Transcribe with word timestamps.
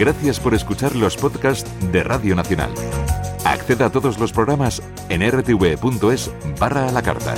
Gracias 0.00 0.40
por 0.40 0.54
escuchar 0.54 0.96
los 0.96 1.14
podcasts 1.18 1.70
de 1.92 2.02
Radio 2.02 2.34
Nacional. 2.34 2.70
Acceda 3.44 3.84
a 3.84 3.92
todos 3.92 4.18
los 4.18 4.32
programas 4.32 4.82
en 5.10 5.20
rtv.es 5.20 6.30
barra 6.58 6.88
a 6.88 6.90
la 6.90 7.02
carta. 7.02 7.34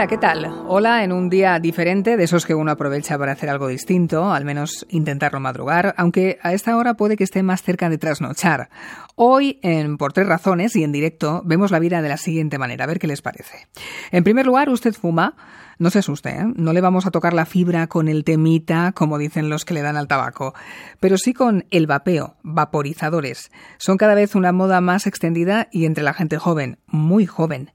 Hola, 0.00 0.08
¿qué 0.08 0.16
tal? 0.16 0.64
Hola 0.66 1.04
en 1.04 1.12
un 1.12 1.28
día 1.28 1.58
diferente, 1.58 2.16
de 2.16 2.24
esos 2.24 2.46
que 2.46 2.54
uno 2.54 2.70
aprovecha 2.70 3.18
para 3.18 3.32
hacer 3.32 3.50
algo 3.50 3.68
distinto, 3.68 4.32
al 4.32 4.46
menos 4.46 4.86
intentarlo 4.88 5.40
madrugar, 5.40 5.94
aunque 5.98 6.38
a 6.42 6.54
esta 6.54 6.74
hora 6.78 6.94
puede 6.94 7.18
que 7.18 7.24
esté 7.24 7.42
más 7.42 7.62
cerca 7.62 7.90
de 7.90 7.98
trasnochar. 7.98 8.70
Hoy, 9.14 9.58
en 9.60 9.98
Por 9.98 10.14
Tres 10.14 10.26
Razones 10.26 10.74
y 10.74 10.84
en 10.84 10.92
directo, 10.92 11.42
vemos 11.44 11.70
la 11.70 11.80
vida 11.80 12.00
de 12.00 12.08
la 12.08 12.16
siguiente 12.16 12.56
manera, 12.56 12.84
a 12.84 12.86
ver 12.86 12.98
qué 12.98 13.08
les 13.08 13.20
parece. 13.20 13.68
En 14.10 14.24
primer 14.24 14.46
lugar, 14.46 14.70
usted 14.70 14.94
fuma. 14.94 15.36
No 15.78 15.90
se 15.90 15.98
asuste, 15.98 16.30
¿eh? 16.30 16.46
no 16.56 16.72
le 16.72 16.80
vamos 16.80 17.06
a 17.06 17.10
tocar 17.10 17.34
la 17.34 17.46
fibra 17.46 17.86
con 17.86 18.08
el 18.08 18.24
temita, 18.24 18.92
como 18.92 19.18
dicen 19.18 19.50
los 19.50 19.66
que 19.66 19.74
le 19.74 19.82
dan 19.82 19.96
al 19.96 20.08
tabaco, 20.08 20.54
pero 20.98 21.16
sí 21.16 21.32
con 21.34 21.66
el 21.70 21.86
vapeo, 21.86 22.36
vaporizadores. 22.42 23.50
Son 23.78 23.96
cada 23.96 24.14
vez 24.14 24.34
una 24.34 24.52
moda 24.52 24.80
más 24.80 25.06
extendida 25.06 25.68
y 25.72 25.86
entre 25.86 26.04
la 26.04 26.12
gente 26.12 26.36
joven, 26.38 26.78
muy 26.86 27.24
joven. 27.24 27.70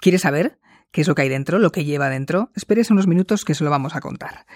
¿Quiere 0.00 0.18
saber? 0.18 0.57
Qué 0.90 1.02
es 1.02 1.08
lo 1.08 1.14
que 1.14 1.22
hay 1.22 1.28
dentro, 1.28 1.58
lo 1.58 1.70
que 1.70 1.84
lleva 1.84 2.08
dentro, 2.08 2.50
espérese 2.54 2.92
unos 2.92 3.06
minutos 3.06 3.44
que 3.44 3.54
se 3.54 3.64
lo 3.64 3.70
vamos 3.70 3.94
a 3.94 4.00
contar. 4.00 4.46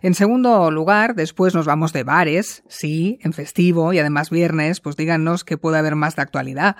En 0.00 0.14
segundo 0.14 0.70
lugar, 0.70 1.14
después 1.14 1.54
nos 1.54 1.66
vamos 1.66 1.92
de 1.92 2.04
bares, 2.04 2.62
sí, 2.68 3.18
en 3.22 3.32
festivo 3.32 3.92
y 3.92 3.98
además 3.98 4.30
viernes, 4.30 4.80
pues 4.80 4.96
díganos 4.96 5.44
que 5.44 5.58
puede 5.58 5.78
haber 5.78 5.96
más 5.96 6.16
de 6.16 6.22
actualidad. 6.22 6.76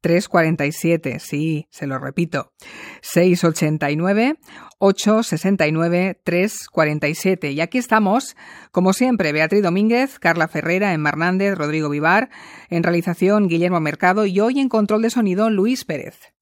347, 0.05 1.19
sí, 1.19 1.67
se 1.71 1.87
lo 1.87 1.97
repito. 1.97 2.53
689 3.01 4.37
869 4.77 6.21
347. 6.23 7.51
Y 7.51 7.61
aquí 7.61 7.79
estamos, 7.79 8.35
como 8.71 8.93
siempre, 8.93 9.31
Beatriz 9.31 9.63
Domínguez, 9.63 10.19
Carla 10.19 10.47
Ferrera, 10.47 10.93
en 10.93 11.07
Hernández, 11.07 11.55
Rodrigo 11.55 11.89
Vivar, 11.89 12.29
en 12.69 12.83
realización 12.83 13.47
Guillermo 13.47 13.79
Mercado 13.79 14.27
y 14.27 14.39
hoy 14.39 14.59
en 14.59 14.69
control 14.69 15.01
de 15.01 15.09
sonido 15.09 15.49
Luis 15.49 15.85
Pérez. 15.85 16.34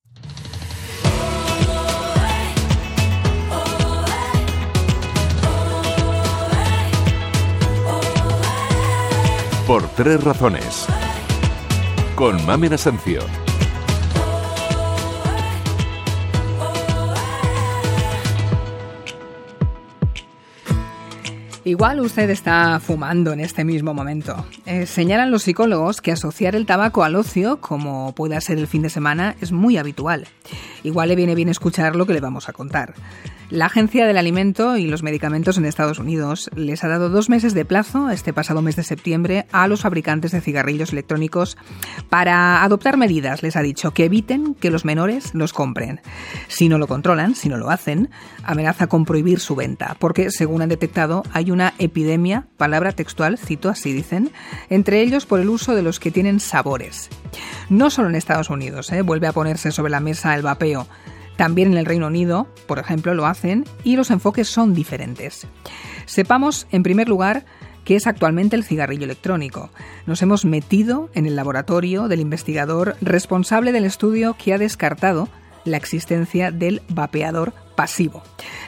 Por 9.67 9.87
tres 9.95 10.21
razones. 10.21 10.87
Con 12.17 12.45
Mami 12.45 12.67
Asencio. 12.67 13.21
Igual 21.63 22.01
usted 22.01 22.29
está 22.29 22.81
fumando 22.81 23.31
en 23.31 23.39
este 23.39 23.63
mismo 23.63 23.93
momento. 23.93 24.45
Eh, 24.65 24.85
señalan 24.85 25.31
los 25.31 25.43
psicólogos 25.43 26.01
que 26.01 26.11
asociar 26.11 26.57
el 26.57 26.65
tabaco 26.65 27.05
al 27.05 27.15
ocio, 27.15 27.61
como 27.61 28.13
pueda 28.13 28.41
ser 28.41 28.57
el 28.57 28.67
fin 28.67 28.81
de 28.81 28.89
semana, 28.89 29.37
es 29.39 29.53
muy 29.53 29.77
habitual. 29.77 30.27
Igual 30.83 31.07
le 31.07 31.15
viene 31.15 31.35
bien 31.35 31.47
escuchar 31.47 31.95
lo 31.95 32.05
que 32.05 32.13
le 32.13 32.19
vamos 32.19 32.49
a 32.49 32.53
contar. 32.53 32.95
La 33.49 33.65
Agencia 33.65 34.07
del 34.07 34.17
Alimento 34.17 34.77
y 34.77 34.87
los 34.87 35.03
Medicamentos 35.03 35.57
en 35.57 35.65
Estados 35.65 35.99
Unidos 35.99 36.49
les 36.55 36.83
ha 36.83 36.87
dado 36.87 37.09
dos 37.09 37.29
meses 37.29 37.53
de 37.53 37.65
plazo, 37.65 38.09
este 38.09 38.33
pasado 38.33 38.61
mes 38.61 38.75
de 38.75 38.83
septiembre, 38.83 39.45
a 39.51 39.67
los 39.67 39.81
fabricantes 39.81 40.31
de 40.31 40.41
cigarrillos 40.41 40.91
electrónicos 40.91 41.57
para 42.09 42.63
adoptar 42.63 42.97
medidas, 42.97 43.43
les 43.43 43.55
ha 43.55 43.61
dicho, 43.61 43.91
que 43.91 44.05
eviten 44.05 44.55
que 44.55 44.71
los 44.71 44.85
menores 44.85 45.35
los 45.35 45.53
compren. 45.53 46.01
Si 46.47 46.67
no 46.67 46.77
lo 46.77 46.87
controlan, 46.87 47.35
si 47.35 47.49
no 47.49 47.57
lo 47.57 47.69
hacen, 47.69 48.09
amenaza 48.43 48.87
con 48.87 49.05
prohibir 49.05 49.39
su 49.39 49.55
venta, 49.55 49.97
porque 49.99 50.31
según 50.31 50.61
han 50.61 50.69
detectado 50.69 51.23
hay 51.31 51.51
una 51.51 51.73
epidemia, 51.77 52.47
palabra 52.57 52.93
textual, 52.93 53.37
cito 53.37 53.69
así 53.69 53.93
dicen, 53.93 54.31
entre 54.69 55.01
ellos 55.01 55.25
por 55.25 55.39
el 55.39 55.49
uso 55.49 55.75
de 55.75 55.83
los 55.83 55.99
que 55.99 56.11
tienen 56.11 56.39
sabores. 56.39 57.09
No 57.69 57.89
solo 57.89 58.09
en 58.09 58.15
Estados 58.15 58.49
Unidos, 58.49 58.91
¿eh? 58.91 59.01
vuelve 59.01 59.27
a 59.27 59.33
ponerse 59.33 59.71
sobre 59.71 59.91
la 59.91 59.99
mesa 59.99 60.35
el 60.35 60.41
vapeo. 60.41 60.87
También 61.35 61.71
en 61.71 61.77
el 61.77 61.85
Reino 61.85 62.07
Unido, 62.07 62.47
por 62.67 62.79
ejemplo, 62.79 63.13
lo 63.13 63.25
hacen 63.25 63.65
y 63.83 63.95
los 63.95 64.11
enfoques 64.11 64.47
son 64.47 64.73
diferentes. 64.73 65.47
Sepamos, 66.05 66.67
en 66.71 66.83
primer 66.83 67.09
lugar, 67.09 67.45
qué 67.85 67.95
es 67.95 68.07
actualmente 68.07 68.55
el 68.55 68.63
cigarrillo 68.63 69.05
electrónico. 69.05 69.69
Nos 70.05 70.21
hemos 70.21 70.45
metido 70.45 71.09
en 71.13 71.25
el 71.25 71.35
laboratorio 71.35 72.07
del 72.07 72.19
investigador 72.19 72.95
responsable 73.01 73.71
del 73.71 73.85
estudio 73.85 74.35
que 74.37 74.53
ha 74.53 74.57
descartado 74.57 75.27
la 75.65 75.77
existencia 75.77 76.51
del 76.51 76.81
vapeador 76.89 77.53
pasivo. 77.75 78.21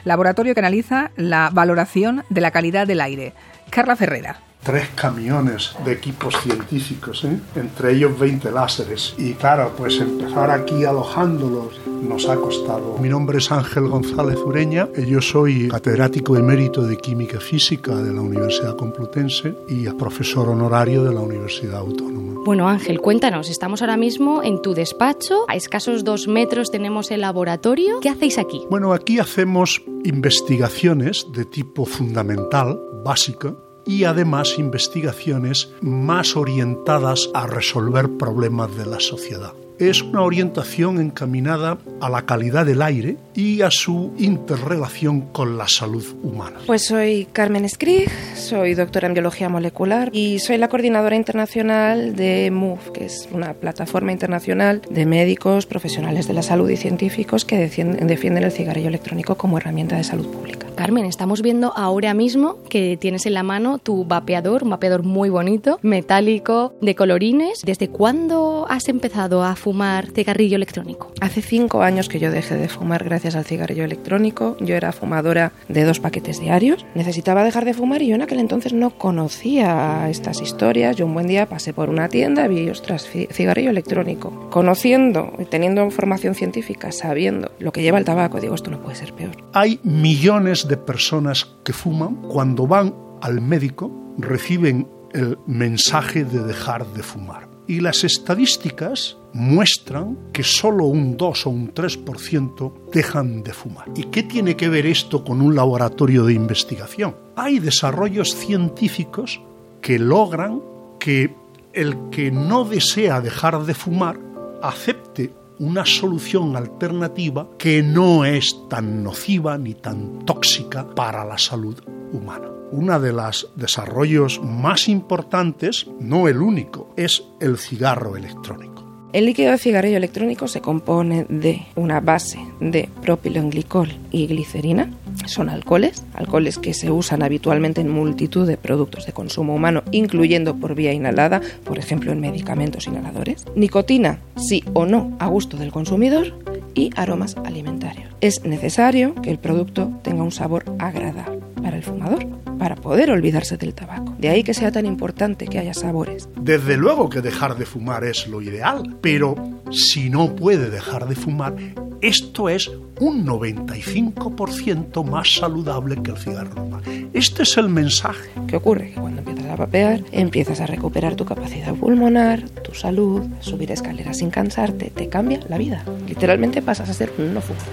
Laboratorio 0.04 0.54
que 0.54 0.60
analiza 0.60 1.10
la 1.16 1.50
valoración 1.52 2.24
de 2.30 2.40
la 2.40 2.50
calidad 2.50 2.86
del 2.86 3.00
aire. 3.00 3.34
Carla 3.70 3.96
Ferrera 3.96 4.45
tres 4.66 4.88
camiones 4.96 5.76
de 5.84 5.92
equipos 5.92 6.36
científicos, 6.42 7.24
¿eh? 7.24 7.38
entre 7.54 7.92
ellos 7.92 8.18
20 8.18 8.50
láseres. 8.50 9.14
Y 9.16 9.34
claro, 9.34 9.72
pues 9.78 10.00
empezar 10.00 10.50
aquí 10.50 10.84
alojándolos 10.84 11.80
nos 11.86 12.28
ha 12.28 12.34
costado. 12.34 12.98
Mi 12.98 13.08
nombre 13.08 13.38
es 13.38 13.52
Ángel 13.52 13.86
González 13.86 14.38
Ureña, 14.44 14.88
yo 15.06 15.22
soy 15.22 15.68
catedrático 15.68 16.36
emérito 16.36 16.82
de 16.82 16.96
Química 16.96 17.38
Física 17.38 17.94
de 17.94 18.12
la 18.12 18.20
Universidad 18.20 18.76
Complutense 18.76 19.54
y 19.68 19.86
profesor 19.96 20.48
honorario 20.48 21.04
de 21.04 21.14
la 21.14 21.20
Universidad 21.20 21.78
Autónoma. 21.78 22.42
Bueno 22.44 22.68
Ángel, 22.68 23.00
cuéntanos, 23.00 23.48
estamos 23.48 23.82
ahora 23.82 23.96
mismo 23.96 24.42
en 24.42 24.60
tu 24.62 24.74
despacho, 24.74 25.44
a 25.48 25.56
escasos 25.56 26.04
dos 26.04 26.28
metros 26.28 26.70
tenemos 26.70 27.10
el 27.10 27.22
laboratorio. 27.22 28.00
¿Qué 28.00 28.08
hacéis 28.08 28.38
aquí? 28.38 28.64
Bueno, 28.70 28.92
aquí 28.92 29.18
hacemos 29.18 29.82
investigaciones 30.04 31.26
de 31.32 31.44
tipo 31.44 31.86
fundamental, 31.86 32.78
básica, 33.04 33.54
y 33.86 34.04
además 34.04 34.58
investigaciones 34.58 35.70
más 35.80 36.36
orientadas 36.36 37.30
a 37.34 37.46
resolver 37.46 38.10
problemas 38.18 38.76
de 38.76 38.86
la 38.86 39.00
sociedad. 39.00 39.52
Es 39.78 40.00
una 40.00 40.22
orientación 40.22 40.98
encaminada 40.98 41.76
a 42.00 42.08
la 42.08 42.22
calidad 42.22 42.64
del 42.64 42.80
aire 42.80 43.18
y 43.34 43.60
a 43.60 43.70
su 43.70 44.14
interrelación 44.16 45.20
con 45.32 45.58
la 45.58 45.68
salud 45.68 46.02
humana. 46.22 46.60
Pues 46.64 46.86
soy 46.86 47.28
Carmen 47.30 47.68
Skrig, 47.68 48.10
soy 48.34 48.74
doctora 48.74 49.06
en 49.06 49.12
biología 49.12 49.50
molecular 49.50 50.08
y 50.14 50.38
soy 50.38 50.56
la 50.56 50.68
coordinadora 50.68 51.14
internacional 51.14 52.16
de 52.16 52.50
MOVE, 52.50 52.92
que 52.94 53.04
es 53.04 53.28
una 53.30 53.52
plataforma 53.52 54.12
internacional 54.12 54.80
de 54.88 55.04
médicos, 55.04 55.66
profesionales 55.66 56.26
de 56.26 56.32
la 56.32 56.42
salud 56.42 56.70
y 56.70 56.78
científicos 56.78 57.44
que 57.44 57.58
defienden 57.58 58.44
el 58.44 58.52
cigarrillo 58.52 58.88
electrónico 58.88 59.34
como 59.34 59.58
herramienta 59.58 59.96
de 59.98 60.04
salud 60.04 60.26
pública. 60.26 60.65
Carmen, 60.76 61.06
estamos 61.06 61.40
viendo 61.40 61.72
ahora 61.74 62.12
mismo 62.12 62.58
que 62.68 62.98
tienes 62.98 63.24
en 63.24 63.32
la 63.32 63.42
mano 63.42 63.78
tu 63.78 64.04
vapeador, 64.04 64.62
un 64.62 64.70
vapeador 64.70 65.02
muy 65.04 65.30
bonito, 65.30 65.78
metálico, 65.80 66.74
de 66.82 66.94
colorines. 66.94 67.62
¿Desde 67.64 67.88
cuándo 67.88 68.66
has 68.68 68.90
empezado 68.90 69.42
a 69.42 69.56
fumar 69.56 70.10
cigarrillo 70.10 70.56
electrónico? 70.56 71.10
Hace 71.22 71.40
cinco 71.40 71.80
años 71.80 72.10
que 72.10 72.20
yo 72.20 72.30
dejé 72.30 72.56
de 72.56 72.68
fumar 72.68 73.04
gracias 73.04 73.36
al 73.36 73.46
cigarrillo 73.46 73.84
electrónico. 73.84 74.58
Yo 74.60 74.74
era 74.74 74.92
fumadora 74.92 75.52
de 75.68 75.84
dos 75.84 75.98
paquetes 75.98 76.40
diarios. 76.40 76.84
Necesitaba 76.94 77.42
dejar 77.42 77.64
de 77.64 77.72
fumar 77.72 78.02
y 78.02 78.08
yo 78.08 78.14
en 78.14 78.22
aquel 78.22 78.38
entonces 78.38 78.74
no 78.74 78.90
conocía 78.90 80.06
estas 80.10 80.42
historias. 80.42 80.94
Yo 80.94 81.06
un 81.06 81.14
buen 81.14 81.26
día 81.26 81.46
pasé 81.46 81.72
por 81.72 81.88
una 81.88 82.10
tienda 82.10 82.44
y 82.44 82.48
vi, 82.48 82.68
ostras, 82.68 83.08
cigarrillo 83.32 83.70
electrónico. 83.70 84.50
Conociendo 84.50 85.32
y 85.38 85.46
teniendo 85.46 85.82
información 85.82 86.34
científica, 86.34 86.92
sabiendo 86.92 87.50
lo 87.60 87.72
que 87.72 87.80
lleva 87.80 87.98
el 87.98 88.04
tabaco, 88.04 88.42
digo, 88.42 88.54
esto 88.54 88.70
no 88.70 88.82
puede 88.82 88.96
ser 88.96 89.14
peor. 89.14 89.32
Hay 89.54 89.80
millones 89.82 90.65
de 90.68 90.76
personas 90.76 91.46
que 91.64 91.72
fuman 91.72 92.16
cuando 92.28 92.66
van 92.66 92.94
al 93.20 93.40
médico 93.40 93.90
reciben 94.18 94.88
el 95.12 95.38
mensaje 95.46 96.24
de 96.24 96.42
dejar 96.42 96.86
de 96.92 97.02
fumar. 97.02 97.48
Y 97.68 97.80
las 97.80 98.04
estadísticas 98.04 99.16
muestran 99.32 100.16
que 100.32 100.44
solo 100.44 100.84
un 100.84 101.16
2 101.16 101.46
o 101.46 101.50
un 101.50 101.74
3% 101.74 102.72
dejan 102.92 103.42
de 103.42 103.52
fumar. 103.52 103.88
¿Y 103.96 104.04
qué 104.04 104.22
tiene 104.22 104.56
que 104.56 104.68
ver 104.68 104.86
esto 104.86 105.24
con 105.24 105.40
un 105.40 105.54
laboratorio 105.54 106.24
de 106.24 106.34
investigación? 106.34 107.16
Hay 107.34 107.58
desarrollos 107.58 108.34
científicos 108.34 109.40
que 109.80 109.98
logran 109.98 110.62
que 111.00 111.34
el 111.72 112.08
que 112.10 112.30
no 112.30 112.64
desea 112.64 113.20
dejar 113.20 113.64
de 113.64 113.74
fumar 113.74 114.18
acepte 114.62 115.32
una 115.58 115.86
solución 115.86 116.56
alternativa 116.56 117.48
que 117.58 117.82
no 117.82 118.24
es 118.24 118.56
tan 118.68 119.02
nociva 119.02 119.58
ni 119.58 119.74
tan 119.74 120.24
tóxica 120.24 120.94
para 120.94 121.24
la 121.24 121.38
salud 121.38 121.80
humana. 122.12 122.48
Uno 122.72 122.98
de 122.98 123.12
los 123.12 123.50
desarrollos 123.54 124.40
más 124.42 124.88
importantes, 124.88 125.86
no 126.00 126.28
el 126.28 126.42
único, 126.42 126.92
es 126.96 127.22
el 127.40 127.58
cigarro 127.58 128.16
electrónico. 128.16 128.75
El 129.12 129.24
líquido 129.24 129.52
de 129.52 129.58
cigarrillo 129.58 129.96
electrónico 129.96 130.48
se 130.48 130.60
compone 130.60 131.24
de 131.28 131.62
una 131.74 132.00
base 132.00 132.38
de 132.60 132.88
propilenglicol 133.02 133.88
y 134.10 134.26
glicerina. 134.26 134.90
Son 135.26 135.48
alcoholes, 135.48 136.04
alcoholes 136.12 136.58
que 136.58 136.74
se 136.74 136.90
usan 136.90 137.22
habitualmente 137.22 137.80
en 137.80 137.88
multitud 137.88 138.46
de 138.46 138.56
productos 138.56 139.06
de 139.06 139.12
consumo 139.12 139.54
humano, 139.54 139.82
incluyendo 139.90 140.56
por 140.56 140.74
vía 140.74 140.92
inhalada, 140.92 141.40
por 141.64 141.78
ejemplo 141.78 142.12
en 142.12 142.20
medicamentos 142.20 142.86
inhaladores. 142.86 143.46
Nicotina, 143.54 144.18
sí 144.36 144.62
o 144.74 144.84
no, 144.84 145.16
a 145.18 145.28
gusto 145.28 145.56
del 145.56 145.72
consumidor. 145.72 146.34
Y 146.74 146.90
aromas 146.94 147.36
alimentarios. 147.38 148.10
Es 148.20 148.44
necesario 148.44 149.14
que 149.22 149.30
el 149.30 149.38
producto 149.38 149.90
tenga 150.02 150.22
un 150.22 150.30
sabor 150.30 150.64
agradable 150.78 151.45
para 151.66 151.78
el 151.78 151.82
fumador 151.82 152.24
para 152.60 152.76
poder 152.76 153.10
olvidarse 153.10 153.56
del 153.56 153.74
tabaco. 153.74 154.14
De 154.20 154.28
ahí 154.28 154.44
que 154.44 154.54
sea 154.54 154.70
tan 154.70 154.86
importante 154.86 155.48
que 155.48 155.58
haya 155.58 155.74
sabores. 155.74 156.28
Desde 156.40 156.76
luego 156.76 157.10
que 157.10 157.20
dejar 157.20 157.58
de 157.58 157.66
fumar 157.66 158.04
es 158.04 158.28
lo 158.28 158.40
ideal, 158.40 158.96
pero 159.00 159.34
si 159.72 160.08
no 160.08 160.36
puede 160.36 160.70
dejar 160.70 161.08
de 161.08 161.16
fumar, 161.16 161.56
esto 162.00 162.48
es 162.48 162.70
un 163.00 163.26
95% 163.26 165.02
más 165.02 165.34
saludable 165.34 166.00
que 166.00 166.12
el 166.12 166.18
cigarro 166.18 166.54
normal. 166.54 166.82
Este 167.12 167.42
es 167.42 167.56
el 167.56 167.68
mensaje. 167.68 168.30
¿Qué 168.46 168.54
ocurre? 168.54 168.92
Que 168.92 169.00
cuando 169.00 169.22
empiezas 169.22 169.46
a 169.46 169.56
vapear, 169.56 170.04
empiezas 170.12 170.60
a 170.60 170.66
recuperar 170.66 171.16
tu 171.16 171.24
capacidad 171.24 171.74
pulmonar, 171.74 172.48
tu 172.62 172.74
salud, 172.74 173.24
subir 173.40 173.72
escaleras 173.72 174.18
sin 174.18 174.30
cansarte, 174.30 174.90
te 174.90 175.08
cambia 175.08 175.40
la 175.48 175.58
vida. 175.58 175.84
Literalmente 176.06 176.62
pasas 176.62 176.88
a 176.88 176.94
ser 176.94 177.12
un 177.18 177.34
no 177.34 177.40
fumador. 177.40 177.66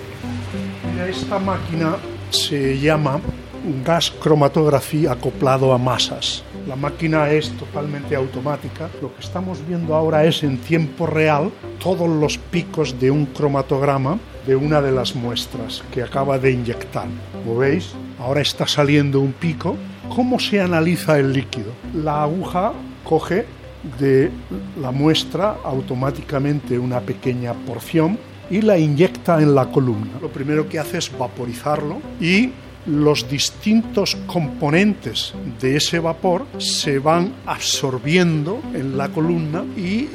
Esta 1.08 1.38
máquina 1.38 1.98
se 2.32 2.80
llama 2.80 3.22
gas 3.86 4.12
cromatografía 4.12 5.12
acoplado 5.12 5.74
a 5.74 5.78
masas. 5.78 6.44
La 6.68 6.76
máquina 6.76 7.30
es 7.30 7.50
totalmente 7.52 8.16
automática. 8.16 8.90
Lo 9.02 9.14
que 9.14 9.22
estamos 9.22 9.60
viendo 9.68 9.96
ahora 9.96 10.26
es 10.26 10.44
en 10.44 10.58
tiempo 10.58 11.08
real 11.08 11.52
todos 11.80 12.10
los 12.10 12.38
picos 12.38 13.00
de 13.00 13.12
un 13.12 13.26
cromatograma 13.28 14.20
de 14.46 14.56
una 14.56 14.82
de 14.82 14.92
las 14.92 15.16
muestras 15.16 15.84
que 15.92 16.04
acaba 16.04 16.38
de 16.38 16.52
inyectar. 16.52 17.08
Como 17.32 17.58
veis, 17.58 17.94
ahora 18.20 18.42
está 18.42 18.68
saliendo 18.68 19.20
un 19.20 19.34
pico. 19.34 19.76
¿Cómo 20.14 20.40
se 20.40 20.62
analiza 20.62 21.18
el 21.18 21.34
líquido? 21.34 21.72
La 21.94 22.24
aguja 22.24 22.74
coge 23.04 23.46
de 24.00 24.32
la 24.80 24.92
muestra 24.92 25.58
automáticamente 25.64 26.80
una 26.80 27.02
pequeña 27.02 27.54
porción 27.54 28.18
y 28.50 28.62
la 28.62 28.78
inyecta 28.78 29.42
en 29.42 29.56
la 29.56 29.66
columna. 29.72 30.20
Lo 30.22 30.30
primero 30.30 30.68
que 30.68 30.80
hace 30.80 30.98
es 30.98 31.18
vaporizarlo 31.18 32.02
y 32.20 32.52
los 32.86 33.30
distintos 33.30 34.16
componentes 34.28 35.34
de 35.60 35.78
ese 35.78 36.00
vapor 36.00 36.46
se 36.58 37.00
van 37.00 37.34
absorbiendo 37.46 38.62
en 38.74 38.98
la 38.98 39.10
columna 39.10 39.64
y 39.78 40.08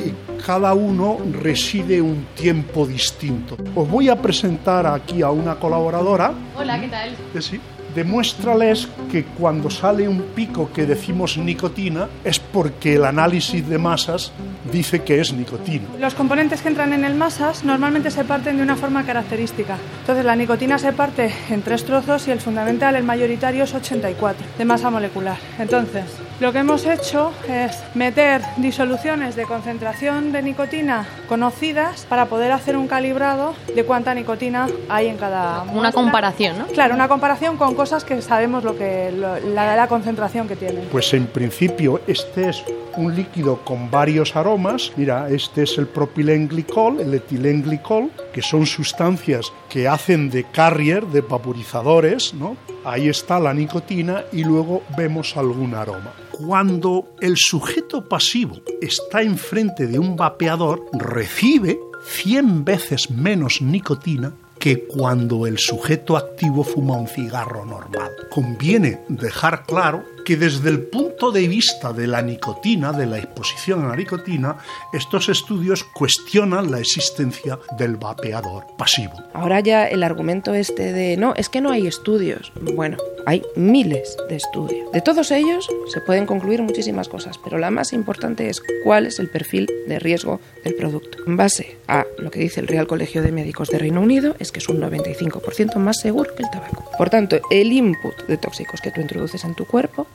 cada 0.45 0.75
uno 0.75 1.19
reside 1.33 2.01
un 2.01 2.27
tiempo 2.35 2.87
distinto. 2.87 3.57
Os 3.75 3.89
voy 3.89 4.09
a 4.09 4.21
presentar 4.21 4.87
aquí 4.87 5.23
a 5.23 5.31
una 5.31 5.57
colaboradora. 5.57 6.33
Hola, 6.57 6.81
¿qué 6.81 6.89
tal? 6.89 7.17
Sí 7.41 7.61
demuéstrales 7.95 8.89
que 9.11 9.25
cuando 9.25 9.71
sale 9.71 10.09
un 10.09 10.23
pico 10.35 10.71
que 10.73 10.87
decimos 10.87 11.39
nicotina 11.39 12.09
es 12.25 12.39
porque 12.39 12.97
el 12.97 13.05
análisis 13.05 13.67
de 13.69 13.79
masas 13.79 14.33
dice 14.73 15.03
que 15.03 15.21
es 15.21 15.33
nicotina. 15.33 15.85
Los 15.99 16.15
componentes 16.15 16.63
que 16.63 16.69
entran 16.69 16.93
en 16.93 17.05
el 17.05 17.15
masas 17.15 17.65
normalmente 17.65 18.11
se 18.11 18.25
parten 18.25 18.57
de 18.57 18.63
una 18.63 18.77
forma 18.77 19.05
característica. 19.05 19.77
Entonces 20.01 20.25
la 20.25 20.37
nicotina 20.37 20.79
se 20.79 20.93
parte 20.93 21.33
en 21.51 21.63
tres 21.63 21.85
trozos 21.85 22.29
y 22.29 22.31
el 22.31 22.41
fundamental, 22.41 22.97
el 22.97 23.05
mayoritario, 23.05 23.65
es 23.65 23.75
84 23.75 24.47
de 24.59 24.65
masa 24.65 24.91
molecular. 24.91 25.39
Entonces, 25.59 26.05
lo 26.41 26.53
que 26.53 26.59
hemos 26.59 26.87
hecho 26.87 27.33
es 27.49 27.83
meter 27.95 28.43
disoluciones 28.59 29.35
de 29.35 29.45
concentración 29.45 30.31
de 30.31 30.43
nicotina 30.43 31.07
conocidas 31.29 32.07
para 32.09 32.27
poder 32.27 32.53
hacer 32.53 32.77
un 32.77 32.87
calibrado 32.87 33.55
de 33.75 33.85
cuánta 33.85 34.15
nicotina 34.15 34.69
hay 34.89 35.09
en 35.09 35.17
cada. 35.17 35.63
Una 35.63 35.91
comparación, 35.91 36.59
¿no? 36.59 36.67
Claro, 36.67 36.95
una 36.95 37.09
comparación 37.09 37.57
con 37.57 37.75
cosas 37.75 38.05
que 38.05 38.23
sabemos 38.23 38.63
lo 38.63 38.77
que 38.77 39.11
la, 39.13 39.77
la 39.77 39.89
concentración 39.89 40.47
que 40.47 40.57
tienen. 40.57 40.89
Pues 40.93 41.13
en 41.13 41.27
principio 41.27 42.01
este 42.07 42.51
es 42.51 42.63
un 42.97 43.15
líquido 43.15 43.65
con 43.65 43.91
varios 43.91 44.37
aromas. 44.37 44.93
Mira, 44.97 45.29
este 45.31 45.65
es 45.65 45.77
el 45.79 45.87
propilenglicol, 45.87 47.01
el 47.01 47.15
etilenglicol, 47.15 48.11
que 48.33 48.43
son 48.43 48.67
sustancias 48.67 49.53
que 49.69 49.89
hacen 49.89 50.31
de 50.31 50.45
carrier, 50.45 51.07
de 51.07 51.21
vaporizadores, 51.21 52.35
¿no? 52.35 52.57
Ahí 52.85 53.09
está 53.09 53.39
la 53.39 53.53
nicotina 53.53 54.25
y 54.33 54.45
luego 54.45 54.83
vemos 54.97 55.37
algún 55.37 55.75
aroma. 55.75 56.13
Cuando 56.31 57.15
el 57.21 57.37
sujeto 57.37 58.09
pasivo 58.09 58.57
está 58.81 59.23
enfrente 59.23 59.87
de 59.87 59.99
un 59.99 60.17
vapeador, 60.17 60.85
recibe 60.93 61.79
100 62.05 62.65
veces 62.65 63.11
menos 63.11 63.61
nicotina 63.61 64.33
que 64.59 64.87
cuando 64.87 65.47
el 65.47 65.59
sujeto 65.59 66.17
activo 66.17 66.65
fuma 66.65 66.97
un 66.97 67.07
cigarro 67.07 67.65
normal. 67.65 68.11
Conviene 68.31 69.01
dejar 69.09 69.65
claro 69.65 70.05
que 70.29 70.37
desde 70.37 70.69
el 70.69 70.83
punto 70.83 71.33
de 71.33 71.49
vista 71.49 71.95
de 71.95 72.07
la 72.07 72.21
nicotina, 72.21 72.93
de 72.93 73.07
la 73.07 73.17
exposición 73.17 73.87
a 73.87 73.89
la 73.89 73.97
nicotina, 73.97 74.59
estos 74.93 75.31
estudios 75.31 75.85
cuestionan 75.85 76.71
la 76.71 76.81
existencia 76.81 77.59
del 77.79 77.97
vapeador 77.97 78.67
pasivo. 78.77 79.15
Ahora 79.33 79.61
ya 79.61 79.87
el 79.87 80.03
argumento 80.03 80.53
este 80.53 80.93
de 80.93 81.17
no, 81.17 81.33
es 81.35 81.49
que 81.49 81.63
no 81.63 81.71
hay 81.71 81.87
estudios. 81.87 82.53
Bueno, 82.61 82.99
hay 83.25 83.43
miles 83.57 84.19
de 84.29 84.37
estudios. 84.37 84.93
De 84.93 85.01
todos 85.01 85.31
ellos 85.31 85.67
se 85.91 86.03
pueden 86.03 86.27
concluir 86.27 86.61
muchísimas 86.61 87.09
cosas, 87.09 87.39
pero 87.43 87.57
la 87.57 87.71
más 87.71 87.95
importante 87.95 88.51
es 88.51 88.63
cuál 88.85 89.07
es 89.07 89.19
el 89.21 89.31
perfil 89.31 89.67
de 89.87 89.99
riesgo 89.99 90.43
del 90.63 90.75
producto. 90.75 91.17
En 91.27 91.39
base 91.39 91.79
a 91.87 92.05
lo 92.19 92.31
que 92.31 92.41
dice 92.41 92.61
el 92.61 92.69
Real 92.69 92.87
Colegio 92.87 93.23
de 93.23 93.33
Médicos 93.33 93.69
de 93.69 93.79
Reino 93.79 94.03
Unido, 94.03 94.37
es 94.39 94.53
que 94.53 94.59
es 94.59 94.69
un 94.69 94.79
95% 94.79 95.77
más 95.77 96.01
seguro 96.01 96.35
que 96.35 96.43
el 96.43 96.51
tabaco. 96.51 96.85
Por 96.99 97.09
tanto, 97.09 97.39
el 97.51 97.73
input 97.73 98.27
de 98.27 98.37
tóxicos 98.37 98.83
que 98.83 98.91
tú 98.91 99.01
introduces 99.01 99.43
en 99.45 99.55
tu 99.55 99.65
cuerpo 99.65 100.07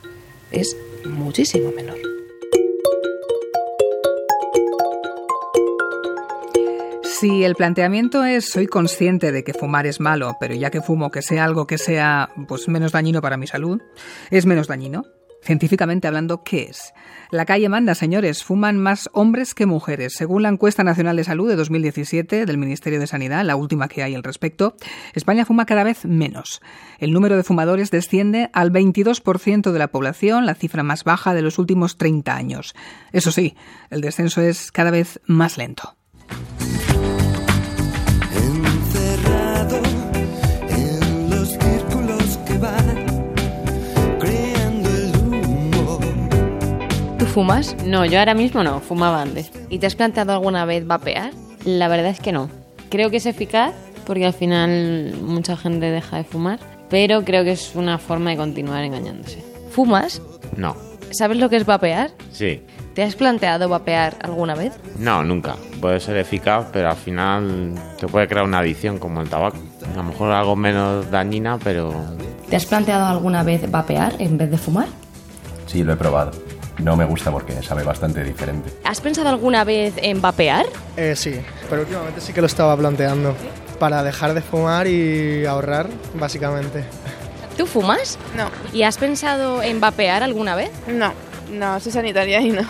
es 0.50 0.76
muchísimo 1.04 1.70
menor. 1.72 1.98
Si 7.02 7.44
el 7.44 7.54
planteamiento 7.54 8.24
es 8.24 8.50
soy 8.50 8.66
consciente 8.66 9.32
de 9.32 9.44
que 9.44 9.54
fumar 9.54 9.86
es 9.86 9.98
malo, 9.98 10.36
pero 10.40 10.54
ya 10.54 10.70
que 10.70 10.82
fumo 10.82 11.10
que 11.10 11.22
sea 11.22 11.44
algo 11.44 11.66
que 11.66 11.78
sea 11.78 12.30
pues 12.48 12.68
menos 12.68 12.92
dañino 12.92 13.22
para 13.22 13.36
mi 13.36 13.46
salud, 13.46 13.80
es 14.30 14.46
menos 14.46 14.66
dañino. 14.66 15.04
Científicamente 15.44 16.08
hablando, 16.08 16.42
¿qué 16.42 16.62
es? 16.70 16.94
La 17.30 17.44
calle 17.44 17.68
manda, 17.68 17.94
señores, 17.94 18.42
fuman 18.42 18.78
más 18.78 19.10
hombres 19.12 19.54
que 19.54 19.66
mujeres. 19.66 20.14
Según 20.14 20.42
la 20.42 20.48
encuesta 20.48 20.84
nacional 20.84 21.16
de 21.16 21.24
salud 21.24 21.50
de 21.50 21.56
2017 21.56 22.46
del 22.46 22.56
Ministerio 22.56 22.98
de 22.98 23.06
Sanidad, 23.06 23.44
la 23.44 23.54
última 23.54 23.88
que 23.88 24.02
hay 24.02 24.14
al 24.14 24.22
respecto, 24.22 24.74
España 25.12 25.44
fuma 25.44 25.66
cada 25.66 25.84
vez 25.84 26.06
menos. 26.06 26.62
El 26.98 27.12
número 27.12 27.36
de 27.36 27.42
fumadores 27.42 27.90
desciende 27.90 28.48
al 28.54 28.72
22% 28.72 29.70
de 29.70 29.78
la 29.78 29.88
población, 29.88 30.46
la 30.46 30.54
cifra 30.54 30.82
más 30.82 31.04
baja 31.04 31.34
de 31.34 31.42
los 31.42 31.58
últimos 31.58 31.98
30 31.98 32.34
años. 32.34 32.74
Eso 33.12 33.30
sí, 33.30 33.54
el 33.90 34.00
descenso 34.00 34.40
es 34.40 34.72
cada 34.72 34.90
vez 34.90 35.20
más 35.26 35.58
lento. 35.58 35.94
Fumas? 47.34 47.74
No, 47.84 48.04
yo 48.04 48.20
ahora 48.20 48.32
mismo 48.34 48.62
no, 48.62 48.78
fumaba 48.78 49.20
antes. 49.20 49.50
¿Y 49.68 49.80
te 49.80 49.88
has 49.88 49.96
planteado 49.96 50.32
alguna 50.32 50.64
vez 50.66 50.86
vapear? 50.86 51.32
La 51.64 51.88
verdad 51.88 52.12
es 52.12 52.20
que 52.20 52.30
no. 52.30 52.48
Creo 52.90 53.10
que 53.10 53.16
es 53.16 53.26
eficaz 53.26 53.74
porque 54.06 54.24
al 54.24 54.34
final 54.34 55.16
mucha 55.20 55.56
gente 55.56 55.90
deja 55.90 56.18
de 56.18 56.22
fumar, 56.22 56.60
pero 56.88 57.24
creo 57.24 57.42
que 57.42 57.50
es 57.50 57.74
una 57.74 57.98
forma 57.98 58.30
de 58.30 58.36
continuar 58.36 58.84
engañándose. 58.84 59.44
¿Fumas? 59.70 60.22
No. 60.56 60.76
¿Sabes 61.10 61.38
lo 61.38 61.50
que 61.50 61.56
es 61.56 61.66
vapear? 61.66 62.12
Sí. 62.30 62.62
¿Te 62.94 63.02
has 63.02 63.16
planteado 63.16 63.68
vapear 63.68 64.14
alguna 64.22 64.54
vez? 64.54 64.72
No, 65.00 65.24
nunca. 65.24 65.56
Puede 65.80 65.98
ser 65.98 66.16
eficaz, 66.18 66.68
pero 66.72 66.88
al 66.88 66.96
final 66.96 67.74
te 67.98 68.06
puede 68.06 68.28
crear 68.28 68.44
una 68.44 68.60
adicción 68.60 68.98
como 68.98 69.20
el 69.20 69.28
tabaco. 69.28 69.58
A 69.92 69.96
lo 69.96 70.04
mejor 70.04 70.30
algo 70.30 70.54
menos 70.54 71.10
dañina, 71.10 71.58
pero... 71.58 71.92
¿Te 72.48 72.54
has 72.54 72.66
planteado 72.66 73.06
alguna 73.06 73.42
vez 73.42 73.68
vapear 73.68 74.14
en 74.20 74.38
vez 74.38 74.52
de 74.52 74.56
fumar? 74.58 74.86
Sí, 75.66 75.82
lo 75.82 75.94
he 75.94 75.96
probado. 75.96 76.43
No 76.78 76.96
me 76.96 77.04
gusta 77.04 77.30
porque 77.30 77.62
sabe 77.62 77.84
bastante 77.84 78.24
diferente. 78.24 78.70
¿Has 78.84 79.00
pensado 79.00 79.28
alguna 79.28 79.64
vez 79.64 79.94
en 79.96 80.20
vapear? 80.20 80.66
Eh, 80.96 81.14
sí, 81.16 81.40
pero 81.70 81.82
últimamente 81.82 82.20
sí 82.20 82.32
que 82.32 82.40
lo 82.40 82.46
estaba 82.46 82.76
planteando. 82.76 83.34
Para 83.78 84.02
dejar 84.02 84.34
de 84.34 84.40
fumar 84.42 84.86
y 84.86 85.44
ahorrar, 85.46 85.88
básicamente. 86.14 86.84
¿Tú 87.56 87.66
fumas? 87.66 88.18
No. 88.36 88.48
¿Y 88.72 88.82
has 88.82 88.98
pensado 88.98 89.62
en 89.62 89.80
vapear 89.80 90.22
alguna 90.22 90.56
vez? 90.56 90.70
No, 90.88 91.12
no, 91.52 91.78
soy 91.80 91.92
sanitaria 91.92 92.40
y 92.40 92.50
no. 92.50 92.62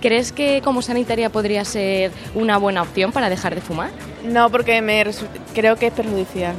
¿Crees 0.00 0.32
que 0.32 0.60
como 0.62 0.82
sanitaria 0.82 1.30
podría 1.30 1.64
ser 1.64 2.10
una 2.34 2.58
buena 2.58 2.82
opción 2.82 3.12
para 3.12 3.30
dejar 3.30 3.54
de 3.54 3.60
fumar? 3.60 3.90
No, 4.24 4.50
porque 4.50 4.82
me 4.82 5.04
creo 5.54 5.76
que 5.76 5.86
es 5.86 5.92
perjudicial. 5.92 6.54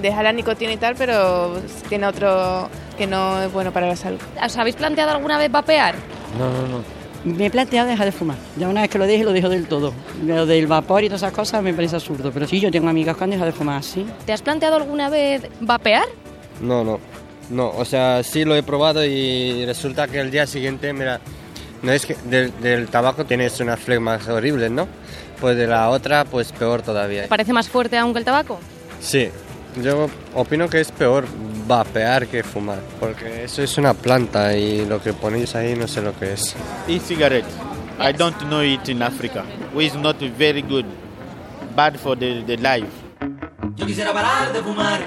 Deja 0.00 0.22
la 0.22 0.32
nicotina 0.32 0.72
y 0.72 0.76
tal, 0.76 0.94
pero 0.96 1.60
tiene 1.88 2.06
otro 2.06 2.68
que 2.96 3.06
no 3.06 3.42
es 3.42 3.52
bueno 3.52 3.72
para 3.72 3.88
la 3.88 3.96
salud. 3.96 4.20
¿Os 4.42 4.56
habéis 4.56 4.76
planteado 4.76 5.10
alguna 5.10 5.38
vez 5.38 5.50
vapear? 5.50 5.96
No, 6.36 6.50
no, 6.50 6.68
no. 6.68 6.98
Me 7.24 7.46
he 7.46 7.50
planteado 7.50 7.88
dejar 7.88 8.06
de 8.06 8.12
fumar. 8.12 8.36
Ya 8.56 8.68
una 8.68 8.82
vez 8.82 8.90
que 8.90 8.98
lo 8.98 9.06
dije, 9.06 9.24
lo 9.24 9.32
dejo 9.32 9.48
del 9.48 9.66
todo. 9.66 9.92
Lo 10.24 10.46
del 10.46 10.66
vapor 10.66 11.02
y 11.04 11.08
todas 11.08 11.22
esas 11.22 11.32
cosas 11.32 11.62
me 11.62 11.74
parece 11.74 11.96
absurdo. 11.96 12.30
Pero 12.32 12.46
sí, 12.46 12.60
yo 12.60 12.70
tengo 12.70 12.88
amigas 12.88 13.16
que 13.16 13.24
han 13.24 13.30
dejado 13.30 13.46
de 13.50 13.52
fumar, 13.56 13.82
sí. 13.82 14.06
¿Te 14.24 14.32
has 14.32 14.42
planteado 14.42 14.76
alguna 14.76 15.10
vez 15.10 15.42
vapear? 15.60 16.04
No, 16.60 16.84
no. 16.84 17.00
No, 17.50 17.70
o 17.70 17.84
sea, 17.84 18.22
sí 18.22 18.44
lo 18.44 18.54
he 18.54 18.62
probado 18.62 19.04
y 19.04 19.64
resulta 19.64 20.06
que 20.06 20.20
el 20.20 20.30
día 20.30 20.46
siguiente, 20.46 20.92
mira, 20.92 21.18
no 21.82 21.92
es 21.92 22.04
que 22.04 22.14
del, 22.24 22.52
del 22.60 22.88
tabaco 22.88 23.24
tienes 23.24 23.58
unas 23.60 23.80
flemas 23.80 24.28
horribles, 24.28 24.70
¿no? 24.70 24.86
Pues 25.40 25.56
de 25.56 25.66
la 25.66 25.88
otra, 25.88 26.24
pues 26.24 26.52
peor 26.52 26.82
todavía. 26.82 27.22
¿Te 27.22 27.28
parece 27.28 27.52
más 27.52 27.68
fuerte 27.68 27.96
aún 27.96 28.12
que 28.12 28.18
el 28.18 28.24
tabaco? 28.24 28.58
Sí, 29.00 29.30
yo 29.82 30.08
opino 30.34 30.68
que 30.68 30.80
es 30.80 30.90
peor 30.92 31.24
vapear 31.68 32.26
que 32.26 32.42
fumar, 32.42 32.80
porque 32.98 33.44
eso 33.44 33.62
es 33.62 33.76
una 33.78 33.94
planta 33.94 34.56
y 34.56 34.86
lo 34.86 35.00
que 35.00 35.12
ponéis 35.12 35.54
ahí 35.54 35.76
no 35.76 35.86
sé 35.86 36.00
lo 36.02 36.18
que 36.18 36.32
es. 36.32 36.56
E-cigarette. 36.88 37.46
I 38.00 38.12
don't 38.12 38.36
know 38.44 38.62
it 38.62 38.88
in 38.88 39.02
Africa. 39.02 39.44
It's 39.74 39.94
not 39.94 40.16
very 40.38 40.62
good. 40.62 40.86
Bad 41.76 41.98
for 41.98 42.16
the, 42.16 42.42
the 42.44 42.56
life. 42.56 42.88
Yo 43.76 43.86
quisiera 43.86 44.12
parar 44.12 44.52
de 44.52 44.62
fumar. 44.62 45.00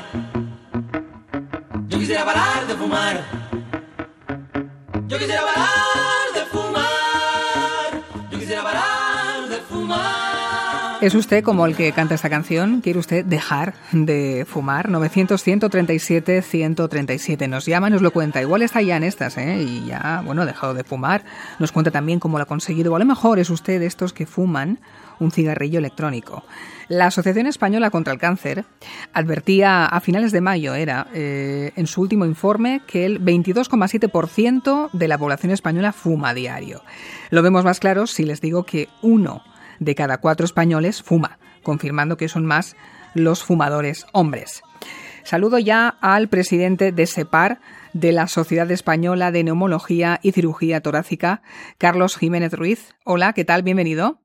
Yo 1.88 2.00
quisiera 2.00 2.24
parar 2.24 2.68
de 2.68 2.75
fumar. 2.75 3.22
Yo 5.08 5.18
quisiera 5.18 5.41
parar 5.41 5.90
¿Es 11.01 11.15
usted 11.15 11.43
como 11.43 11.65
el 11.65 11.75
que 11.75 11.91
canta 11.93 12.13
esta 12.13 12.29
canción? 12.29 12.81
¿Quiere 12.81 13.00
usted 13.00 13.25
dejar 13.25 13.74
de 13.91 14.46
fumar? 14.48 14.88
900-137-137 14.88 17.50
nos 17.50 17.65
llama 17.65 17.89
nos 17.89 18.03
lo 18.03 18.12
cuenta. 18.12 18.39
Igual 18.39 18.62
está 18.62 18.84
ya 18.84 18.98
en 18.98 19.03
estas, 19.03 19.36
¿eh? 19.39 19.63
Y 19.63 19.88
ya, 19.88 20.22
bueno, 20.24 20.43
ha 20.43 20.46
dejado 20.46 20.75
de 20.75 20.84
fumar. 20.84 21.25
Nos 21.58 21.72
cuenta 21.72 21.89
también 21.89 22.20
cómo 22.20 22.38
lo 22.38 22.43
ha 22.43 22.48
conseguido. 22.48 22.93
O 22.93 22.96
a 22.96 23.00
lo 23.00 23.05
mejor 23.05 23.39
es 23.39 23.50
usted 23.50 23.79
de 23.79 23.88
estos 23.88 24.13
que 24.13 24.27
fuman 24.27 24.77
un 25.17 25.31
cigarrillo 25.31 25.79
electrónico. 25.79 26.43
La 26.88 27.08
Asociación 27.08 27.48
Española 27.48 27.89
contra 27.89 28.13
el 28.13 28.20
Cáncer 28.20 28.65
advertía 29.12 29.88
a 29.88 30.01
finales 30.01 30.31
de 30.31 30.41
mayo, 30.41 30.75
era 30.75 31.08
eh, 31.15 31.72
en 31.75 31.88
su 31.88 32.01
último 32.01 32.27
informe, 32.27 32.84
que 32.86 33.08
el 33.08 33.20
22,7% 33.20 34.91
de 34.91 35.08
la 35.08 35.17
población 35.17 35.51
española 35.51 35.93
fuma 35.93 36.29
a 36.29 36.36
diario. 36.36 36.84
Lo 37.31 37.41
vemos 37.41 37.63
más 37.63 37.79
claro 37.79 38.05
si 38.05 38.24
les 38.24 38.39
digo 38.39 38.65
que 38.65 38.88
uno 39.01 39.41
de 39.81 39.95
cada 39.95 40.19
cuatro 40.19 40.45
españoles 40.45 41.01
fuma, 41.01 41.39
confirmando 41.63 42.15
que 42.15 42.29
son 42.29 42.45
más 42.45 42.77
los 43.13 43.43
fumadores 43.43 44.05
hombres. 44.13 44.61
Saludo 45.23 45.59
ya 45.59 45.89
al 46.01 46.29
presidente 46.29 46.91
de 46.91 47.05
SEPAR, 47.05 47.59
de 47.93 48.11
la 48.11 48.27
Sociedad 48.27 48.69
Española 48.71 49.31
de 49.31 49.43
Neumología 49.43 50.19
y 50.23 50.31
Cirugía 50.31 50.81
Torácica, 50.81 51.41
Carlos 51.77 52.15
Jiménez 52.15 52.53
Ruiz. 52.53 52.95
Hola, 53.03 53.33
¿qué 53.33 53.43
tal? 53.43 53.63
Bienvenido. 53.63 54.21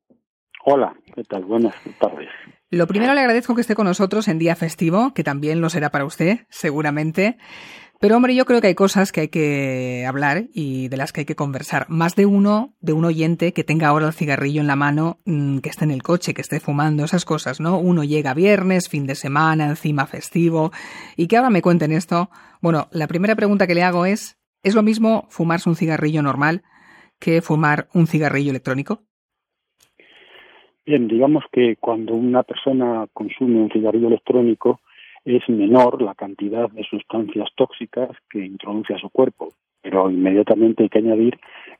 Hola, 0.64 0.94
¿qué 1.14 1.24
tal? 1.24 1.44
Buenas 1.44 1.74
tardes. 1.98 2.28
Lo 2.70 2.86
primero 2.86 3.14
le 3.14 3.20
agradezco 3.20 3.54
que 3.54 3.60
esté 3.60 3.74
con 3.74 3.86
nosotros 3.86 4.28
en 4.28 4.38
día 4.38 4.56
festivo, 4.56 5.14
que 5.14 5.24
también 5.24 5.60
lo 5.60 5.70
será 5.70 5.90
para 5.90 6.04
usted, 6.04 6.40
seguramente. 6.50 7.38
Pero 8.06 8.18
hombre, 8.18 8.36
yo 8.36 8.44
creo 8.44 8.60
que 8.60 8.68
hay 8.68 8.76
cosas 8.76 9.10
que 9.10 9.22
hay 9.22 9.28
que 9.30 10.04
hablar 10.06 10.44
y 10.54 10.86
de 10.86 10.96
las 10.96 11.12
que 11.12 11.22
hay 11.22 11.26
que 11.26 11.34
conversar. 11.34 11.86
Más 11.88 12.14
de 12.14 12.24
uno, 12.24 12.72
de 12.80 12.92
un 12.92 13.04
oyente 13.04 13.52
que 13.52 13.64
tenga 13.64 13.88
ahora 13.88 14.06
el 14.06 14.12
cigarrillo 14.12 14.60
en 14.60 14.68
la 14.68 14.76
mano, 14.76 15.18
mm, 15.24 15.58
que 15.58 15.70
esté 15.70 15.86
en 15.86 15.90
el 15.90 16.04
coche, 16.04 16.32
que 16.32 16.40
esté 16.40 16.60
fumando, 16.60 17.02
esas 17.02 17.24
cosas, 17.24 17.60
¿no? 17.60 17.80
Uno 17.80 18.04
llega 18.04 18.32
viernes, 18.32 18.88
fin 18.88 19.08
de 19.08 19.16
semana, 19.16 19.66
encima 19.66 20.06
festivo, 20.06 20.70
y 21.16 21.26
que 21.26 21.36
ahora 21.36 21.50
me 21.50 21.62
cuenten 21.62 21.90
esto. 21.90 22.30
Bueno, 22.62 22.86
la 22.92 23.08
primera 23.08 23.34
pregunta 23.34 23.66
que 23.66 23.74
le 23.74 23.82
hago 23.82 24.06
es, 24.06 24.38
¿es 24.62 24.76
lo 24.76 24.84
mismo 24.84 25.26
fumarse 25.28 25.68
un 25.68 25.74
cigarrillo 25.74 26.22
normal 26.22 26.62
que 27.18 27.42
fumar 27.42 27.88
un 27.92 28.06
cigarrillo 28.06 28.50
electrónico? 28.50 29.00
Bien, 30.86 31.08
digamos 31.08 31.42
que 31.50 31.74
cuando 31.80 32.14
una 32.14 32.44
persona 32.44 33.08
consume 33.12 33.62
un 33.62 33.70
cigarrillo 33.72 34.06
electrónico 34.06 34.80
es 35.26 35.46
menor 35.48 36.00
la 36.00 36.14
cantidad 36.14 36.70
de 36.70 36.84
sustancias 36.84 37.48
tóxicas 37.56 38.10
que 38.30 38.46
introduce 38.46 38.94
a 38.94 38.98
su 38.98 39.10
cuerpo, 39.10 39.48
pero 39.82 40.08
inmediatamente 40.08 40.84
hay 40.84 40.88
que 40.88 41.00
añadir 41.00 41.38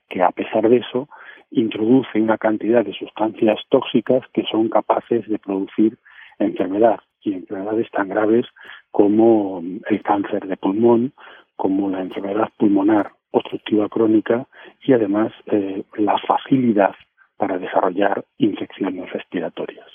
que 0.08 0.20
a 0.22 0.30
pesar 0.32 0.68
de 0.68 0.78
eso 0.78 1.08
introduce 1.52 2.20
una 2.20 2.38
cantidad 2.38 2.84
de 2.84 2.92
sustancias 2.92 3.60
tóxicas 3.68 4.22
que 4.34 4.42
son 4.50 4.68
capaces 4.68 5.28
de 5.28 5.38
producir 5.38 5.96
enfermedad 6.40 6.98
y 7.22 7.34
enfermedades 7.34 7.88
tan 7.92 8.08
graves 8.08 8.46
como 8.90 9.62
el 9.88 10.02
cáncer 10.02 10.48
de 10.48 10.56
pulmón, 10.56 11.12
como 11.54 11.88
la 11.88 12.00
enfermedad 12.00 12.48
pulmonar 12.58 13.12
obstructiva 13.30 13.88
crónica 13.88 14.46
y 14.84 14.92
además 14.92 15.32
eh, 15.46 15.84
la 15.98 16.16
facilidad 16.26 16.94
para 17.36 17.58
desarrollar 17.58 18.24
infecciones 18.38 19.12
respiratorias. 19.12 19.86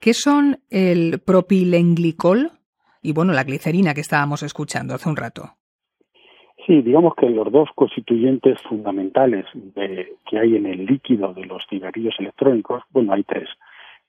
¿Qué 0.00 0.14
son 0.14 0.58
el 0.70 1.20
propilenglicol 1.24 2.50
y 3.02 3.12
bueno, 3.12 3.32
la 3.32 3.44
glicerina 3.44 3.94
que 3.94 4.00
estábamos 4.00 4.42
escuchando 4.42 4.94
hace 4.94 5.08
un 5.08 5.16
rato? 5.16 5.56
Sí, 6.66 6.80
digamos 6.80 7.14
que 7.16 7.28
los 7.28 7.50
dos 7.50 7.68
constituyentes 7.74 8.62
fundamentales 8.62 9.46
de, 9.54 10.14
que 10.30 10.38
hay 10.38 10.56
en 10.56 10.66
el 10.66 10.86
líquido 10.86 11.34
de 11.34 11.44
los 11.44 11.66
cigarrillos 11.68 12.14
electrónicos, 12.20 12.84
bueno, 12.90 13.12
hay 13.12 13.24
tres. 13.24 13.48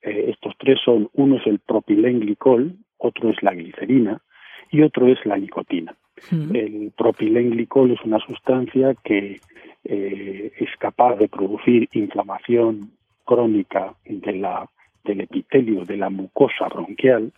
Eh, 0.03 0.25
estos 0.29 0.53
tres 0.59 0.79
son, 0.85 1.09
uno 1.13 1.37
es 1.37 1.47
el 1.47 1.59
propilenglicol, 1.59 2.77
otro 2.97 3.29
es 3.29 3.41
la 3.41 3.53
glicerina 3.53 4.21
y 4.69 4.81
otro 4.81 5.07
es 5.07 5.17
la 5.25 5.37
nicotina. 5.37 5.95
El 6.31 6.93
propilenglicol 6.95 7.91
es 7.91 8.01
una 8.05 8.19
sustancia 8.19 8.93
que 9.03 9.41
eh, 9.83 10.51
es 10.57 10.69
capaz 10.77 11.15
de 11.15 11.27
producir 11.27 11.89
inflamación 11.93 12.91
crónica 13.25 13.95
de 14.05 14.33
la, 14.33 14.69
del 15.03 15.21
epitelio 15.21 15.85
de 15.85 15.97
la 15.97 16.09
mucosa 16.09 16.67
bronquial 16.67 17.31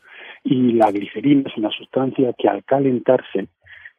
y 0.43 0.74
la 0.74 0.91
glicerina 0.91 1.50
es 1.50 1.57
una 1.57 1.72
sustancia 1.72 2.34
que 2.38 2.48
al 2.48 2.63
calentarse 2.63 3.48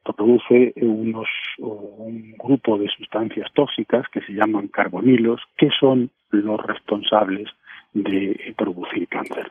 produce 0.04 0.73
unos, 0.76 1.28
un 1.58 2.35
grupo 2.38 2.78
de 2.78 2.88
sustancias 2.88 3.50
tóxicas 3.54 4.06
que 4.12 4.20
se 4.20 4.32
llaman 4.32 4.68
carbonilos, 4.68 5.40
que 5.56 5.68
son 5.78 6.11
los 6.30 6.61
responsables 6.64 7.49
de 7.92 8.54
producir 8.56 9.08
cáncer. 9.08 9.50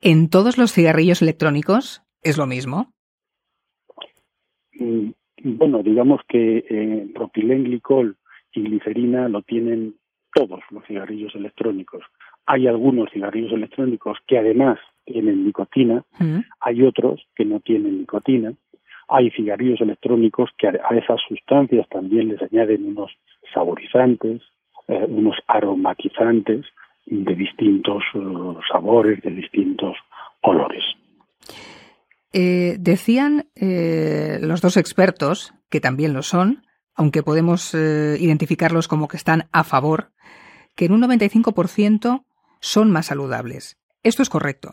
¿En 0.00 0.30
todos 0.30 0.58
los 0.58 0.72
cigarrillos 0.72 1.22
electrónicos 1.22 2.02
es 2.22 2.38
lo 2.38 2.46
mismo? 2.46 2.92
Mm, 4.72 5.10
bueno, 5.42 5.82
digamos 5.82 6.20
que 6.28 6.64
eh, 6.68 7.10
propilenglicol 7.14 8.16
y 8.52 8.62
glicerina 8.62 9.28
lo 9.28 9.42
tienen 9.42 9.96
todos 10.32 10.60
los 10.70 10.84
cigarrillos 10.86 11.34
electrónicos. 11.34 12.02
Hay 12.50 12.66
algunos 12.66 13.10
cigarrillos 13.12 13.52
electrónicos 13.52 14.18
que 14.26 14.38
además 14.38 14.78
tienen 15.04 15.44
nicotina, 15.44 16.02
Mm. 16.18 16.40
hay 16.60 16.82
otros 16.82 17.20
que 17.36 17.44
no 17.44 17.60
tienen 17.60 17.98
nicotina, 17.98 18.54
hay 19.08 19.30
cigarrillos 19.30 19.80
electrónicos 19.80 20.50
que 20.58 20.68
a 20.68 20.94
esas 20.96 21.20
sustancias 21.28 21.86
también 21.90 22.28
les 22.28 22.42
añaden 22.42 22.86
unos 22.86 23.10
saborizantes, 23.54 24.42
eh, 24.88 25.04
unos 25.08 25.36
aromatizantes 25.46 26.64
de 27.06 27.34
distintos 27.34 28.02
eh, 28.14 28.18
sabores, 28.70 29.20
de 29.22 29.30
distintos 29.30 29.96
olores. 30.42 30.84
Eh, 32.32 32.76
decían 32.78 33.46
eh, 33.56 34.38
los 34.42 34.60
dos 34.60 34.76
expertos, 34.76 35.54
que 35.70 35.80
también 35.80 36.12
lo 36.12 36.22
son, 36.22 36.62
aunque 36.94 37.22
podemos 37.22 37.74
identificarlos 37.74 38.88
como 38.88 39.06
que 39.06 39.16
están 39.16 39.44
a 39.52 39.62
favor, 39.62 40.10
que 40.74 40.86
en 40.86 40.92
un 40.92 41.02
95% 41.02 42.24
son 42.60 42.90
más 42.90 43.06
saludables. 43.06 43.76
¿Esto 44.02 44.22
es 44.22 44.30
correcto? 44.30 44.70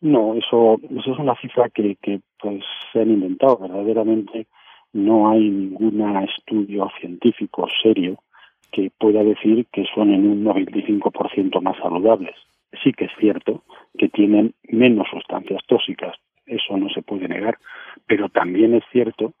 No, 0.00 0.34
eso, 0.34 0.78
eso 0.90 1.12
es 1.12 1.18
una 1.18 1.34
cifra 1.40 1.68
que, 1.70 1.96
que 1.96 2.20
pues 2.40 2.62
se 2.92 3.00
han 3.00 3.10
inventado. 3.10 3.58
Verdaderamente 3.58 4.46
no 4.92 5.30
hay 5.30 5.50
ningún 5.50 6.00
estudio 6.24 6.88
científico 7.00 7.66
serio 7.82 8.18
que 8.72 8.90
pueda 8.98 9.22
decir 9.22 9.66
que 9.72 9.84
son 9.94 10.12
en 10.12 10.28
un 10.28 10.44
95% 10.44 11.60
más 11.62 11.76
saludables. 11.78 12.34
Sí 12.82 12.92
que 12.92 13.06
es 13.06 13.12
cierto 13.18 13.62
que 13.96 14.08
tienen 14.08 14.54
menos 14.64 15.08
sustancias 15.10 15.62
tóxicas, 15.66 16.14
eso 16.46 16.76
no 16.76 16.88
se 16.90 17.02
puede 17.02 17.28
negar, 17.28 17.58
pero 18.06 18.28
también 18.28 18.74
es 18.74 18.84
cierto 18.92 19.34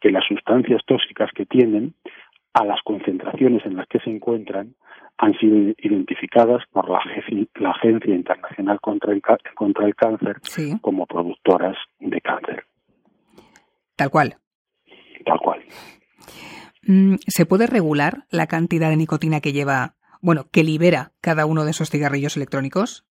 que 0.00 0.10
las 0.10 0.24
sustancias 0.26 0.82
tóxicas 0.86 1.30
que 1.34 1.46
tienen, 1.46 1.94
a 2.54 2.64
las 2.64 2.80
concentraciones 2.84 3.66
en 3.66 3.76
las 3.76 3.86
que 3.88 3.98
se 3.98 4.10
encuentran, 4.10 4.74
han 5.18 5.36
sido 5.38 5.74
identificadas 5.78 6.62
por 6.72 6.88
la, 6.88 6.98
Agencia 6.98 8.14
Internacional 8.14 8.80
contra 8.80 9.12
el, 9.12 9.22
contra 9.54 9.86
el 9.86 9.94
Cáncer 9.94 10.36
como 10.80 11.06
productoras 11.06 11.76
de 12.00 12.20
cáncer. 12.20 12.64
Tal 13.96 14.10
cual. 14.10 14.36
Tal 15.24 15.38
cual. 15.38 15.60
Mm, 16.86 17.14
¿Se 17.26 17.46
puede 17.46 17.66
regular 17.66 18.24
la 18.30 18.46
cantidad 18.46 18.90
de 18.90 18.96
nicotina 18.96 19.40
que 19.40 19.52
lleva, 19.52 19.94
bueno, 20.20 20.44
que 20.52 20.64
libera 20.64 21.12
cada 21.20 21.46
uno 21.46 21.64
de 21.64 21.70
esos 21.70 21.90
cigarrillos 21.90 22.36
electrónicos? 22.36 23.06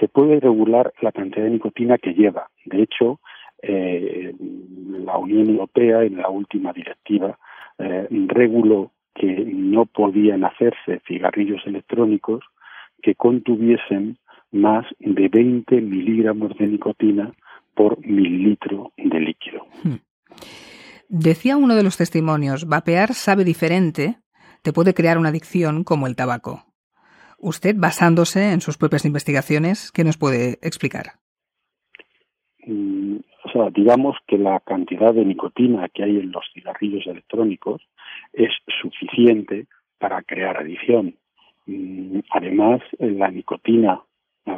Se 0.00 0.08
puede 0.08 0.40
regular 0.40 0.92
la 1.00 1.12
cantidad 1.12 1.44
de 1.44 1.50
nicotina 1.50 1.98
que 1.98 2.14
lleva. 2.14 2.48
De 2.64 2.82
hecho, 2.82 3.20
eh, 3.60 4.34
la 5.04 5.16
Unión 5.18 5.48
Europea 5.50 6.02
en 6.02 6.16
la 6.16 6.28
última 6.28 6.72
directiva 6.72 7.38
eh, 7.78 8.08
reguló 8.28 8.92
que 9.14 9.44
no 9.46 9.86
podían 9.86 10.44
hacerse 10.44 11.00
cigarrillos 11.06 11.60
electrónicos 11.66 12.42
que 13.02 13.14
contuviesen 13.14 14.18
más 14.52 14.86
de 14.98 15.28
20 15.28 15.80
miligramos 15.80 16.56
de 16.58 16.66
nicotina 16.66 17.32
por 17.74 17.98
mililitro 18.06 18.92
de 18.96 19.20
líquido. 19.20 19.66
Hmm. 19.82 19.96
Decía 21.08 21.56
uno 21.56 21.74
de 21.74 21.82
los 21.82 21.96
testimonios, 21.96 22.66
vapear 22.66 23.14
sabe 23.14 23.44
diferente, 23.44 24.16
te 24.62 24.72
puede 24.72 24.94
crear 24.94 25.18
una 25.18 25.28
adicción 25.30 25.84
como 25.84 26.06
el 26.06 26.16
tabaco. 26.16 26.64
Usted, 27.38 27.74
basándose 27.76 28.52
en 28.52 28.60
sus 28.60 28.78
propias 28.78 29.04
investigaciones, 29.04 29.90
¿qué 29.92 30.04
nos 30.04 30.16
puede 30.16 30.58
explicar? 30.62 31.18
Digamos 33.72 34.16
que 34.26 34.38
la 34.38 34.60
cantidad 34.60 35.12
de 35.12 35.24
nicotina 35.24 35.88
que 35.88 36.04
hay 36.04 36.18
en 36.18 36.32
los 36.32 36.44
cigarrillos 36.52 37.06
electrónicos 37.06 37.82
es 38.32 38.50
suficiente 38.80 39.66
para 39.98 40.22
crear 40.22 40.56
adicción. 40.56 41.16
Mm, 41.66 42.20
además, 42.30 42.80
la 42.98 43.28
nicotina, 43.28 44.00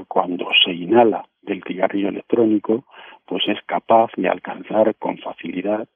cuando 0.09 0.49
se 0.65 0.73
inhala 0.73 1.25
del 1.43 1.63
cigarrillo 1.65 2.09
electrónico, 2.09 2.85
pues 3.27 3.43
es 3.49 3.59
capaz 3.67 4.11
de 4.17 4.29
alcanzar 4.29 4.95
con 4.97 5.19
facilidad 5.19 5.89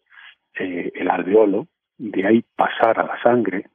eh, 0.58 0.92
el 0.94 1.08
alveolo, 1.08 1.66
de 1.96 2.26
ahí 2.26 2.44
pasar 2.56 3.00
a 3.00 3.06
la 3.06 3.20
sangre 3.22 3.66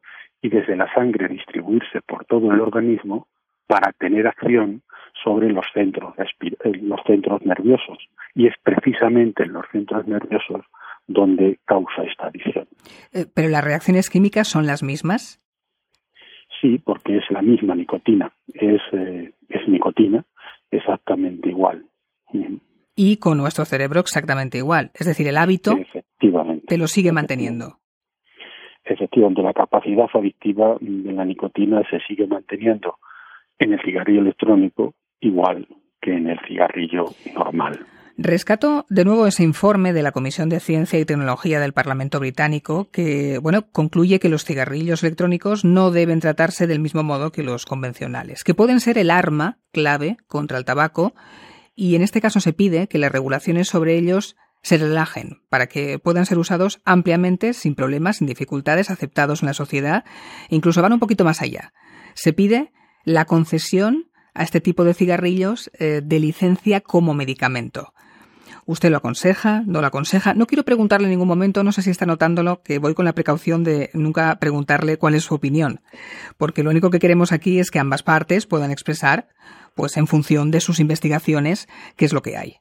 y 0.41 0.49
desde 0.49 0.75
la 0.75 0.93
sangre 0.93 1.27
distribuirse 1.27 2.01
por 2.01 2.25
todo 2.25 2.51
el 2.51 2.61
organismo 2.61 3.27
para 3.67 3.91
tener 3.93 4.27
acción 4.27 4.81
sobre 5.23 5.49
los 5.51 5.65
centros, 5.73 6.13
eh, 6.17 6.71
los 6.81 6.99
centros 7.05 7.41
nerviosos. 7.45 7.97
Y 8.35 8.47
es 8.47 8.53
precisamente 8.63 9.43
en 9.43 9.53
los 9.53 9.65
centros 9.71 10.07
nerviosos 10.07 10.65
donde 11.07 11.59
causa 11.65 12.03
esta 12.03 12.27
adicción. 12.27 12.67
Eh, 13.13 13.25
¿Pero 13.33 13.49
las 13.49 13.63
reacciones 13.63 14.09
químicas 14.09 14.47
son 14.47 14.65
las 14.65 14.83
mismas? 14.83 15.39
Sí, 16.61 16.79
porque 16.83 17.17
es 17.17 17.23
la 17.29 17.41
misma 17.41 17.75
nicotina. 17.75 18.31
Es, 18.53 18.81
es 18.93 19.67
nicotina 19.67 20.23
exactamente 20.71 21.49
igual. 21.49 21.85
Y 22.95 23.17
con 23.17 23.37
nuestro 23.37 23.65
cerebro 23.65 23.99
exactamente 23.99 24.57
igual. 24.57 24.91
Es 24.93 25.05
decir, 25.07 25.27
el 25.27 25.37
hábito 25.37 25.75
te 26.67 26.77
lo 26.77 26.87
sigue 26.87 27.11
manteniendo. 27.11 27.79
Efectivamente, 28.85 29.41
la 29.41 29.53
capacidad 29.53 30.07
adictiva 30.13 30.77
de 30.79 31.13
la 31.13 31.25
nicotina 31.25 31.81
se 31.89 31.99
sigue 32.01 32.27
manteniendo 32.27 32.97
en 33.59 33.73
el 33.73 33.81
cigarrillo 33.81 34.21
electrónico 34.21 34.93
igual 35.23 35.67
que 36.01 36.15
en 36.15 36.27
el 36.27 36.39
cigarrillo 36.47 37.05
normal. 37.33 37.85
Rescato 38.15 38.85
de 38.89 39.05
nuevo 39.05 39.25
ese 39.25 39.41
informe 39.43 39.91
de 39.91 40.03
la 40.03 40.11
Comisión 40.11 40.47
de 40.47 40.59
Ciencia 40.59 40.99
y 40.99 41.05
Tecnología 41.05 41.59
del 41.59 41.73
Parlamento 41.73 42.19
británico 42.19 42.89
que, 42.91 43.39
bueno, 43.39 43.71
concluye 43.71 44.19
que 44.19 44.29
los 44.29 44.45
cigarrillos 44.45 45.01
electrónicos 45.01 45.65
no 45.65 45.89
deben 45.89 46.19
tratarse 46.19 46.67
del 46.67 46.79
mismo 46.79 47.01
modo 47.01 47.31
que 47.31 47.41
los 47.41 47.65
convencionales, 47.65 48.43
que 48.43 48.53
pueden 48.53 48.81
ser 48.81 48.99
el 48.99 49.09
arma 49.09 49.57
clave 49.71 50.17
contra 50.27 50.59
el 50.59 50.65
tabaco 50.65 51.15
y 51.75 51.95
en 51.95 52.03
este 52.03 52.21
caso 52.21 52.39
se 52.39 52.53
pide 52.53 52.87
que 52.87 52.99
las 52.99 53.11
regulaciones 53.11 53.67
sobre 53.67 53.97
ellos 53.97 54.35
se 54.61 54.77
relajen 54.77 55.41
para 55.49 55.65
que 55.65 55.97
puedan 55.97 56.27
ser 56.27 56.37
usados 56.37 56.81
ampliamente, 56.85 57.53
sin 57.53 57.73
problemas, 57.73 58.17
sin 58.17 58.27
dificultades, 58.27 58.91
aceptados 58.91 59.41
en 59.41 59.47
la 59.47 59.53
sociedad, 59.53 60.05
e 60.49 60.55
incluso 60.55 60.83
van 60.83 60.93
un 60.93 60.99
poquito 60.99 61.25
más 61.25 61.41
allá. 61.41 61.73
Se 62.13 62.31
pide 62.31 62.71
la 63.03 63.25
concesión 63.25 64.11
a 64.33 64.43
este 64.43 64.61
tipo 64.61 64.83
de 64.83 64.93
cigarrillos 64.93 65.71
eh, 65.79 66.01
de 66.03 66.19
licencia 66.19 66.81
como 66.81 67.13
medicamento. 67.13 67.93
¿Usted 68.65 68.91
lo 68.91 68.97
aconseja? 68.97 69.63
¿No 69.65 69.81
lo 69.81 69.87
aconseja? 69.87 70.33
No 70.33 70.47
quiero 70.47 70.63
preguntarle 70.63 71.07
en 71.07 71.11
ningún 71.11 71.27
momento, 71.27 71.63
no 71.63 71.73
sé 71.73 71.81
si 71.81 71.89
está 71.89 72.05
notándolo, 72.05 72.61
que 72.63 72.79
voy 72.79 72.93
con 72.93 73.03
la 73.03 73.13
precaución 73.13 73.63
de 73.63 73.89
nunca 73.93 74.39
preguntarle 74.39 74.97
cuál 74.97 75.15
es 75.15 75.23
su 75.23 75.35
opinión, 75.35 75.81
porque 76.37 76.63
lo 76.63 76.69
único 76.69 76.89
que 76.89 76.99
queremos 76.99 77.33
aquí 77.33 77.59
es 77.59 77.71
que 77.71 77.79
ambas 77.79 78.03
partes 78.03 78.45
puedan 78.45 78.71
expresar 78.71 79.27
pues 79.75 79.97
en 79.97 80.07
función 80.07 80.51
de 80.51 80.61
sus 80.61 80.79
investigaciones, 80.79 81.67
qué 81.97 82.05
es 82.05 82.13
lo 82.13 82.21
que 82.21 82.37
hay. 82.37 82.57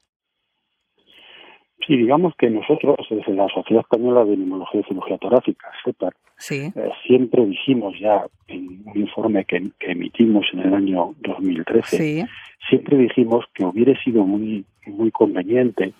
Sí, 1.86 1.96
digamos 1.96 2.34
que 2.36 2.48
nosotros, 2.48 2.96
desde 3.10 3.34
la 3.34 3.48
Sociedad 3.48 3.82
Española 3.82 4.24
de 4.24 4.36
Neumología 4.36 4.80
y 4.80 4.84
Cirugía 4.84 5.18
Torácica, 5.18 5.70
CEPAR, 5.84 6.14
sí. 6.36 6.72
Eh, 6.74 6.90
siempre 7.06 7.44
dijimos 7.44 7.98
ya 7.98 8.24
en 8.46 8.82
un 8.84 9.00
informe 9.00 9.44
que, 9.44 9.62
emitimos 9.80 10.46
en 10.52 10.60
el 10.60 10.74
año 10.74 11.14
2013, 11.20 12.26
siempre 12.68 12.96
dijimos 12.96 13.44
que 13.54 13.64
hubiera 13.64 14.00
sido 14.02 14.24
muy, 14.24 14.64
muy 14.86 15.10
conveniente 15.10 15.92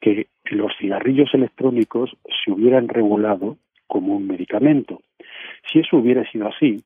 que 0.00 0.26
los 0.46 0.72
cigarrillos 0.80 1.32
electrónicos 1.32 2.10
se 2.44 2.50
hubieran 2.50 2.88
regulado 2.88 3.56
como 3.86 4.16
un 4.16 4.26
medicamento. 4.26 5.00
Si 5.70 5.78
eso 5.78 5.98
hubiera 5.98 6.28
sido 6.30 6.48
así, 6.48 6.82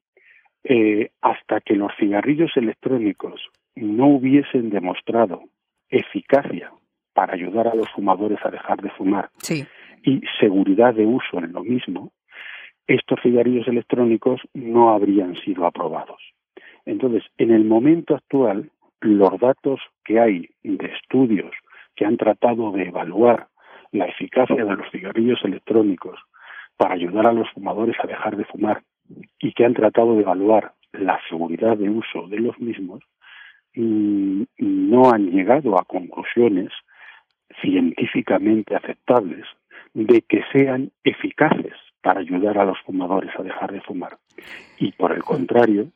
eh, 0.64 1.10
hasta 1.22 1.60
que 1.60 1.74
los 1.74 1.92
cigarrillos 1.98 2.50
electrónicos 2.56 3.40
no 3.76 4.08
hubiesen 4.08 4.68
demostrado 4.68 5.42
eficacia 5.88 6.70
para 7.16 7.32
ayudar 7.32 7.66
a 7.66 7.74
los 7.74 7.88
fumadores 7.92 8.38
a 8.44 8.50
dejar 8.50 8.82
de 8.82 8.90
fumar 8.90 9.30
y 10.04 10.20
seguridad 10.38 10.92
de 10.92 11.06
uso 11.06 11.38
en 11.38 11.54
lo 11.54 11.64
mismo, 11.64 12.12
estos 12.86 13.18
cigarrillos 13.22 13.66
electrónicos 13.66 14.42
no 14.52 14.90
habrían 14.90 15.34
sido 15.36 15.64
aprobados. 15.64 16.20
Entonces, 16.84 17.22
en 17.38 17.52
el 17.52 17.64
momento 17.64 18.14
actual, 18.14 18.70
los 19.00 19.40
datos 19.40 19.80
que 20.04 20.20
hay 20.20 20.50
de 20.62 20.92
estudios 20.92 21.52
que 21.94 22.04
han 22.04 22.18
tratado 22.18 22.70
de 22.72 22.82
evaluar 22.82 23.48
la 23.92 24.04
eficacia 24.04 24.62
de 24.62 24.76
los 24.76 24.90
cigarrillos 24.92 25.40
electrónicos 25.42 26.20
para 26.76 26.94
ayudar 26.94 27.26
a 27.26 27.32
los 27.32 27.50
fumadores 27.52 27.96
a 27.98 28.06
dejar 28.06 28.36
de 28.36 28.44
fumar 28.44 28.82
y 29.38 29.54
que 29.54 29.64
han 29.64 29.72
tratado 29.72 30.16
de 30.16 30.20
evaluar 30.20 30.74
la 30.92 31.18
seguridad 31.30 31.78
de 31.78 31.88
uso 31.88 32.28
de 32.28 32.40
los 32.40 32.58
mismos, 32.58 33.02
mm, 33.74 34.42
no 34.58 35.10
han 35.10 35.30
llegado 35.30 35.78
a 35.78 35.84
conclusiones 35.84 36.70
científicamente 37.66 38.76
aceptables 38.76 39.44
de 39.94 40.22
que 40.22 40.42
sean 40.52 40.92
eficaces 41.04 41.74
para 42.00 42.20
ayudar 42.20 42.58
a 42.58 42.64
los 42.64 42.78
fumadores 42.86 43.30
a 43.36 43.42
dejar 43.42 43.72
de 43.72 43.80
fumar. 43.80 44.18
Y 44.78 44.92
por 44.92 45.12
el 45.12 45.22
contrario, 45.24 45.88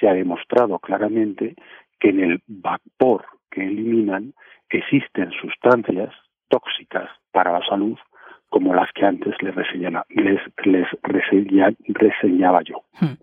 se 0.00 0.08
ha 0.08 0.14
demostrado 0.14 0.78
claramente 0.78 1.54
que 2.00 2.10
en 2.10 2.20
el 2.20 2.42
vapor 2.46 3.26
que 3.50 3.62
eliminan 3.62 4.32
existen 4.70 5.30
sustancias 5.32 6.14
tóxicas 6.48 7.10
para 7.32 7.52
la 7.52 7.66
salud 7.66 7.98
como 8.48 8.74
las 8.74 8.88
que 8.94 9.04
antes 9.04 9.34
les, 9.42 9.54
reseñaba 11.92 12.60
yo. 12.62 12.84
Hmm. 12.98 13.16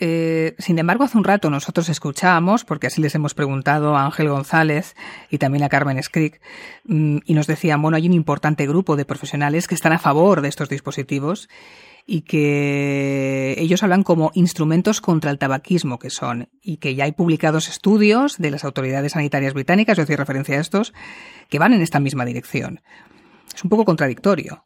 Eh, 0.00 0.54
sin 0.58 0.78
embargo, 0.78 1.04
hace 1.04 1.18
un 1.18 1.24
rato 1.24 1.50
nosotros 1.50 1.88
escuchábamos, 1.88 2.64
porque 2.64 2.88
así 2.88 3.00
les 3.00 3.14
hemos 3.14 3.34
preguntado 3.34 3.96
a 3.96 4.04
Ángel 4.04 4.28
González 4.28 4.94
y 5.30 5.38
también 5.38 5.62
a 5.64 5.68
Carmen 5.68 6.02
Scrick, 6.02 6.40
mm, 6.84 7.18
y 7.24 7.34
nos 7.34 7.46
decían, 7.46 7.80
bueno, 7.80 7.96
hay 7.96 8.06
un 8.06 8.12
importante 8.12 8.66
grupo 8.66 8.96
de 8.96 9.04
profesionales 9.04 9.68
que 9.68 9.74
están 9.74 9.92
a 9.92 9.98
favor 9.98 10.40
de 10.40 10.48
estos 10.48 10.68
dispositivos 10.68 11.48
y 12.04 12.22
que 12.22 13.54
ellos 13.58 13.82
hablan 13.84 14.02
como 14.02 14.32
instrumentos 14.34 15.00
contra 15.00 15.30
el 15.30 15.38
tabaquismo 15.38 16.00
que 16.00 16.10
son 16.10 16.48
y 16.60 16.78
que 16.78 16.96
ya 16.96 17.04
hay 17.04 17.12
publicados 17.12 17.68
estudios 17.68 18.38
de 18.38 18.50
las 18.50 18.64
autoridades 18.64 19.12
sanitarias 19.12 19.54
británicas, 19.54 19.96
yo 19.96 20.02
hacía 20.02 20.16
referencia 20.16 20.56
a 20.56 20.60
estos, 20.60 20.92
que 21.48 21.60
van 21.60 21.72
en 21.72 21.82
esta 21.82 22.00
misma 22.00 22.24
dirección. 22.24 22.80
Es 23.54 23.62
un 23.62 23.70
poco 23.70 23.84
contradictorio. 23.84 24.64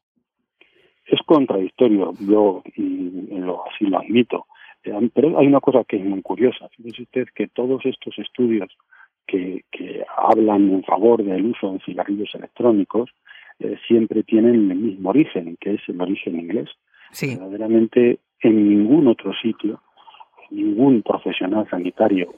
Es 1.06 1.20
contradictorio, 1.24 2.12
yo 2.20 2.62
mm, 2.76 3.38
lo, 3.38 3.64
así 3.66 3.86
lo 3.86 3.98
admito. 3.98 4.46
Eh, 4.84 5.10
pero 5.14 5.38
hay 5.38 5.46
una 5.46 5.60
cosa 5.60 5.84
que 5.84 5.96
es 5.96 6.04
muy 6.04 6.22
curiosa. 6.22 6.68
Fíjese 6.76 7.02
usted 7.02 7.26
que 7.34 7.48
todos 7.48 7.84
estos 7.84 8.18
estudios 8.18 8.70
que, 9.26 9.64
que 9.70 10.04
hablan 10.16 10.70
en 10.70 10.84
favor 10.84 11.22
del 11.24 11.46
uso 11.46 11.72
de 11.72 11.80
cigarrillos 11.80 12.34
electrónicos 12.34 13.10
eh, 13.58 13.76
siempre 13.88 14.22
tienen 14.22 14.70
el 14.70 14.78
mismo 14.78 15.10
origen, 15.10 15.56
que 15.60 15.74
es 15.74 15.80
el 15.88 16.00
origen 16.00 16.38
inglés. 16.38 16.68
Sí. 17.10 17.36
Verdaderamente 17.36 18.20
en 18.40 18.68
ningún 18.68 19.08
otro 19.08 19.32
sitio, 19.42 19.80
ningún 20.50 21.02
profesional 21.02 21.68
sanitario, 21.68 22.34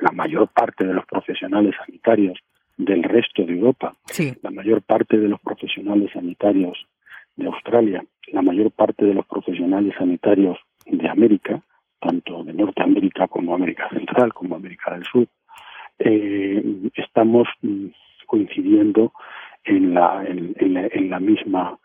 la 0.00 0.12
mayor 0.12 0.48
parte 0.48 0.84
de 0.86 0.94
los 0.94 1.06
profesionales 1.06 1.74
sanitarios 1.84 2.38
del 2.76 3.02
resto 3.02 3.44
de 3.44 3.52
Europa, 3.54 3.94
Sí. 4.06 4.32
la 4.42 4.50
mayor 4.50 4.82
parte 4.82 5.18
de 5.18 5.28
los 5.28 5.40
profesionales 5.40 6.10
sanitarios 6.12 6.86
de 7.36 7.46
Australia, 7.46 8.04
la 8.28 8.42
mayor 8.42 8.70
parte 8.70 9.04
de 9.04 9.14
los 9.14 9.26
profesionales 9.26 9.94
sanitarios 9.98 10.58
de 10.86 11.08
América, 11.08 11.62
tanto 12.00 12.44
de 12.44 12.52
Norteamérica 12.52 13.28
como 13.28 13.54
América 13.54 13.88
Central, 13.90 14.32
como 14.32 14.56
América 14.56 14.92
del 14.94 15.04
Sur, 15.04 15.26
eh, 15.98 16.90
estamos 16.94 17.48
mm, 17.62 17.86
coincidiendo 18.26 19.12
en 19.64 19.94
la, 19.94 20.24
en, 20.26 20.54
en 20.58 20.74
la, 20.74 20.86
en 20.86 21.10
la 21.10 21.20
misma 21.20 21.78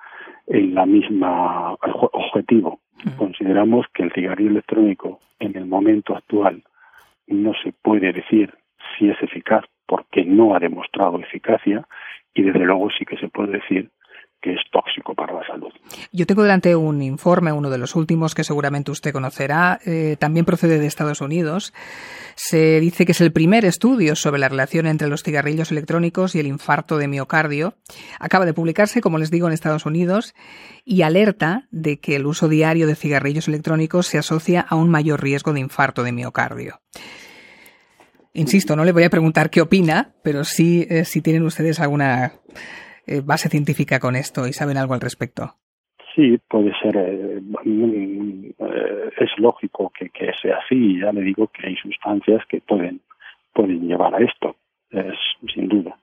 en 0.47 0.73
la 0.73 0.85
misma 0.85 1.73
objetivo. 1.73 2.79
Consideramos 3.17 3.85
que 3.93 4.03
el 4.03 4.13
cigarrillo 4.13 4.51
electrónico 4.51 5.19
en 5.39 5.55
el 5.55 5.65
momento 5.65 6.15
actual 6.15 6.63
no 7.27 7.53
se 7.63 7.73
puede 7.73 8.13
decir 8.13 8.53
si 8.97 9.09
es 9.09 9.21
eficaz 9.21 9.65
porque 9.85 10.23
no 10.23 10.55
ha 10.55 10.59
demostrado 10.59 11.19
eficacia 11.19 11.85
y 12.33 12.43
desde 12.43 12.59
luego 12.59 12.89
sí 12.97 13.05
que 13.05 13.17
se 13.17 13.27
puede 13.27 13.59
decir 13.59 13.89
es 14.51 14.59
tóxico 14.71 15.13
para 15.13 15.33
la 15.33 15.45
salud. 15.45 15.71
Yo 16.11 16.25
tengo 16.25 16.43
delante 16.43 16.75
un 16.75 17.01
informe, 17.01 17.51
uno 17.51 17.69
de 17.69 17.77
los 17.77 17.95
últimos 17.95 18.35
que 18.35 18.43
seguramente 18.43 18.91
usted 18.91 19.13
conocerá, 19.13 19.79
eh, 19.85 20.15
también 20.19 20.45
procede 20.45 20.79
de 20.79 20.87
Estados 20.87 21.21
Unidos. 21.21 21.73
Se 22.35 22.79
dice 22.79 23.05
que 23.05 23.13
es 23.13 23.21
el 23.21 23.31
primer 23.31 23.65
estudio 23.65 24.15
sobre 24.15 24.39
la 24.39 24.49
relación 24.49 24.87
entre 24.87 25.07
los 25.07 25.23
cigarrillos 25.23 25.71
electrónicos 25.71 26.35
y 26.35 26.39
el 26.39 26.47
infarto 26.47 26.97
de 26.97 27.07
miocardio. 27.07 27.75
Acaba 28.19 28.45
de 28.45 28.53
publicarse, 28.53 29.01
como 29.01 29.17
les 29.17 29.31
digo, 29.31 29.47
en 29.47 29.53
Estados 29.53 29.85
Unidos 29.85 30.35
y 30.85 31.01
alerta 31.01 31.67
de 31.71 31.99
que 31.99 32.15
el 32.15 32.25
uso 32.25 32.47
diario 32.47 32.87
de 32.87 32.95
cigarrillos 32.95 33.47
electrónicos 33.47 34.07
se 34.07 34.17
asocia 34.17 34.61
a 34.61 34.75
un 34.75 34.89
mayor 34.89 35.21
riesgo 35.21 35.53
de 35.53 35.59
infarto 35.61 36.03
de 36.03 36.11
miocardio. 36.11 36.79
Insisto, 38.33 38.75
no 38.75 38.85
le 38.85 38.91
voy 38.91 39.03
a 39.03 39.09
preguntar 39.09 39.49
qué 39.49 39.61
opina, 39.61 40.13
pero 40.23 40.43
sí 40.43 40.85
eh, 40.91 41.05
si 41.05 41.21
tienen 41.21 41.41
ustedes 41.41 41.79
alguna 41.79 42.33
base 43.23 43.49
científica 43.49 43.99
con 43.99 44.15
esto 44.15 44.47
y 44.47 44.53
saben 44.53 44.77
algo 44.77 44.93
al 44.93 45.01
respecto. 45.01 45.55
Sí, 46.17 46.39
puede 46.49 46.71
ser, 46.81 46.97
eh, 46.97 47.39
eh, 47.65 48.53
es 49.19 49.29
lógico 49.37 49.91
que, 49.97 50.09
que 50.09 50.31
sea 50.41 50.57
así. 50.65 50.99
Ya 50.99 51.11
le 51.11 51.21
digo 51.21 51.47
que 51.47 51.67
hay 51.67 51.75
sustancias 51.75 52.41
que 52.49 52.59
pueden, 52.61 53.01
pueden 53.53 53.87
llevar 53.87 54.15
a 54.15 54.17
esto, 54.17 54.55
es, 54.89 55.15
sin 55.53 55.67
duda. 55.67 55.95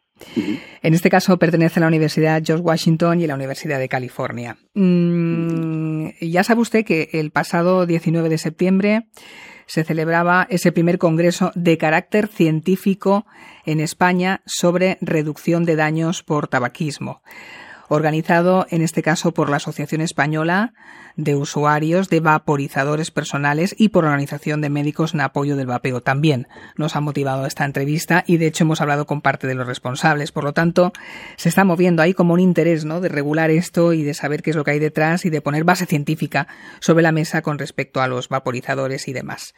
En 0.83 0.95
este 0.95 1.11
caso 1.11 1.37
pertenece 1.39 1.81
a 1.81 1.83
la 1.83 1.89
Universidad 1.89 2.41
George 2.45 2.63
Washington 2.63 3.21
y 3.21 3.25
a 3.25 3.27
la 3.27 3.35
Universidad 3.35 3.81
de 3.81 3.89
California. 3.89 4.57
Mm, 4.75 6.11
ya 6.21 6.45
sabe 6.45 6.61
usted 6.61 6.85
que 6.85 7.09
el 7.15 7.33
pasado 7.33 7.85
19 7.85 8.29
de 8.29 8.39
septiembre 8.39 9.07
se 9.67 9.85
celebraba 9.85 10.47
ese 10.51 10.73
primer 10.73 10.99
congreso 10.99 11.53
de 11.55 11.79
carácter 11.79 12.29
científico 12.29 13.27
en 13.67 13.81
España 13.81 14.43
sobre 14.47 14.99
reducción 15.01 15.65
de 15.65 15.77
daños 15.77 16.23
por 16.23 16.49
tabaquismo, 16.49 17.23
organizado 17.89 18.67
en 18.71 18.83
este 18.83 19.03
caso 19.03 19.33
por 19.33 19.51
la 19.51 19.57
Asociación 19.57 20.01
Española 20.01 20.73
de 21.17 21.37
Usuarios 21.37 22.09
de 22.09 22.21
Vaporizadores 22.21 23.11
Personales 23.11 23.75
y 23.79 23.91
por 23.91 24.05
la 24.05 24.11
Organización 24.11 24.61
de 24.61 24.69
Médicos 24.69 25.15
en 25.15 25.21
Apoyo 25.21 25.57
del 25.57 25.67
Vapeo. 25.67 26.01
También 26.01 26.49
nos 26.77 26.97
ha 26.97 27.01
motivado 27.01 27.47
esta 27.47 27.65
entrevista 27.65 28.25
y 28.27 28.37
de 28.39 28.47
hecho 28.47 28.65
hemos 28.65 28.81
hablado 28.81 29.07
con 29.07 29.21
parte 29.21 29.47
de 29.47 29.55
los 29.55 29.67
responsables. 29.67 30.33
Por 30.33 30.45
lo 30.45 30.53
tanto, 30.53 30.93
se 31.37 31.49
está 31.49 31.65
moviendo 31.65 32.03
ahí 32.03 32.15
como 32.15 32.35
un 32.35 32.41
interés 32.41 32.85
¿no? 32.85 33.01
de 33.01 33.09
regular 33.09 33.51
esto 33.51 33.93
y 33.93 34.03
de 34.03 34.15
saber 34.15 34.43
qué 34.43 34.51
es 34.51 34.57
lo 34.57 34.65
que 34.65 34.73
hay 34.73 34.79
detrás 34.79 35.25
y 35.25 35.31
de 35.31 35.41
poner 35.41 35.65
base 35.65 35.87
científica 35.87 36.49
sobre 36.81 37.03
la 37.03 37.13
mesa 37.13 37.43
con 37.43 37.59
respecto 37.59 38.01
a 38.01 38.09
los 38.09 38.29
vaporizadores 38.29 39.09
y 39.09 39.13
demás. 39.13 39.55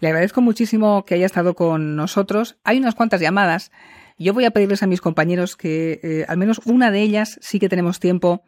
Le 0.00 0.08
agradezco 0.08 0.40
muchísimo 0.40 1.04
que 1.04 1.14
haya 1.14 1.26
estado 1.26 1.54
con 1.54 1.94
nosotros. 1.94 2.56
Hay 2.64 2.78
unas 2.78 2.96
cuantas 2.96 3.20
llamadas. 3.20 3.70
Yo 4.22 4.32
voy 4.32 4.44
a 4.44 4.52
pedirles 4.52 4.82
a 4.82 4.86
mis 4.86 5.00
compañeros 5.00 5.56
que 5.56 5.98
eh, 6.02 6.24
al 6.28 6.38
menos 6.38 6.60
una 6.64 6.90
de 6.92 7.02
ellas 7.02 7.38
sí 7.40 7.58
que 7.58 7.68
tenemos 7.68 7.98
tiempo 7.98 8.42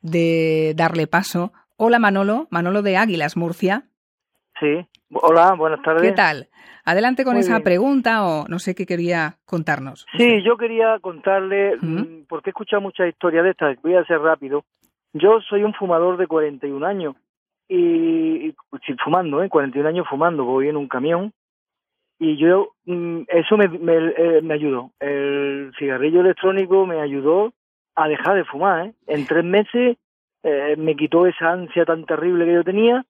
de 0.00 0.72
darle 0.74 1.06
paso. 1.06 1.52
Hola 1.76 1.98
Manolo, 1.98 2.48
Manolo 2.50 2.80
de 2.80 2.96
Águilas, 2.96 3.36
Murcia. 3.36 3.84
Sí, 4.58 4.86
hola, 5.12 5.54
buenas 5.54 5.82
tardes. 5.82 6.02
¿Qué 6.02 6.12
tal? 6.12 6.48
Adelante 6.84 7.24
con 7.24 7.34
Muy 7.34 7.40
esa 7.42 7.54
bien. 7.56 7.64
pregunta 7.64 8.24
o 8.24 8.48
no 8.48 8.58
sé 8.58 8.74
qué 8.74 8.86
quería 8.86 9.36
contarnos. 9.44 10.06
Sí, 10.16 10.42
yo 10.44 10.56
quería 10.56 10.98
contarle, 11.00 11.76
mm, 11.80 12.24
porque 12.28 12.50
he 12.50 12.52
escuchado 12.52 12.80
muchas 12.80 13.08
historias 13.08 13.44
de 13.44 13.50
estas, 13.50 13.82
voy 13.82 13.94
a 13.94 14.04
ser 14.04 14.18
rápido. 14.18 14.64
Yo 15.12 15.40
soy 15.48 15.62
un 15.62 15.74
fumador 15.74 16.16
de 16.16 16.26
41 16.26 16.86
años 16.86 17.16
y, 17.68 18.46
y 18.48 18.54
sí, 18.86 18.94
fumando, 19.04 19.42
¿eh? 19.42 19.50
41 19.50 19.88
años 19.88 20.06
fumando, 20.08 20.44
voy 20.44 20.68
en 20.68 20.76
un 20.76 20.88
camión 20.88 21.32
y 22.24 22.36
yo, 22.36 22.74
mm, 22.86 23.22
eso 23.28 23.56
me, 23.56 23.66
me, 23.68 23.96
eh, 24.16 24.40
me 24.42 24.54
ayudó. 24.54 24.92
El 25.00 25.72
cigarrillo 25.78 26.20
electrónico 26.20 26.86
me 26.86 27.00
ayudó 27.00 27.52
a 27.96 28.08
dejar 28.08 28.36
de 28.36 28.44
fumar, 28.44 28.86
¿eh? 28.86 28.94
En 29.08 29.26
tres 29.26 29.44
meses 29.44 29.96
eh, 30.44 30.76
me 30.78 30.94
quitó 30.94 31.26
esa 31.26 31.50
ansia 31.50 31.84
tan 31.84 32.04
terrible 32.06 32.44
que 32.44 32.54
yo 32.54 32.64
tenía 32.64 33.04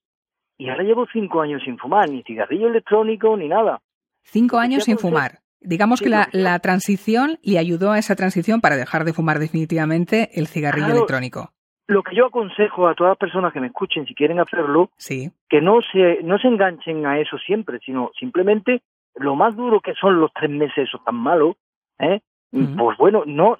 y 0.59 0.68
ahora 0.70 0.83
llevo 0.85 1.07
cinco 1.12 1.40
años 1.42 1.62
sin 1.64 1.77
fumar, 1.79 2.09
ni 2.09 2.22
cigarrillo 2.22 2.68
electrónico 2.68 3.37
ni 3.37 3.48
nada. 3.48 3.81
Cinco 4.22 4.59
años 4.59 4.85
sin 4.85 4.98
fumar. 4.98 5.40
Digamos 5.61 5.98
Sí, 6.01 6.05
que 6.07 6.11
la, 6.11 6.29
la 6.33 6.59
transición 6.59 7.38
le 7.42 7.59
ayudó 7.59 7.92
a 7.92 7.98
esa 7.98 8.16
transición 8.16 8.61
para 8.61 8.77
dejar 8.77 9.05
de 9.05 9.12
fumar 9.12 9.38
definitivamente 9.38 10.31
el 10.35 10.46
cigarrillo 10.46 10.87
Claro. 10.87 10.98
electrónico. 11.01 11.51
Lo 11.88 12.03
que 12.03 12.14
yo 12.16 12.27
aconsejo 12.27 12.88
a 12.88 12.94
todas 12.94 13.11
las 13.12 13.18
personas 13.18 13.53
que 13.53 13.61
me 13.61 13.66
escuchen, 13.66 14.07
si 14.07 14.14
quieren 14.14 14.40
hacerlo, 14.40 14.90
Sí. 14.96 15.31
que 15.48 15.61
no 15.61 15.81
se, 15.92 16.22
no 16.22 16.38
se 16.38 16.48
enganchen 16.48 17.05
a 17.07 17.18
eso 17.20 17.37
siempre, 17.38 17.79
sino 17.85 18.11
simplemente 18.18 18.83
lo 19.14 19.35
más 19.35 19.57
duro 19.57 19.81
que 19.81 19.94
son 19.94 20.20
los 20.20 20.33
tres 20.33 20.51
meses 20.51 20.88
esos 20.88 21.03
tan 21.05 21.16
malos, 21.16 21.57
¿eh? 21.98 22.20
pues 22.51 22.98
bueno, 22.98 23.22
no 23.27 23.57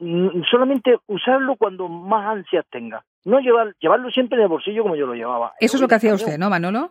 solamente 0.51 0.99
usarlo 1.07 1.57
cuando 1.57 1.89
más 1.89 2.27
ansias 2.27 2.67
tenga. 2.71 3.05
No 3.25 3.41
llevar, 3.41 3.75
llevarlo 3.81 4.11
siempre 4.11 4.37
en 4.37 4.43
el 4.43 4.49
bolsillo 4.49 4.83
como 4.83 4.97
yo 4.97 5.07
lo 5.07 5.15
llevaba. 5.15 5.55
Eso 5.61 5.77
es 5.77 5.81
lo 5.81 5.89
que 5.89 5.95
hacía 5.95 6.15
usted, 6.15 6.39
¿no, 6.39 6.51
Manolo? 6.51 6.91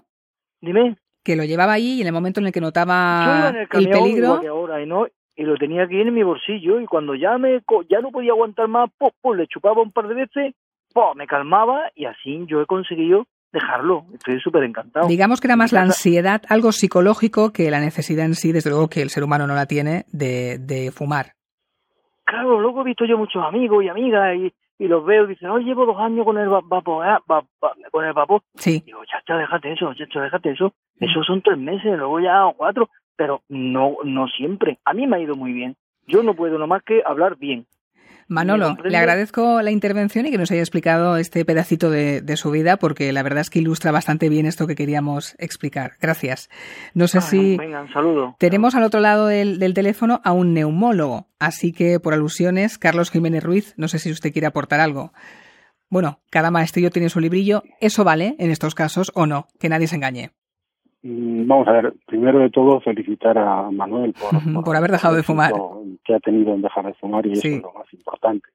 Dime. 0.61 0.95
Que 1.23 1.35
lo 1.35 1.43
llevaba 1.43 1.73
ahí 1.73 1.97
y 1.97 2.01
en 2.01 2.07
el 2.07 2.13
momento 2.13 2.39
en 2.39 2.47
el 2.47 2.51
que 2.51 2.61
notaba 2.61 3.49
en 3.49 3.55
el 3.55 3.67
el 3.71 3.89
peligro, 3.89 4.41
ahora 4.49 4.81
y 4.81 4.87
no 4.87 5.05
y 5.35 5.43
lo 5.43 5.57
tenía 5.57 5.83
aquí 5.83 5.99
en 5.99 6.13
mi 6.13 6.23
bolsillo 6.23 6.79
y 6.79 6.85
cuando 6.85 7.15
ya 7.15 7.37
me 7.37 7.61
ya 7.89 8.01
no 8.01 8.11
podía 8.11 8.31
aguantar 8.31 8.67
más, 8.67 8.89
pues, 8.97 9.13
pues 9.21 9.39
le 9.39 9.47
chupaba 9.47 9.81
un 9.81 9.91
par 9.91 10.07
de 10.07 10.15
veces, 10.15 10.55
pues 10.93 11.15
me 11.15 11.27
calmaba 11.27 11.91
y 11.95 12.05
así 12.05 12.43
yo 12.47 12.61
he 12.61 12.65
conseguido 12.65 13.25
dejarlo. 13.51 14.05
Estoy 14.13 14.39
súper 14.39 14.63
encantado. 14.63 15.07
digamos 15.07 15.41
que 15.41 15.47
era 15.47 15.55
más 15.55 15.71
la 15.73 15.81
ansiedad, 15.81 16.41
algo 16.49 16.71
psicológico 16.71 17.51
que 17.51 17.69
la 17.71 17.79
necesidad 17.79 18.25
en 18.25 18.35
sí, 18.35 18.51
desde 18.51 18.69
luego 18.69 18.89
que 18.89 19.01
el 19.01 19.09
ser 19.09 19.23
humano 19.23 19.47
no 19.47 19.55
la 19.55 19.65
tiene, 19.65 20.05
de, 20.11 20.57
de 20.59 20.91
fumar. 20.91 21.33
Claro, 22.25 22.59
luego 22.61 22.81
he 22.81 22.85
visto 22.85 23.05
yo 23.05 23.17
muchos 23.17 23.43
amigos 23.43 23.83
y 23.83 23.89
amigas 23.89 24.35
y, 24.37 24.53
y 24.83 24.87
los 24.87 25.05
veo 25.05 25.25
y 25.25 25.29
dicen, 25.29 25.49
oh, 25.49 25.57
llevo 25.59 25.85
dos 25.85 25.97
años 25.99 26.23
con 26.25 26.37
el 26.37 26.51
va- 26.51 26.61
vapor, 26.63 27.05
ah, 27.05 27.19
va- 27.29 27.43
va- 27.63 27.73
con 27.91 28.05
el 28.05 28.13
vapor. 28.13 28.41
Sí. 28.55 28.81
Digo, 28.85 29.01
chacha, 29.05 29.35
déjate 29.37 29.73
eso, 29.73 29.93
chacha, 29.95 30.21
déjate 30.21 30.51
eso. 30.51 30.73
Eso 30.99 31.23
son 31.23 31.41
tres 31.41 31.57
meses, 31.57 31.97
luego 31.97 32.19
ya 32.19 32.43
cuatro, 32.55 32.89
pero 33.17 33.41
no, 33.49 33.97
no 34.03 34.27
siempre. 34.27 34.79
A 34.85 34.93
mí 34.93 35.07
me 35.07 35.17
ha 35.17 35.19
ido 35.19 35.35
muy 35.35 35.51
bien. 35.51 35.75
Yo 36.07 36.23
no 36.23 36.33
puedo 36.35 36.57
nomás 36.57 36.83
que 36.83 37.01
hablar 37.05 37.35
bien. 37.37 37.65
Manolo, 38.31 38.77
le 38.83 38.97
agradezco 38.97 39.61
la 39.61 39.71
intervención 39.71 40.25
y 40.25 40.31
que 40.31 40.37
nos 40.37 40.49
haya 40.51 40.61
explicado 40.61 41.17
este 41.17 41.43
pedacito 41.43 41.89
de, 41.89 42.21
de 42.21 42.37
su 42.37 42.49
vida, 42.49 42.77
porque 42.77 43.11
la 43.11 43.23
verdad 43.23 43.41
es 43.41 43.49
que 43.49 43.59
ilustra 43.59 43.91
bastante 43.91 44.29
bien 44.29 44.45
esto 44.45 44.67
que 44.67 44.75
queríamos 44.75 45.35
explicar. 45.37 45.97
Gracias. 45.99 46.49
No 46.93 47.09
sé 47.09 47.19
si 47.19 47.57
Venga, 47.57 47.81
un 47.81 47.91
saludo. 47.91 48.35
tenemos 48.39 48.73
al 48.75 48.83
otro 48.83 49.01
lado 49.01 49.27
del, 49.27 49.59
del 49.59 49.73
teléfono 49.73 50.21
a 50.23 50.31
un 50.31 50.53
neumólogo, 50.53 51.27
así 51.39 51.73
que 51.73 51.99
por 51.99 52.13
alusiones, 52.13 52.77
Carlos 52.77 53.11
Jiménez 53.11 53.43
Ruiz, 53.43 53.73
no 53.75 53.89
sé 53.89 53.99
si 53.99 54.09
usted 54.11 54.31
quiere 54.31 54.47
aportar 54.47 54.79
algo. 54.79 55.11
Bueno, 55.89 56.21
cada 56.29 56.51
maestrillo 56.51 56.89
tiene 56.89 57.09
su 57.09 57.19
librillo, 57.19 57.63
¿eso 57.81 58.05
vale 58.05 58.35
en 58.39 58.49
estos 58.49 58.75
casos 58.75 59.11
o 59.13 59.25
no? 59.25 59.47
Que 59.59 59.67
nadie 59.67 59.87
se 59.87 59.95
engañe. 59.97 60.31
Mm, 61.03 61.47
Vamos 61.47 61.67
a 61.67 61.71
ver, 61.71 61.93
primero 62.05 62.39
de 62.39 62.49
todo 62.49 62.79
felicitar 62.81 63.37
a 63.37 63.69
Manuel 63.71 64.13
por, 64.13 64.63
Por 64.63 64.75
haber 64.75 64.91
dejado 64.91 65.15
de 65.15 65.23
fumar. 65.23 65.51
que 66.03 66.13
ha 66.13 66.19
tenido 66.19 66.53
en 66.53 66.61
dejar 66.61 66.85
de 66.85 66.93
fumar 66.95 67.25
y 67.25 67.33
eso 67.33 67.47
es 67.47 67.61
lo 67.61 67.73
más 67.73 67.91
importante. 67.93 68.47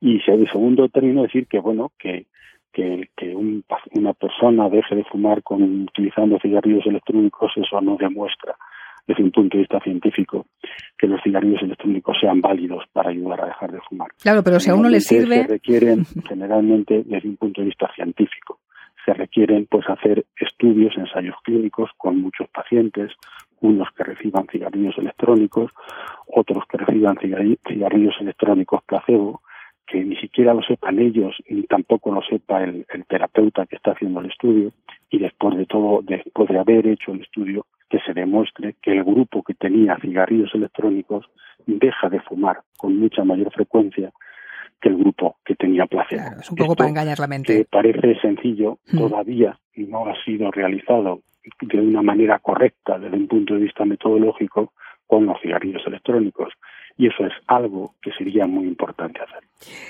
Y 0.00 0.18
de 0.18 0.46
segundo 0.50 0.88
término 0.88 1.22
decir 1.22 1.46
que 1.46 1.60
bueno 1.60 1.92
que 1.98 2.26
que, 2.72 3.10
que 3.16 3.36
un 3.36 3.62
pa- 3.68 3.82
una 3.94 4.14
persona 4.14 4.68
deje 4.70 4.96
de 4.96 5.04
fumar 5.04 5.42
con 5.42 5.62
utilizando 5.82 6.38
cigarrillos 6.40 6.86
electrónicos 6.86 7.52
eso 7.56 7.80
no 7.82 7.96
demuestra 8.00 8.56
desde 9.06 9.22
un 9.24 9.30
punto 9.30 9.56
de 9.58 9.62
vista 9.64 9.78
científico 9.80 10.46
que 10.96 11.06
los 11.06 11.20
cigarrillos 11.22 11.60
electrónicos 11.62 12.16
sean 12.20 12.40
válidos 12.40 12.84
para 12.92 13.10
ayudar 13.10 13.42
a 13.42 13.46
dejar 13.46 13.72
de 13.72 13.80
fumar. 13.88 14.08
Claro, 14.22 14.42
pero 14.42 14.58
si 14.58 14.70
a 14.70 14.74
uno 14.74 14.88
le 14.88 15.00
sirve... 15.00 15.42
Se 15.42 15.46
requieren 15.48 16.04
generalmente 16.28 17.02
desde 17.04 17.28
un 17.28 17.36
punto 17.36 17.60
de 17.60 17.66
vista 17.66 17.90
científico. 17.94 18.60
Se 19.04 19.12
requieren 19.14 19.66
pues 19.70 19.88
hacer 19.88 20.24
estudios, 20.36 20.96
ensayos 20.96 21.36
clínicos 21.42 21.90
con 21.96 22.20
muchos 22.20 22.48
pacientes, 22.48 23.12
unos 23.60 23.88
que 23.96 24.04
reciban 24.04 24.46
cigarrillos 24.48 24.98
electrónicos, 24.98 25.70
otros 26.26 26.64
que 26.66 26.78
reciban 26.78 27.16
cigarrillos 27.18 28.14
electrónicos 28.20 28.82
placebo, 28.84 29.42
que 29.86 30.04
ni 30.04 30.16
siquiera 30.16 30.54
lo 30.54 30.62
sepan 30.62 30.98
ellos 30.98 31.34
ni 31.48 31.64
tampoco 31.64 32.12
lo 32.12 32.22
sepa 32.22 32.62
el, 32.62 32.86
el, 32.88 33.04
terapeuta 33.06 33.66
que 33.66 33.76
está 33.76 33.92
haciendo 33.92 34.20
el 34.20 34.30
estudio 34.30 34.72
y 35.10 35.18
después 35.18 35.56
de 35.56 35.66
todo, 35.66 36.00
después 36.02 36.48
de 36.48 36.58
haber 36.58 36.86
hecho 36.86 37.12
el 37.12 37.20
estudio, 37.20 37.66
que 37.90 38.00
se 38.00 38.14
demuestre 38.14 38.76
que 38.80 38.92
el 38.92 39.04
grupo 39.04 39.42
que 39.42 39.54
tenía 39.54 39.98
cigarrillos 39.98 40.54
electrónicos 40.54 41.26
deja 41.66 42.08
de 42.08 42.20
fumar 42.20 42.60
con 42.78 42.98
mucha 42.98 43.22
mayor 43.22 43.52
frecuencia 43.52 44.10
que 44.82 44.88
el 44.88 44.96
grupo 44.96 45.36
que 45.44 45.54
tenía 45.54 45.86
placebo. 45.86 46.22
Claro, 46.22 46.40
es 46.40 46.50
un 46.50 46.56
poco 46.56 46.76
para 46.76 46.90
engañar 46.90 47.18
la 47.18 47.28
mente. 47.28 47.56
Que 47.56 47.64
parece 47.64 48.20
sencillo, 48.20 48.78
mm. 48.92 48.98
todavía 48.98 49.58
no 49.76 50.06
ha 50.06 50.24
sido 50.24 50.50
realizado 50.50 51.22
de 51.60 51.80
una 51.80 52.02
manera 52.02 52.38
correcta 52.40 52.98
desde 52.98 53.16
un 53.16 53.28
punto 53.28 53.54
de 53.54 53.60
vista 53.60 53.84
metodológico 53.84 54.72
con 55.06 55.26
los 55.26 55.40
cigarrillos 55.40 55.82
electrónicos 55.86 56.52
y 56.96 57.06
eso 57.06 57.24
es 57.24 57.32
algo 57.46 57.94
que 58.02 58.12
sería 58.12 58.46
muy 58.46 58.66
importante 58.66 59.20
hacer. 59.20 59.42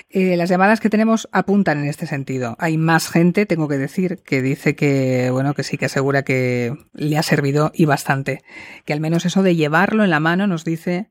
Eh, 0.09 0.37
las 0.37 0.49
llamadas 0.49 0.79
que 0.79 0.89
tenemos 0.89 1.27
apuntan 1.31 1.79
en 1.79 1.89
este 1.89 2.05
sentido. 2.05 2.55
Hay 2.59 2.77
más 2.77 3.11
gente, 3.11 3.45
tengo 3.45 3.67
que 3.67 3.77
decir, 3.77 4.19
que 4.25 4.41
dice 4.41 4.75
que, 4.75 5.29
bueno, 5.31 5.53
que 5.53 5.63
sí 5.63 5.77
que 5.77 5.85
asegura 5.85 6.23
que 6.23 6.71
le 6.93 7.17
ha 7.17 7.23
servido 7.23 7.71
y 7.73 7.85
bastante. 7.85 8.39
Que 8.85 8.93
al 8.93 9.01
menos 9.01 9.25
eso 9.25 9.43
de 9.43 9.55
llevarlo 9.55 10.03
en 10.03 10.11
la 10.11 10.21
mano, 10.21 10.47
nos 10.47 10.63
dice 10.63 11.09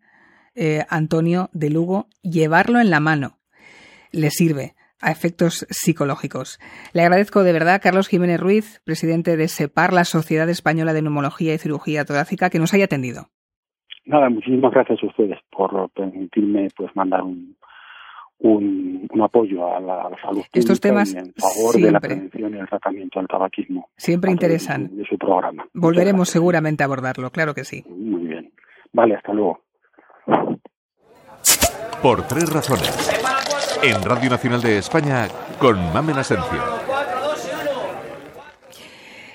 eh, 0.54 0.84
Antonio 0.88 1.50
de 1.52 1.70
Lugo, 1.70 2.06
llevarlo 2.22 2.80
en 2.80 2.90
la 2.90 3.00
mano 3.00 3.41
le 4.12 4.30
sirve 4.30 4.74
a 5.00 5.10
efectos 5.10 5.66
psicológicos. 5.68 6.58
Le 6.94 7.02
agradezco 7.02 7.42
de 7.42 7.52
verdad, 7.52 7.80
Carlos 7.82 8.08
Jiménez 8.08 8.40
Ruiz, 8.40 8.80
presidente 8.84 9.36
de 9.36 9.48
SEPAR, 9.48 9.92
la 9.92 10.04
Sociedad 10.04 10.48
Española 10.48 10.92
de 10.92 11.02
Neumología 11.02 11.54
y 11.54 11.58
Cirugía 11.58 12.04
Torácica, 12.04 12.50
que 12.50 12.58
nos 12.58 12.72
haya 12.72 12.84
atendido. 12.84 13.26
Nada, 14.04 14.30
muchísimas 14.30 14.72
gracias 14.72 15.02
a 15.02 15.06
ustedes 15.06 15.38
por 15.50 15.90
permitirme 15.90 16.68
pues 16.76 16.94
mandar 16.94 17.22
un, 17.22 17.56
un, 18.38 19.08
un 19.12 19.22
apoyo 19.22 19.74
a 19.74 19.80
la, 19.80 20.10
salud 20.20 20.42
Estos 20.52 20.80
temas 20.80 21.14
en 21.14 21.32
favor 21.34 21.72
siempre, 21.72 21.86
de 21.86 21.92
la 21.92 22.00
prevención 22.00 22.54
y 22.54 22.58
el 22.58 22.68
tratamiento 22.68 23.20
del 23.20 23.28
tabaquismo. 23.28 23.88
Siempre 23.96 24.30
interesan. 24.30 24.88
De, 24.88 25.02
de 25.02 25.04
su 25.06 25.16
programa. 25.16 25.66
Volveremos 25.72 26.28
seguramente 26.28 26.82
a 26.82 26.86
abordarlo, 26.86 27.30
claro 27.30 27.54
que 27.54 27.64
sí. 27.64 27.84
Muy 27.88 28.26
bien. 28.26 28.52
Vale, 28.92 29.14
hasta 29.14 29.32
luego. 29.32 29.60
Por 32.02 32.26
tres 32.26 32.52
razones. 32.52 33.21
En 33.82 34.00
Radio 34.04 34.30
Nacional 34.30 34.62
de 34.62 34.78
España, 34.78 35.28
con 35.58 35.92
Mamen 35.92 36.16
Asencio. 36.16 36.62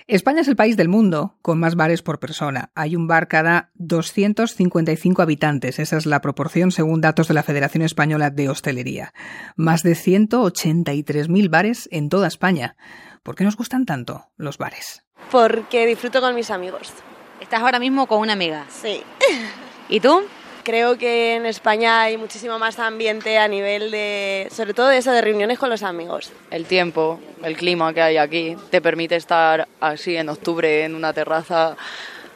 España 0.07 0.39
es 0.39 0.47
el 0.47 0.55
país 0.55 0.77
del 0.77 0.87
mundo 0.87 1.35
con 1.41 1.59
más 1.59 1.75
bares 1.75 2.01
por 2.01 2.19
persona. 2.19 2.71
Hay 2.73 2.95
un 2.95 3.07
bar 3.07 3.27
cada 3.27 3.71
255 3.73 5.21
habitantes. 5.21 5.79
Esa 5.79 5.97
es 5.97 6.05
la 6.05 6.21
proporción 6.21 6.71
según 6.71 7.01
datos 7.01 7.27
de 7.27 7.33
la 7.33 7.43
Federación 7.43 7.83
Española 7.83 8.29
de 8.29 8.47
Hostelería. 8.47 9.13
Más 9.57 9.83
de 9.83 9.91
183.000 9.91 11.49
bares 11.49 11.89
en 11.91 12.07
toda 12.07 12.29
España. 12.29 12.77
¿Por 13.23 13.35
qué 13.35 13.43
nos 13.43 13.57
gustan 13.57 13.85
tanto 13.85 14.29
los 14.37 14.57
bares? 14.57 15.03
Porque 15.29 15.85
disfruto 15.85 16.21
con 16.21 16.33
mis 16.35 16.51
amigos. 16.51 16.93
¿Estás 17.41 17.61
ahora 17.61 17.79
mismo 17.79 18.07
con 18.07 18.19
una 18.19 18.31
amiga? 18.31 18.65
Sí. 18.69 19.01
¿Y 19.89 19.99
tú? 19.99 20.23
Creo 20.67 20.97
que 20.97 21.35
en 21.35 21.45
España 21.45 22.01
hay 22.01 22.17
muchísimo 22.17 22.59
más 22.59 22.77
ambiente 22.77 23.37
a 23.37 23.47
nivel 23.47 23.89
de, 23.89 24.49
sobre 24.51 24.73
todo 24.73 24.89
de 24.89 24.97
eso, 24.97 25.13
de 25.13 25.21
reuniones 25.21 25.59
con 25.59 25.69
los 25.69 25.81
amigos. 25.81 26.33
El 26.51 26.65
tiempo, 26.65 27.21
el 27.41 27.55
clima 27.55 27.93
que 27.93 28.01
hay 28.01 28.17
aquí, 28.17 28.57
te 28.69 28.81
permite 28.81 29.15
estar 29.15 29.65
así 29.79 30.17
en 30.17 30.27
octubre 30.27 30.83
en 30.83 30.93
una 30.93 31.13
terraza 31.13 31.77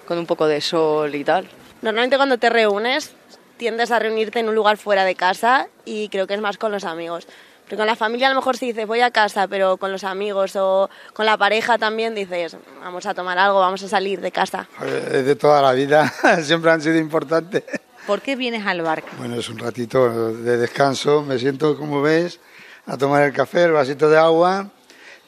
con 0.07 0.17
un 0.17 0.25
poco 0.25 0.47
de 0.47 0.61
sol 0.61 1.13
y 1.13 1.25
tal. 1.25 1.45
Normalmente 1.81 2.15
cuando 2.15 2.37
te 2.37 2.49
reúnes 2.49 3.11
tiendes 3.57 3.91
a 3.91 3.99
reunirte 3.99 4.39
en 4.39 4.47
un 4.47 4.55
lugar 4.55 4.77
fuera 4.77 5.03
de 5.03 5.15
casa 5.15 5.67
y 5.83 6.07
creo 6.07 6.25
que 6.25 6.35
es 6.35 6.39
más 6.39 6.57
con 6.57 6.71
los 6.71 6.85
amigos. 6.85 7.27
Porque 7.63 7.75
con 7.75 7.85
la 7.85 7.97
familia 7.97 8.27
a 8.27 8.29
lo 8.29 8.37
mejor 8.37 8.55
si 8.55 8.67
dices 8.67 8.87
voy 8.87 9.01
a 9.01 9.11
casa, 9.11 9.49
pero 9.49 9.75
con 9.75 9.91
los 9.91 10.05
amigos 10.05 10.55
o 10.55 10.89
con 11.11 11.25
la 11.25 11.35
pareja 11.35 11.77
también 11.77 12.15
dices 12.15 12.55
vamos 12.81 13.05
a 13.05 13.13
tomar 13.13 13.37
algo, 13.37 13.59
vamos 13.59 13.83
a 13.83 13.89
salir 13.89 14.21
de 14.21 14.31
casa. 14.31 14.69
De 14.79 15.35
toda 15.35 15.61
la 15.61 15.73
vida 15.73 16.13
siempre 16.43 16.71
han 16.71 16.81
sido 16.81 16.97
importantes. 16.97 17.65
¿Por 18.07 18.21
qué 18.21 18.35
vienes 18.35 18.65
al 18.65 18.81
bar? 18.81 19.03
Bueno, 19.17 19.35
es 19.35 19.47
un 19.49 19.59
ratito 19.59 20.33
de 20.33 20.57
descanso. 20.57 21.21
Me 21.21 21.37
siento, 21.37 21.77
como 21.77 22.01
ves, 22.01 22.39
a 22.85 22.97
tomar 22.97 23.23
el 23.23 23.33
café, 23.33 23.63
el 23.65 23.71
vasito 23.71 24.09
de 24.09 24.17
agua. 24.17 24.69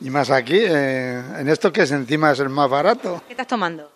Y 0.01 0.09
más 0.09 0.29
aquí, 0.31 0.57
eh, 0.57 1.23
en 1.39 1.47
esto 1.49 1.71
que 1.71 1.83
es 1.83 1.91
encima 1.91 2.31
es 2.31 2.39
el 2.39 2.49
más 2.49 2.69
barato. 2.69 3.21
¿Qué 3.27 3.33
estás 3.33 3.47
tomando? 3.47 3.91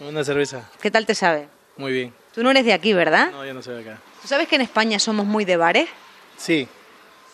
Una 0.00 0.24
cerveza. 0.24 0.68
¿Qué 0.80 0.90
tal 0.90 1.06
te 1.06 1.14
sabe? 1.14 1.48
Muy 1.76 1.92
bien. 1.92 2.12
Tú 2.34 2.42
no 2.42 2.50
eres 2.50 2.64
de 2.64 2.72
aquí, 2.72 2.92
¿verdad? 2.92 3.30
No, 3.30 3.44
yo 3.44 3.54
no 3.54 3.62
soy 3.62 3.82
de 3.82 3.90
acá. 3.90 4.00
¿Tú 4.20 4.28
sabes 4.28 4.48
que 4.48 4.56
en 4.56 4.62
España 4.62 4.98
somos 4.98 5.24
muy 5.24 5.44
de 5.44 5.56
bares? 5.56 5.88
Sí, 6.36 6.68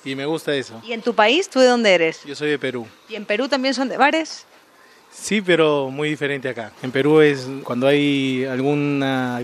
y 0.04 0.14
me 0.14 0.26
gusta 0.26 0.54
eso. 0.54 0.80
¿Y 0.84 0.92
en 0.92 1.02
tu 1.02 1.14
país, 1.14 1.48
tú 1.48 1.60
de 1.60 1.66
dónde 1.66 1.94
eres? 1.94 2.22
Yo 2.24 2.34
soy 2.34 2.50
de 2.50 2.58
Perú. 2.58 2.86
¿Y 3.08 3.14
en 3.16 3.24
Perú 3.24 3.48
también 3.48 3.74
son 3.74 3.88
de 3.88 3.96
bares? 3.96 4.46
Sí, 5.10 5.40
pero 5.40 5.90
muy 5.90 6.08
diferente 6.08 6.48
acá. 6.48 6.72
En 6.82 6.90
Perú 6.90 7.20
es 7.20 7.46
cuando 7.64 7.86
hay 7.86 8.44
alguna 8.44 9.42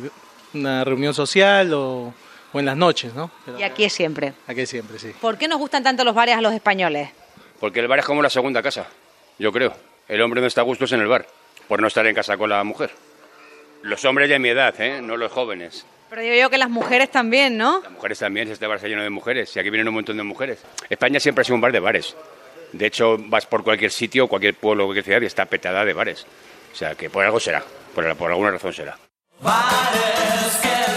una 0.54 0.84
reunión 0.84 1.14
social 1.14 1.72
o, 1.74 2.12
o 2.52 2.58
en 2.60 2.66
las 2.66 2.76
noches, 2.76 3.14
¿no? 3.14 3.30
Pero 3.44 3.58
y 3.58 3.62
aquí 3.62 3.84
es 3.84 3.92
siempre. 3.92 4.32
Aquí 4.46 4.60
es 4.62 4.68
siempre, 4.68 4.98
sí. 4.98 5.12
¿Por 5.20 5.38
qué 5.38 5.48
nos 5.48 5.58
gustan 5.58 5.82
tanto 5.82 6.04
los 6.04 6.14
bares 6.14 6.36
a 6.36 6.40
los 6.40 6.52
españoles? 6.52 7.10
Porque 7.58 7.80
el 7.80 7.88
bar 7.88 7.98
es 8.00 8.04
como 8.04 8.22
la 8.22 8.30
segunda 8.30 8.62
casa, 8.62 8.86
yo 9.38 9.52
creo. 9.52 9.74
El 10.08 10.20
hombre 10.22 10.40
no 10.40 10.46
está 10.46 10.62
a 10.62 10.64
gusto 10.64 10.86
en 10.92 11.00
el 11.00 11.06
bar, 11.06 11.26
por 11.68 11.80
no 11.80 11.86
estar 11.86 12.06
en 12.06 12.14
casa 12.14 12.36
con 12.36 12.50
la 12.50 12.64
mujer. 12.64 12.90
Los 13.82 14.04
hombres 14.04 14.28
de 14.28 14.38
mi 14.38 14.48
edad, 14.48 14.74
¿eh? 14.80 15.00
no 15.00 15.16
los 15.16 15.30
jóvenes. 15.30 15.86
Pero 16.10 16.22
digo 16.22 16.34
yo 16.34 16.50
que 16.50 16.58
las 16.58 16.68
mujeres 16.68 17.10
también, 17.10 17.56
¿no? 17.56 17.80
Las 17.82 17.92
mujeres 17.92 18.18
también, 18.18 18.50
este 18.50 18.66
bar 18.66 18.76
está 18.76 18.88
lleno 18.88 19.02
de 19.02 19.10
mujeres, 19.10 19.54
y 19.54 19.60
aquí 19.60 19.70
vienen 19.70 19.86
un 19.88 19.94
montón 19.94 20.16
de 20.16 20.24
mujeres. 20.24 20.58
España 20.88 21.20
siempre 21.20 21.42
ha 21.42 21.44
sido 21.44 21.54
un 21.54 21.60
bar 21.60 21.70
de 21.70 21.78
bares. 21.80 22.16
De 22.72 22.86
hecho, 22.86 23.16
vas 23.18 23.46
por 23.46 23.62
cualquier 23.62 23.90
sitio, 23.92 24.26
cualquier 24.26 24.54
pueblo, 24.54 24.84
cualquier 24.86 25.04
ciudad 25.04 25.22
y 25.22 25.26
está 25.26 25.46
petada 25.46 25.84
de 25.84 25.92
bares. 25.92 26.26
O 26.72 26.76
sea, 26.76 26.94
que 26.94 27.10
por 27.10 27.24
algo 27.24 27.38
será, 27.38 27.62
por, 27.94 28.16
por 28.16 28.30
alguna 28.30 28.50
razón 28.50 28.72
será. 28.72 28.96
Bares, 29.42 30.58
qué 30.60 30.89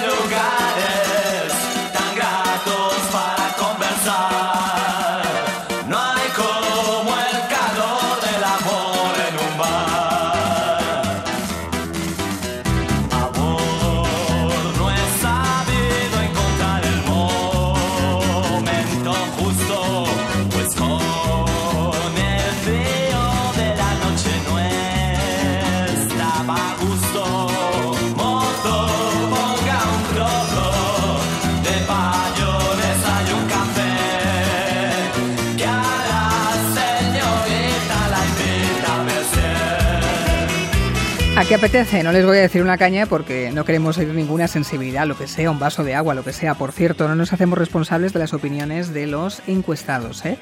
Merced. 41.53 41.65
¿A 41.65 41.69
qué 41.69 41.77
apetece? 41.77 42.03
No 42.03 42.11
les 42.11 42.25
voy 42.25 42.37
a 42.37 42.41
decir 42.41 42.61
una 42.61 42.77
caña 42.77 43.05
porque 43.05 43.51
no 43.51 43.63
queremos 43.63 43.97
oír 43.97 44.07
ninguna 44.09 44.47
sensibilidad, 44.47 45.05
lo 45.05 45.17
que 45.17 45.27
sea, 45.27 45.51
un 45.51 45.59
vaso 45.59 45.83
de 45.83 45.93
agua, 45.93 46.15
lo 46.15 46.23
que 46.23 46.33
sea. 46.33 46.55
Por 46.55 46.71
cierto, 46.71 47.07
no 47.07 47.15
nos 47.15 47.33
hacemos 47.33 47.57
responsables 47.57 48.13
de 48.13 48.19
las 48.19 48.33
opiniones 48.33 48.93
de 48.93 49.07
los 49.07 49.41
encuestados, 49.47 50.25
¿eh? 50.25 50.37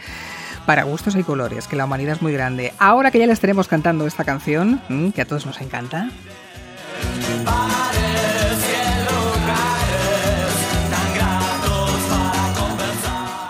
Para 0.65 0.83
gustos 0.83 1.15
y 1.15 1.23
colores, 1.23 1.67
que 1.67 1.75
la 1.75 1.85
humanidad 1.85 2.15
es 2.15 2.21
muy 2.21 2.33
grande. 2.33 2.73
Ahora 2.77 3.11
que 3.11 3.19
ya 3.19 3.27
les 3.27 3.33
estaremos 3.33 3.67
cantando 3.67 4.07
esta 4.07 4.23
canción, 4.23 4.81
¿m? 4.89 5.11
que 5.11 5.21
a 5.21 5.25
todos 5.25 5.45
nos 5.45 5.59
encanta, 5.59 6.09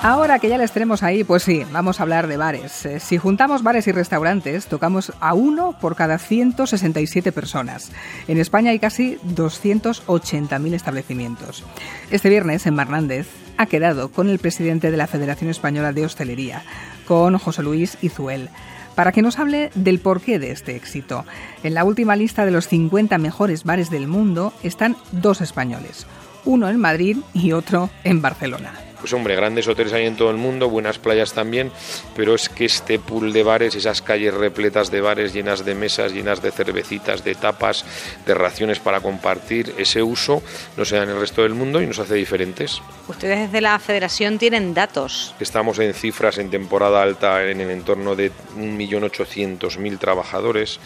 Ahora 0.03 0.39
que 0.39 0.49
ya 0.49 0.57
les 0.57 0.71
tenemos 0.71 1.03
ahí, 1.03 1.23
pues 1.23 1.43
sí, 1.43 1.63
vamos 1.71 1.99
a 1.99 2.03
hablar 2.03 2.25
de 2.25 2.35
bares. 2.35 2.87
Eh, 2.87 2.99
Si 2.99 3.19
juntamos 3.19 3.61
bares 3.61 3.85
y 3.85 3.91
restaurantes, 3.91 4.65
tocamos 4.65 5.13
a 5.19 5.35
uno 5.35 5.77
por 5.79 5.95
cada 5.95 6.17
167 6.17 7.31
personas. 7.31 7.91
En 8.27 8.39
España 8.39 8.71
hay 8.71 8.79
casi 8.79 9.19
280.000 9.35 10.73
establecimientos. 10.73 11.63
Este 12.09 12.29
viernes, 12.29 12.65
en 12.65 12.79
Hernández, 12.79 13.27
ha 13.57 13.67
quedado 13.67 14.09
con 14.09 14.27
el 14.27 14.39
presidente 14.39 14.89
de 14.89 14.97
la 14.97 15.05
Federación 15.05 15.51
Española 15.51 15.93
de 15.93 16.03
Hostelería, 16.03 16.63
con 17.07 17.37
José 17.37 17.61
Luis 17.61 17.99
Izuel, 18.01 18.49
para 18.95 19.11
que 19.11 19.21
nos 19.21 19.37
hable 19.37 19.69
del 19.75 19.99
porqué 19.99 20.39
de 20.39 20.49
este 20.49 20.75
éxito. 20.75 21.25
En 21.61 21.75
la 21.75 21.83
última 21.83 22.15
lista 22.15 22.43
de 22.43 22.51
los 22.51 22.67
50 22.67 23.19
mejores 23.19 23.65
bares 23.65 23.91
del 23.91 24.07
mundo 24.07 24.51
están 24.63 24.97
dos 25.11 25.41
españoles, 25.41 26.07
uno 26.43 26.69
en 26.69 26.79
Madrid 26.79 27.17
y 27.35 27.51
otro 27.51 27.91
en 28.03 28.23
Barcelona. 28.23 28.73
Pues 29.01 29.13
hombre, 29.13 29.35
grandes 29.35 29.67
hoteles 29.67 29.93
hay 29.93 30.05
en 30.05 30.15
todo 30.15 30.29
el 30.29 30.37
mundo, 30.37 30.69
buenas 30.69 30.99
playas 30.99 31.33
también, 31.33 31.71
pero 32.15 32.35
es 32.35 32.49
que 32.49 32.65
este 32.65 32.99
pool 32.99 33.33
de 33.33 33.41
bares, 33.41 33.73
esas 33.73 34.03
calles 34.03 34.31
repletas 34.31 34.91
de 34.91 35.01
bares 35.01 35.33
llenas 35.33 35.65
de 35.65 35.73
mesas, 35.73 36.13
llenas 36.13 36.41
de 36.43 36.51
cervecitas, 36.51 37.23
de 37.23 37.33
tapas, 37.33 37.83
de 38.27 38.35
raciones 38.35 38.79
para 38.79 38.99
compartir, 39.01 39.73
ese 39.79 40.03
uso 40.03 40.43
no 40.77 40.85
se 40.85 40.97
da 40.97 41.03
en 41.03 41.09
el 41.09 41.19
resto 41.19 41.41
del 41.41 41.55
mundo 41.55 41.81
y 41.81 41.87
nos 41.87 41.97
hace 41.97 42.13
diferentes. 42.13 42.79
Ustedes 43.07 43.39
desde 43.39 43.61
la 43.61 43.79
federación 43.79 44.37
tienen 44.37 44.75
datos. 44.75 45.33
Estamos 45.39 45.79
en 45.79 45.95
cifras 45.95 46.37
en 46.37 46.51
temporada 46.51 47.01
alta 47.01 47.43
en 47.49 47.59
el 47.59 47.71
entorno 47.71 48.15
de 48.15 48.31
1.800.000 48.57 49.97
trabajadores. 49.97 50.79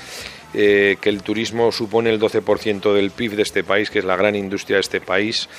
Eh, 0.57 0.95
que 1.01 1.09
el 1.09 1.21
turismo 1.21 1.69
supone 1.73 2.09
el 2.09 2.17
12% 2.17 2.93
del 2.93 3.11
PIB 3.11 3.35
de 3.35 3.41
este 3.41 3.65
país, 3.65 3.89
que 3.89 3.99
es 3.99 4.05
la 4.05 4.15
gran 4.15 4.37
industria 4.37 4.77
de 4.77 4.81
este 4.81 5.01
país, 5.01 5.49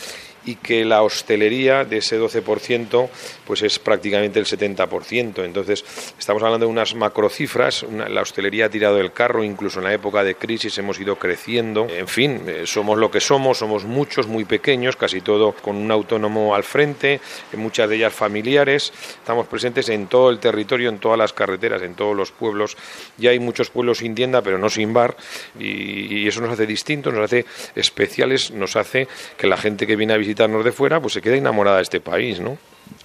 y 0.46 0.54
que 0.54 0.84
la 0.84 1.02
hostelería 1.02 1.84
de 1.84 1.98
ese 1.98 2.18
12% 2.18 3.08
pues 3.44 3.62
es 3.62 3.78
prácticamente 3.78 4.38
el 4.38 4.46
70%. 4.46 5.44
Entonces, 5.44 5.84
estamos 6.18 6.42
hablando 6.42 6.66
de 6.66 6.72
unas 6.72 6.94
macrocifras, 6.94 7.82
una, 7.82 8.08
la 8.08 8.22
hostelería 8.22 8.66
ha 8.66 8.70
tirado 8.70 8.98
el 8.98 9.12
carro, 9.12 9.44
incluso 9.44 9.80
en 9.80 9.84
la 9.84 9.92
época 9.92 10.22
de 10.24 10.36
crisis 10.36 10.78
hemos 10.78 10.98
ido 11.00 11.16
creciendo. 11.16 11.88
En 11.90 12.08
fin, 12.08 12.42
eh, 12.46 12.62
somos 12.64 12.98
lo 12.98 13.10
que 13.10 13.20
somos, 13.20 13.58
somos 13.58 13.84
muchos, 13.84 14.28
muy 14.28 14.44
pequeños, 14.44 14.96
casi 14.96 15.20
todo 15.20 15.52
con 15.52 15.76
un 15.76 15.90
autónomo 15.90 16.54
al 16.54 16.62
frente, 16.62 17.20
muchas 17.56 17.88
de 17.88 17.96
ellas 17.96 18.14
familiares. 18.14 18.92
Estamos 19.18 19.48
presentes 19.48 19.88
en 19.88 20.06
todo 20.06 20.30
el 20.30 20.38
territorio, 20.38 20.88
en 20.88 20.98
todas 20.98 21.18
las 21.18 21.32
carreteras, 21.32 21.82
en 21.82 21.94
todos 21.94 22.16
los 22.16 22.30
pueblos. 22.30 22.76
Ya 23.18 23.30
hay 23.30 23.40
muchos 23.40 23.70
pueblos 23.70 23.98
sin 23.98 24.14
tienda, 24.14 24.42
pero 24.42 24.58
no 24.58 24.70
sin 24.70 24.94
bar, 24.94 25.16
y, 25.58 26.22
y 26.22 26.28
eso 26.28 26.40
nos 26.40 26.50
hace 26.50 26.66
distintos, 26.66 27.12
nos 27.12 27.24
hace 27.24 27.44
especiales, 27.74 28.52
nos 28.52 28.76
hace 28.76 29.08
que 29.36 29.48
la 29.48 29.56
gente 29.56 29.86
que 29.86 29.96
viene 29.96 30.14
a 30.14 30.16
visitar 30.16 30.35
de 30.36 30.72
fuera, 30.72 31.00
pues 31.00 31.14
se 31.14 31.22
queda 31.22 31.36
enamorada 31.36 31.78
de 31.78 31.82
este 31.82 32.00
país, 32.00 32.40
¿no? 32.40 32.58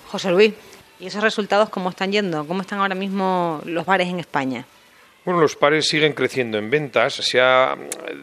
José 0.08 0.32
Luis, 0.32 0.54
¿y 1.00 1.08
esos 1.08 1.24
resultados 1.24 1.70
cómo 1.70 1.90
están 1.90 2.12
yendo? 2.12 2.46
¿Cómo 2.46 2.62
están 2.62 2.80
ahora 2.80 2.96
mismo 2.96 3.62
los 3.66 3.86
bares 3.86 4.08
en 4.10 4.20
España? 4.20 4.66
Bueno, 5.24 5.40
los 5.40 5.56
pares 5.56 5.88
siguen 5.88 6.14
creciendo 6.14 6.58
en 6.58 6.72
ventas, 6.72 7.14
se 7.14 7.40
ha 7.40 7.78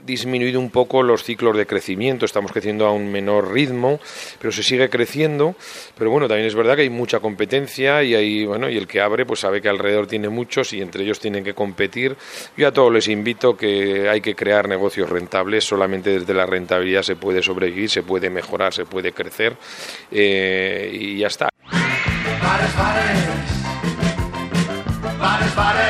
disminuido 0.05 0.59
un 0.59 0.69
poco 0.69 1.05
los 1.05 1.23
ciclos 1.23 1.57
de 1.57 1.65
crecimiento, 1.65 2.25
estamos 2.25 2.51
creciendo 2.51 2.87
a 2.87 2.93
un 2.93 3.13
menor 3.13 3.53
ritmo, 3.53 4.01
pero 4.41 4.51
se 4.51 4.65
sigue 4.65 4.91
creciendo, 4.91 5.55
pero 5.97 6.11
bueno, 6.11 6.27
también 6.27 6.49
es 6.49 6.57
verdad 6.57 6.75
que 6.75 6.83
hay 6.83 6.91
mucha 6.91 7.21
competencia 7.21 8.03
y 8.03 8.17
hay, 8.17 8.47
bueno, 8.47 8.69
y 8.69 8.77
el 8.77 8.89
que 8.89 9.01
abre 9.01 9.25
pues 9.25 9.39
sabe 9.39 9.63
que 9.63 9.69
alrededor 9.69 10.09
tiene 10.09 10.29
muchos 10.29 10.73
y 10.73 10.83
entre 10.83 11.05
ellos 11.05 11.21
tienen 11.21 11.45
que 11.45 11.55
competir. 11.55 12.17
Yo 12.57 12.67
a 12.67 12.73
todos 12.73 12.93
les 12.93 13.07
invito 13.07 13.57
que 13.57 14.09
hay 14.09 14.21
que 14.21 14.35
crear 14.35 14.69
negocios 14.69 15.09
rentables, 15.09 15.63
solamente 15.65 16.11
desde 16.19 16.35
la 16.35 16.47
rentabilidad 16.47 17.03
se 17.03 17.15
puede 17.15 17.45
sobrevivir, 17.45 17.89
se 17.91 18.03
puede 18.03 18.29
mejorar, 18.29 18.75
se 18.75 18.87
puede 18.87 19.13
crecer 19.13 19.57
eh, 20.11 20.91
y 20.93 21.19
ya 21.19 21.29
está. 21.29 21.49
Bares, 22.43 22.77
bares, 22.77 23.29
bares, 25.21 25.88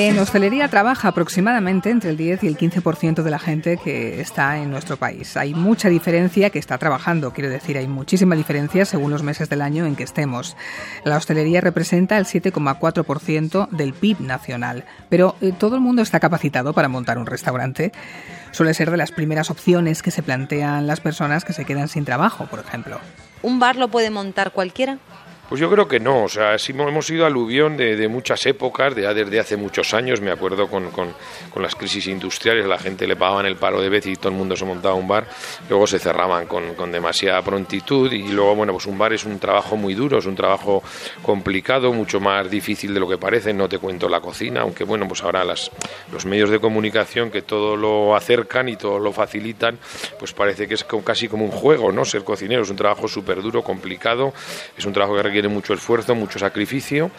En 0.00 0.16
hostelería 0.20 0.68
trabaja 0.68 1.08
aproximadamente 1.08 1.90
entre 1.90 2.10
el 2.10 2.16
10 2.16 2.44
y 2.44 2.46
el 2.46 2.56
15% 2.56 3.24
de 3.24 3.30
la 3.32 3.40
gente 3.40 3.78
que 3.78 4.20
está 4.20 4.58
en 4.58 4.70
nuestro 4.70 4.96
país. 4.96 5.36
Hay 5.36 5.54
mucha 5.54 5.88
diferencia 5.88 6.50
que 6.50 6.60
está 6.60 6.78
trabajando, 6.78 7.32
quiero 7.32 7.50
decir, 7.50 7.76
hay 7.76 7.88
muchísima 7.88 8.36
diferencia 8.36 8.84
según 8.84 9.10
los 9.10 9.24
meses 9.24 9.48
del 9.48 9.60
año 9.60 9.86
en 9.86 9.96
que 9.96 10.04
estemos. 10.04 10.56
La 11.02 11.16
hostelería 11.16 11.60
representa 11.60 12.16
el 12.16 12.26
7,4% 12.26 13.68
del 13.70 13.92
PIB 13.92 14.20
nacional, 14.20 14.84
pero 15.08 15.34
eh, 15.40 15.52
todo 15.58 15.74
el 15.74 15.80
mundo 15.80 16.00
está 16.00 16.20
capacitado 16.20 16.72
para 16.72 16.86
montar 16.86 17.18
un 17.18 17.26
restaurante. 17.26 17.90
Suele 18.52 18.74
ser 18.74 18.92
de 18.92 18.98
las 18.98 19.10
primeras 19.10 19.50
opciones 19.50 20.04
que 20.04 20.12
se 20.12 20.22
plantean 20.22 20.86
las 20.86 21.00
personas 21.00 21.44
que 21.44 21.52
se 21.52 21.64
quedan 21.64 21.88
sin 21.88 22.04
trabajo, 22.04 22.46
por 22.46 22.60
ejemplo. 22.60 23.00
¿Un 23.42 23.58
bar 23.58 23.74
lo 23.74 23.88
puede 23.88 24.10
montar 24.10 24.52
cualquiera? 24.52 24.98
Pues 25.48 25.62
yo 25.62 25.70
creo 25.70 25.88
que 25.88 25.98
no, 25.98 26.24
o 26.24 26.28
sea, 26.28 26.56
hemos 26.68 27.06
sido 27.06 27.24
aluvión 27.24 27.78
de, 27.78 28.06
muchas 28.06 28.44
épocas, 28.44 28.94
de, 28.94 29.14
desde 29.14 29.40
hace 29.40 29.56
muchos 29.56 29.94
años, 29.94 30.20
me 30.20 30.30
acuerdo 30.30 30.68
con, 30.68 30.90
con, 30.90 31.14
con, 31.50 31.62
las 31.62 31.74
crisis 31.74 32.06
industriales, 32.06 32.66
la 32.66 32.76
gente 32.76 33.06
le 33.06 33.16
pagaban 33.16 33.46
el 33.46 33.56
paro 33.56 33.80
de 33.80 33.88
vez 33.88 34.04
y 34.04 34.16
todo 34.16 34.28
el 34.28 34.34
mundo 34.34 34.56
se 34.56 34.66
montaba 34.66 34.94
un 34.94 35.08
bar, 35.08 35.26
luego 35.70 35.86
se 35.86 35.98
cerraban 35.98 36.44
con, 36.44 36.74
con 36.74 36.92
demasiada 36.92 37.40
prontitud 37.40 38.12
y 38.12 38.28
luego, 38.28 38.56
bueno, 38.56 38.74
pues 38.74 38.84
un 38.84 38.98
bar 38.98 39.14
es 39.14 39.24
un 39.24 39.38
trabajo 39.38 39.74
muy 39.74 39.94
duro, 39.94 40.18
es 40.18 40.26
un 40.26 40.34
trabajo 40.34 40.82
complicado, 41.22 41.94
mucho 41.94 42.20
más 42.20 42.50
difícil 42.50 42.92
de 42.92 43.00
lo 43.00 43.08
que 43.08 43.16
parece, 43.16 43.54
no 43.54 43.70
te 43.70 43.78
cuento 43.78 44.06
la 44.06 44.20
cocina, 44.20 44.60
aunque 44.60 44.84
bueno, 44.84 45.08
pues 45.08 45.22
ahora 45.22 45.44
las, 45.44 45.70
los 46.12 46.26
medios 46.26 46.50
de 46.50 46.60
comunicación 46.60 47.30
que 47.30 47.40
todo 47.40 47.74
lo 47.74 48.14
acercan 48.14 48.68
y 48.68 48.76
todo 48.76 48.98
lo 48.98 49.12
facilitan, 49.14 49.78
pues 50.18 50.34
parece 50.34 50.68
que 50.68 50.74
es 50.74 50.84
casi 51.02 51.26
como 51.26 51.46
un 51.46 51.52
juego, 51.52 51.90
¿no? 51.90 52.04
Ser 52.04 52.22
cocinero 52.22 52.64
es 52.64 52.70
un 52.70 52.76
trabajo 52.76 53.08
súper 53.08 53.40
duro, 53.40 53.62
complicado, 53.62 54.34
es 54.76 54.84
un 54.84 54.92
trabajo 54.92 55.16
que 55.16 55.22
requiere 55.22 55.37
requiere 55.38 55.54
mucho 55.54 55.74
esfuerzo, 55.74 56.16
mucho 56.16 56.38
sacrificio. 56.38 57.12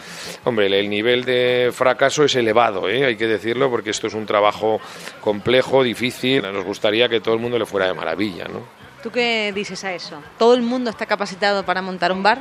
Hombre, 0.44 0.66
el 0.66 0.90
nivel 0.90 1.24
de 1.24 1.70
fracaso 1.72 2.24
es 2.24 2.34
elevado, 2.34 2.88
¿eh? 2.88 3.06
hay 3.06 3.16
que 3.16 3.26
decirlo, 3.26 3.70
porque 3.70 3.90
esto 3.90 4.08
es 4.08 4.14
un 4.14 4.26
trabajo 4.26 4.78
complejo, 5.22 5.82
difícil. 5.82 6.42
Nos 6.42 6.64
gustaría 6.64 7.08
que 7.08 7.20
todo 7.20 7.32
el 7.32 7.40
mundo 7.40 7.58
le 7.58 7.64
fuera 7.64 7.86
de 7.86 7.94
maravilla, 7.94 8.44
¿no? 8.44 8.60
¿Tú 9.02 9.10
qué 9.10 9.52
dices 9.54 9.82
a 9.84 9.94
eso? 9.94 10.22
¿Todo 10.38 10.52
el 10.52 10.60
mundo 10.60 10.90
está 10.90 11.06
capacitado 11.06 11.64
para 11.64 11.80
montar 11.80 12.12
un 12.12 12.22
bar? 12.22 12.40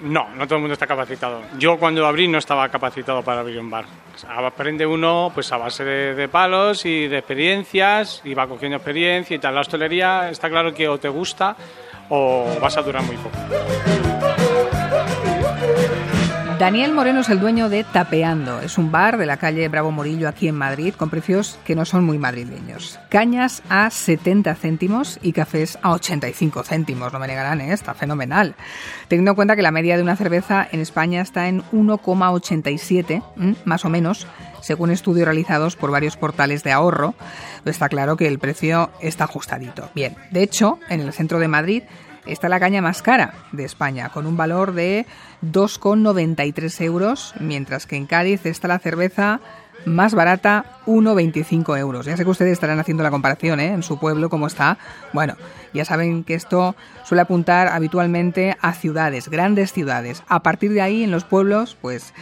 No, 0.00 0.28
no 0.34 0.46
todo 0.46 0.56
el 0.56 0.60
mundo 0.60 0.74
está 0.74 0.86
capacitado. 0.86 1.40
Yo 1.58 1.78
cuando 1.78 2.06
abrí 2.06 2.28
no 2.28 2.36
estaba 2.36 2.68
capacitado 2.68 3.22
para 3.22 3.40
abrir 3.40 3.58
un 3.58 3.70
bar. 3.70 3.86
Aprende 4.28 4.84
uno 4.84 5.30
pues 5.32 5.50
a 5.52 5.56
base 5.56 5.84
de, 5.84 6.14
de, 6.14 6.28
palos 6.28 6.84
y 6.84 7.08
de 7.08 7.16
experiencias 7.16 8.20
y 8.24 8.34
va 8.34 8.46
cogiendo 8.46 8.76
experiencia 8.76 9.34
y 9.34 9.38
tal. 9.38 9.54
La 9.54 9.62
hostelería 9.62 10.28
está 10.28 10.50
claro 10.50 10.74
que 10.74 10.86
o 10.86 10.98
te 10.98 11.08
gusta 11.08 11.56
o 12.10 12.58
vas 12.60 12.76
a 12.76 12.82
durar 12.82 13.02
muy 13.02 13.16
poco. 13.16 14.13
Daniel 16.58 16.92
Moreno 16.92 17.20
es 17.20 17.28
el 17.30 17.40
dueño 17.40 17.68
de 17.68 17.82
Tapeando. 17.82 18.60
Es 18.60 18.78
un 18.78 18.92
bar 18.92 19.18
de 19.18 19.26
la 19.26 19.38
calle 19.38 19.68
Bravo 19.68 19.90
Morillo 19.90 20.28
aquí 20.28 20.46
en 20.46 20.54
Madrid 20.54 20.94
con 20.94 21.10
precios 21.10 21.58
que 21.64 21.74
no 21.74 21.84
son 21.84 22.04
muy 22.04 22.16
madrileños. 22.16 23.00
Cañas 23.08 23.62
a 23.68 23.90
70 23.90 24.54
céntimos 24.54 25.18
y 25.20 25.32
cafés 25.32 25.78
a 25.82 25.92
85 25.92 26.62
céntimos. 26.62 27.12
No 27.12 27.18
me 27.18 27.26
negarán, 27.26 27.60
¿eh? 27.60 27.72
está 27.72 27.94
fenomenal. 27.94 28.54
Teniendo 29.08 29.32
en 29.32 29.34
cuenta 29.34 29.56
que 29.56 29.62
la 29.62 29.72
media 29.72 29.96
de 29.96 30.04
una 30.04 30.14
cerveza 30.14 30.66
en 30.70 30.80
España 30.80 31.22
está 31.22 31.48
en 31.48 31.62
1,87, 31.72 33.22
más 33.64 33.84
o 33.84 33.88
menos, 33.88 34.28
según 34.60 34.90
estudios 34.90 35.26
realizados 35.26 35.74
por 35.74 35.90
varios 35.90 36.16
portales 36.16 36.62
de 36.62 36.70
ahorro. 36.70 37.14
Está 37.64 37.88
claro 37.88 38.16
que 38.16 38.28
el 38.28 38.38
precio 38.38 38.90
está 39.00 39.24
ajustadito. 39.24 39.90
Bien, 39.94 40.16
de 40.30 40.44
hecho, 40.44 40.78
en 40.88 41.00
el 41.00 41.12
centro 41.12 41.40
de 41.40 41.48
Madrid 41.48 41.82
está 42.26 42.48
la 42.48 42.60
caña 42.60 42.82
más 42.82 43.02
cara 43.02 43.34
de 43.52 43.64
España, 43.64 44.08
con 44.10 44.26
un 44.26 44.36
valor 44.36 44.72
de 44.72 45.06
2,93 45.42 46.80
euros, 46.82 47.34
mientras 47.40 47.86
que 47.86 47.96
en 47.96 48.06
Cádiz 48.06 48.46
está 48.46 48.68
la 48.68 48.78
cerveza 48.78 49.40
más 49.86 50.14
barata, 50.14 50.64
1,25 50.86 51.78
euros. 51.78 52.06
Ya 52.06 52.16
sé 52.16 52.24
que 52.24 52.30
ustedes 52.30 52.52
estarán 52.52 52.80
haciendo 52.80 53.02
la 53.02 53.10
comparación 53.10 53.60
¿eh? 53.60 53.72
en 53.72 53.82
su 53.82 53.98
pueblo, 53.98 54.30
cómo 54.30 54.46
está. 54.46 54.78
Bueno, 55.12 55.36
ya 55.72 55.84
saben 55.84 56.24
que 56.24 56.34
esto 56.34 56.74
suele 57.04 57.22
apuntar 57.22 57.68
habitualmente 57.68 58.56
a 58.60 58.72
ciudades, 58.72 59.28
grandes 59.28 59.72
ciudades. 59.72 60.22
A 60.28 60.42
partir 60.42 60.72
de 60.72 60.80
ahí, 60.80 61.02
en 61.02 61.10
los 61.10 61.24
pueblos, 61.24 61.76
pues 61.80 62.14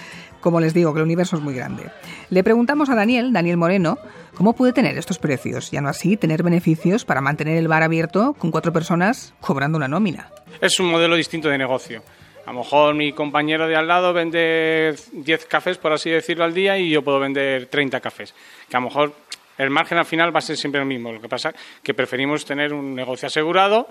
como 0.42 0.60
les 0.60 0.74
digo, 0.74 0.92
que 0.92 0.98
el 0.98 1.04
universo 1.04 1.36
es 1.36 1.42
muy 1.42 1.54
grande. 1.54 1.84
Le 2.28 2.44
preguntamos 2.44 2.90
a 2.90 2.94
Daniel, 2.94 3.32
Daniel 3.32 3.56
Moreno, 3.56 3.98
cómo 4.34 4.52
puede 4.52 4.74
tener 4.74 4.98
estos 4.98 5.18
precios 5.18 5.72
y, 5.72 5.80
no 5.80 5.88
así, 5.88 6.18
tener 6.18 6.42
beneficios 6.42 7.06
para 7.06 7.22
mantener 7.22 7.56
el 7.56 7.68
bar 7.68 7.82
abierto 7.82 8.34
con 8.34 8.50
cuatro 8.50 8.72
personas 8.72 9.32
cobrando 9.40 9.78
una 9.78 9.88
nómina. 9.88 10.30
Es 10.60 10.78
un 10.78 10.90
modelo 10.90 11.16
distinto 11.16 11.48
de 11.48 11.56
negocio. 11.56 12.02
A 12.44 12.52
lo 12.52 12.58
mejor 12.58 12.94
mi 12.94 13.12
compañero 13.12 13.68
de 13.68 13.76
al 13.76 13.86
lado 13.86 14.12
vende 14.12 14.94
10 15.12 15.46
cafés, 15.46 15.78
por 15.78 15.92
así 15.92 16.10
decirlo, 16.10 16.44
al 16.44 16.52
día 16.52 16.76
y 16.76 16.90
yo 16.90 17.02
puedo 17.02 17.20
vender 17.20 17.66
30 17.66 18.00
cafés. 18.00 18.34
Que 18.68 18.76
a 18.76 18.80
lo 18.80 18.86
mejor 18.86 19.14
el 19.58 19.70
margen 19.70 19.98
al 19.98 20.04
final 20.04 20.34
va 20.34 20.40
a 20.40 20.42
ser 20.42 20.56
siempre 20.56 20.80
el 20.80 20.86
mismo. 20.86 21.12
Lo 21.12 21.20
que 21.20 21.28
pasa 21.28 21.50
es 21.50 21.54
que 21.82 21.94
preferimos 21.94 22.44
tener 22.44 22.72
un 22.74 22.94
negocio 22.94 23.28
asegurado 23.28 23.88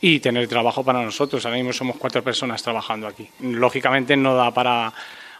y 0.00 0.20
tener 0.20 0.46
trabajo 0.48 0.84
para 0.84 1.02
nosotros. 1.02 1.44
Ahora 1.46 1.56
mismo 1.56 1.72
somos 1.72 1.96
cuatro 1.96 2.22
personas 2.22 2.62
trabajando 2.62 3.06
aquí. 3.06 3.28
Lógicamente 3.40 4.16
no 4.16 4.34
da 4.34 4.52
para 4.52 4.92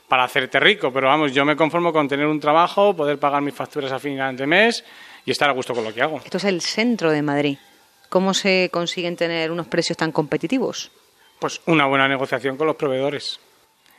para 0.09 0.25
hacerte 0.25 0.59
rico, 0.59 0.93
pero 0.93 1.09
vamos, 1.09 1.33
yo 1.35 1.45
me 1.45 1.55
conformo 1.57 1.93
con 1.93 2.09
tener 2.09 2.27
un 2.27 2.41
trabajo, 2.41 2.95
poder 2.97 3.19
pagar 3.19 3.43
mis 3.43 3.55
facturas 3.55 3.93
a 3.93 3.99
final 3.99 4.37
de 4.37 4.47
mes 4.47 4.85
y 5.25 5.31
estar 5.31 5.49
a 5.51 5.53
gusto 5.53 5.75
con 5.75 5.85
lo 5.85 5.93
que 5.93 6.01
hago. 6.03 6.19
Esto 6.25 6.39
es 6.39 6.45
el 6.45 6.61
centro 6.63 7.11
de 7.11 7.23
Madrid. 7.23 7.59
¿Cómo 8.09 8.33
se 8.33 8.71
consiguen 8.73 9.17
tener 9.17 9.51
unos 9.51 9.67
precios 9.67 9.99
tan 9.99 10.13
competitivos? 10.13 10.91
Pues 11.39 11.61
una 11.67 11.85
buena 11.87 12.09
negociación 12.09 12.57
con 12.57 12.67
los 12.67 12.77
proveedores. 12.77 13.39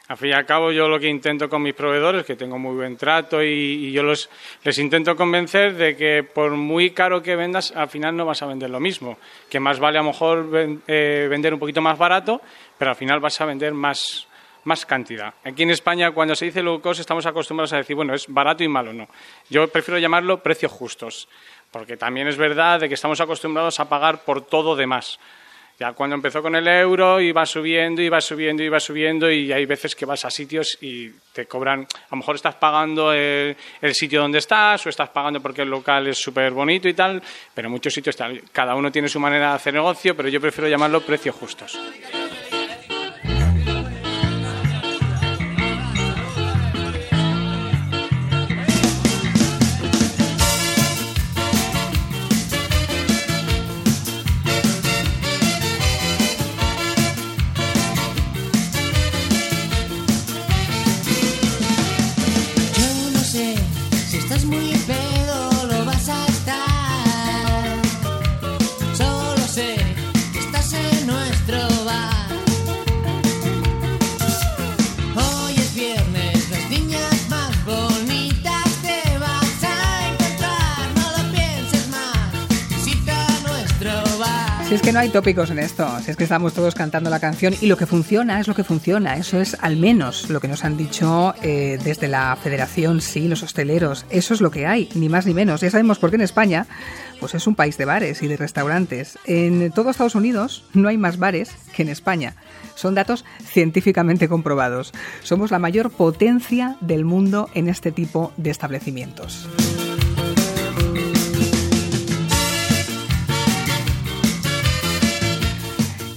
Al 0.07 0.18
fin 0.18 0.30
y 0.30 0.34
al 0.34 0.47
cabo, 0.47 0.72
yo 0.72 0.88
lo 0.89 0.99
que 0.99 1.07
intento 1.07 1.47
con 1.47 1.62
mis 1.62 1.76
proveedores, 1.76 2.26
que 2.26 2.36
tengo 2.36 2.57
muy 2.57 2.76
buen 2.76 2.97
trato, 2.97 3.43
y, 3.43 3.47
y 3.47 3.91
yo 3.91 4.01
los, 4.01 4.28
les 4.64 4.80
intento 4.80 5.16
convencer 5.16 5.76
de 5.76 5.95
que 5.95 6.24
por 6.24 6.49
muy 6.49 6.89
caro 6.89 7.22
que 7.22 7.36
vendas, 7.36 7.72
al 7.76 7.89
final 7.89 8.18
no 8.18 8.26
vas 8.26 8.41
a 8.41 8.47
vender 8.47 8.72
lo 8.72 8.80
mismo. 8.80 9.20
Que 9.47 9.60
más 9.60 9.80
vale 9.80 9.99
a 9.99 10.01
lo 10.01 10.07
mejor 10.07 10.49
ven- 10.49 10.82
eh, 10.88 11.28
vender 11.30 11.53
un 11.53 11.60
poquito 11.60 11.80
más 11.82 11.99
barato, 11.99 12.41
pero 12.80 12.89
al 12.89 12.97
final 12.97 13.20
vas 13.20 13.39
a 13.39 13.45
vender 13.45 13.76
más, 13.76 14.28
más 14.64 14.86
cantidad. 14.86 15.34
Aquí 15.43 15.64
en 15.64 15.72
España, 15.72 16.12
cuando 16.12 16.36
se 16.36 16.45
dice 16.45 16.64
low 16.64 16.82
cost, 16.82 16.99
estamos 16.99 17.26
acostumbrados 17.26 17.74
a 17.74 17.78
decir, 17.78 17.95
bueno, 17.95 18.14
es 18.14 18.28
barato 18.28 18.64
y 18.64 18.68
malo. 18.68 18.93
No. 18.93 19.07
Yo 19.49 19.68
prefiero 19.68 19.99
llamarlo 19.99 20.41
precios 20.41 20.72
justos, 20.72 21.28
porque 21.72 21.97
también 21.97 22.28
es 22.28 22.38
verdad 22.38 22.80
de 22.80 22.88
que 22.88 22.95
estamos 22.95 23.20
acostumbrados 23.22 23.80
a 23.80 23.89
pagar 23.89 24.24
por 24.24 24.45
todo 24.45 24.76
de 24.76 24.88
más. 24.88 25.20
Ya 25.80 25.93
cuando 25.93 26.14
empezó 26.14 26.41
con 26.41 26.57
el 26.57 26.68
euro 26.68 27.22
iba 27.22 27.45
subiendo, 27.45 28.01
iba 28.01 28.20
subiendo, 28.20 28.62
iba 28.62 28.82
subiendo 28.82 29.32
y 29.32 29.53
hay 29.53 29.66
veces 29.66 29.95
que 29.95 30.05
vas 30.05 30.26
a 30.26 30.30
sitios 30.30 30.78
y 30.82 31.10
te 31.32 31.45
cobran, 31.45 31.84
a 31.84 32.07
lo 32.12 32.18
mejor 32.18 32.36
estás 32.36 32.55
pagando 32.55 33.14
el, 33.14 33.55
sitio 33.93 34.20
donde 34.20 34.39
estás 34.39 34.86
o 34.86 34.89
estás 34.89 35.10
pagando 35.10 35.39
porque 35.39 35.62
el 35.62 35.70
local 35.70 36.07
es 36.07 36.18
súper 36.18 36.51
bonito 36.51 36.89
y 36.89 36.93
tal, 36.93 37.24
pero 37.53 37.70
en 37.70 37.72
muchos 37.72 37.93
sitios 37.93 38.18
cada 38.51 38.76
uno 38.76 38.91
tiene 38.91 39.07
su 39.07 39.22
manera 39.22 39.51
de 39.51 39.55
hacer 39.55 39.74
negocio, 39.74 40.18
pero 40.18 40.28
yo 40.28 40.41
prefiero 40.41 40.68
llamarlo 40.68 40.99
precios 40.99 41.34
justos. 41.36 41.80
Que 84.90 84.94
no 84.94 85.02
hay 85.02 85.10
tópicos 85.10 85.52
en 85.52 85.60
esto, 85.60 85.88
si 86.04 86.10
es 86.10 86.18
que 86.18 86.24
estamos 86.24 86.54
todos 86.54 86.74
cantando 86.74 87.12
la 87.12 87.20
canción 87.20 87.54
y 87.62 87.68
lo 87.68 87.78
que 87.78 87.86
funciona 87.86 88.40
es 88.40 88.48
lo 88.48 88.56
que 88.56 88.64
funciona, 88.64 89.18
eso 89.18 89.40
es 89.40 89.56
al 89.62 89.76
menos 89.76 90.32
lo 90.32 90.40
que 90.40 90.48
nos 90.48 90.66
han 90.66 90.78
dicho 90.78 91.36
eh, 91.44 91.78
desde 91.84 92.08
la 92.08 92.36
federación, 92.36 93.00
sí, 93.00 93.28
los 93.28 93.44
hosteleros, 93.44 94.08
eso 94.10 94.34
es 94.34 94.42
lo 94.42 94.50
que 94.50 94.66
hay, 94.66 94.90
ni 94.96 95.08
más 95.08 95.28
ni 95.28 95.36
menos. 95.36 95.62
Ya 95.62 95.70
sabemos 95.70 96.00
por 96.00 96.10
qué 96.10 96.16
en 96.16 96.24
España, 96.24 96.66
pues 97.20 97.36
es 97.36 97.46
un 97.46 97.54
país 97.54 97.78
de 97.78 97.86
bares 97.86 98.24
y 98.24 98.28
de 98.28 98.38
restaurantes. 98.38 99.20
En 99.26 99.72
todo 99.74 99.92
Estados 99.92 100.16
Unidos 100.16 100.64
no 100.74 100.90
hay 100.90 100.98
más 100.98 101.20
bares 101.20 101.52
que 101.76 101.84
en 101.84 101.90
España. 101.90 102.34
Son 102.74 102.96
datos 102.96 103.26
científicamente 103.46 104.28
comprobados. 104.28 104.92
Somos 105.22 105.52
la 105.52 105.60
mayor 105.60 105.92
potencia 105.92 106.78
del 106.82 107.06
mundo 107.06 107.48
en 107.54 107.70
este 107.70 107.92
tipo 107.92 108.34
de 108.38 108.50
establecimientos. 108.50 109.48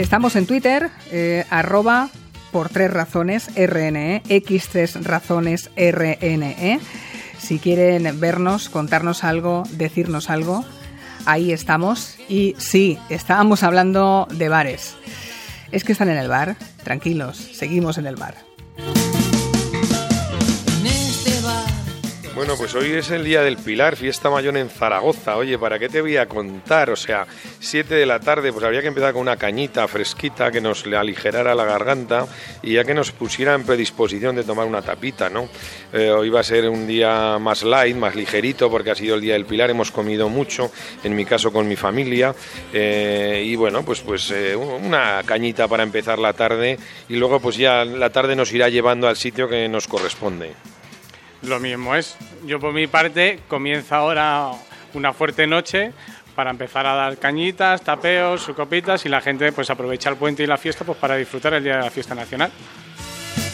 Estamos 0.02 0.34
en 0.34 0.46
Twitter, 0.46 0.90
eh, 1.12 1.44
arroba 1.48 2.10
por 2.50 2.70
tres 2.70 2.90
razones 2.90 3.48
RNE, 3.54 4.24
X3 4.28 5.04
razones 5.04 5.70
RNE. 5.76 6.80
Si 7.38 7.60
quieren 7.60 8.18
vernos, 8.18 8.68
contarnos 8.68 9.22
algo, 9.22 9.62
decirnos 9.70 10.28
algo, 10.28 10.64
ahí 11.24 11.52
estamos. 11.52 12.16
Y 12.28 12.56
sí, 12.58 12.98
estábamos 13.10 13.62
hablando 13.62 14.26
de 14.32 14.48
bares. 14.48 14.96
Es 15.70 15.84
que 15.84 15.92
están 15.92 16.08
en 16.08 16.18
el 16.18 16.28
bar, 16.28 16.56
tranquilos, 16.82 17.36
seguimos 17.36 17.96
en 17.96 18.06
el 18.06 18.16
bar. 18.16 18.51
Bueno, 22.34 22.54
pues 22.56 22.74
hoy 22.74 22.92
es 22.92 23.10
el 23.10 23.24
Día 23.24 23.42
del 23.42 23.58
Pilar, 23.58 23.94
fiesta 23.94 24.30
mayor 24.30 24.56
en 24.56 24.70
Zaragoza. 24.70 25.36
Oye, 25.36 25.58
¿para 25.58 25.78
qué 25.78 25.90
te 25.90 26.00
voy 26.00 26.16
a 26.16 26.26
contar? 26.26 26.88
O 26.88 26.96
sea, 26.96 27.26
7 27.60 27.94
de 27.94 28.06
la 28.06 28.20
tarde, 28.20 28.50
pues 28.50 28.64
habría 28.64 28.80
que 28.80 28.88
empezar 28.88 29.12
con 29.12 29.20
una 29.20 29.36
cañita 29.36 29.86
fresquita 29.86 30.50
que 30.50 30.62
nos 30.62 30.86
le 30.86 30.96
aligerara 30.96 31.54
la 31.54 31.66
garganta 31.66 32.26
y 32.62 32.72
ya 32.72 32.84
que 32.84 32.94
nos 32.94 33.12
pusiera 33.12 33.54
en 33.54 33.64
predisposición 33.64 34.34
de 34.34 34.44
tomar 34.44 34.66
una 34.66 34.80
tapita, 34.80 35.28
¿no? 35.28 35.46
Eh, 35.92 36.10
hoy 36.10 36.30
va 36.30 36.40
a 36.40 36.42
ser 36.42 36.70
un 36.70 36.86
día 36.86 37.38
más 37.38 37.64
light, 37.64 37.96
más 37.96 38.14
ligerito, 38.14 38.70
porque 38.70 38.92
ha 38.92 38.94
sido 38.94 39.16
el 39.16 39.20
Día 39.20 39.34
del 39.34 39.44
Pilar, 39.44 39.68
hemos 39.68 39.90
comido 39.90 40.30
mucho, 40.30 40.72
en 41.04 41.14
mi 41.14 41.26
caso 41.26 41.52
con 41.52 41.68
mi 41.68 41.76
familia, 41.76 42.34
eh, 42.72 43.42
y 43.44 43.54
bueno, 43.56 43.84
pues, 43.84 44.00
pues 44.00 44.30
eh, 44.30 44.56
una 44.56 45.22
cañita 45.26 45.68
para 45.68 45.82
empezar 45.82 46.18
la 46.18 46.32
tarde 46.32 46.78
y 47.10 47.16
luego 47.16 47.40
pues 47.40 47.58
ya 47.58 47.84
la 47.84 48.08
tarde 48.08 48.34
nos 48.34 48.52
irá 48.54 48.70
llevando 48.70 49.06
al 49.06 49.16
sitio 49.16 49.48
que 49.50 49.68
nos 49.68 49.86
corresponde. 49.86 50.54
Lo 51.42 51.58
mismo 51.58 51.94
es. 51.94 52.16
Yo 52.46 52.60
por 52.60 52.72
mi 52.72 52.86
parte 52.86 53.40
comienza 53.48 53.96
ahora 53.96 54.52
una 54.94 55.12
fuerte 55.12 55.46
noche 55.46 55.92
para 56.34 56.50
empezar 56.50 56.86
a 56.86 56.94
dar 56.94 57.18
cañitas, 57.18 57.82
tapeos, 57.82 58.42
su 58.42 58.54
copitas 58.54 59.04
y 59.04 59.08
la 59.08 59.20
gente 59.20 59.52
pues 59.52 59.68
aprovecha 59.70 60.08
el 60.10 60.16
puente 60.16 60.42
y 60.42 60.46
la 60.46 60.56
fiesta 60.56 60.84
pues 60.84 60.98
para 60.98 61.16
disfrutar 61.16 61.54
el 61.54 61.64
día 61.64 61.76
de 61.76 61.82
la 61.82 61.90
fiesta 61.90 62.14
nacional. 62.14 62.50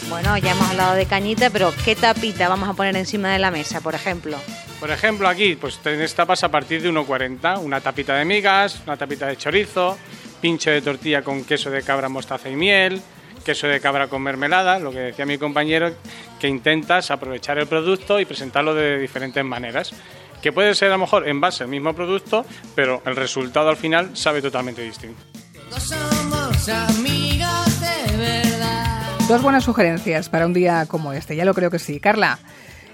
Bueno, 0.09 0.37
ya 0.37 0.51
hemos 0.51 0.69
hablado 0.69 0.95
de 0.95 1.05
cañita, 1.05 1.49
pero 1.49 1.71
¿qué 1.85 1.95
tapita 1.95 2.49
vamos 2.49 2.67
a 2.67 2.73
poner 2.73 2.95
encima 2.95 3.31
de 3.31 3.39
la 3.39 3.51
mesa, 3.51 3.81
por 3.81 3.93
ejemplo? 3.93 4.37
Por 4.79 4.89
ejemplo, 4.91 5.27
aquí 5.27 5.55
pues 5.55 5.77
tenéis 5.79 6.15
tapas 6.15 6.43
a 6.43 6.49
partir 6.49 6.81
de 6.81 6.89
1,40, 6.89 7.59
una 7.59 7.81
tapita 7.81 8.15
de 8.15 8.25
migas, 8.25 8.81
una 8.85 8.97
tapita 8.97 9.27
de 9.27 9.37
chorizo, 9.37 9.97
pincho 10.41 10.71
de 10.71 10.81
tortilla 10.81 11.21
con 11.21 11.43
queso 11.43 11.69
de 11.69 11.83
cabra, 11.83 12.09
mostaza 12.09 12.49
y 12.49 12.55
miel, 12.55 13.01
queso 13.49 13.65
de 13.65 13.81
cabra 13.81 14.07
con 14.07 14.21
mermelada, 14.21 14.77
lo 14.77 14.91
que 14.91 14.99
decía 14.99 15.25
mi 15.25 15.39
compañero, 15.39 15.91
que 16.39 16.47
intentas 16.47 17.09
aprovechar 17.09 17.57
el 17.57 17.65
producto 17.65 18.19
y 18.19 18.25
presentarlo 18.25 18.75
de 18.75 18.99
diferentes 18.99 19.43
maneras. 19.43 19.91
Que 20.39 20.51
puede 20.51 20.75
ser 20.75 20.89
a 20.89 20.91
lo 20.91 20.99
mejor 20.99 21.27
en 21.27 21.41
base 21.41 21.63
al 21.63 21.69
mismo 21.71 21.95
producto, 21.95 22.45
pero 22.75 23.01
el 23.07 23.15
resultado 23.15 23.69
al 23.69 23.75
final 23.75 24.15
sabe 24.15 24.39
totalmente 24.43 24.83
distinto. 24.83 25.19
todos 25.67 25.81
somos 25.81 26.69
amigos 26.69 27.81
de 27.81 28.17
verdad. 28.17 29.17
Dos 29.27 29.41
buenas 29.41 29.63
sugerencias 29.63 30.29
para 30.29 30.45
un 30.45 30.53
día 30.53 30.85
como 30.85 31.11
este, 31.13 31.35
ya 31.35 31.43
lo 31.43 31.55
creo 31.55 31.71
que 31.71 31.79
sí. 31.79 31.99
Carla, 31.99 32.37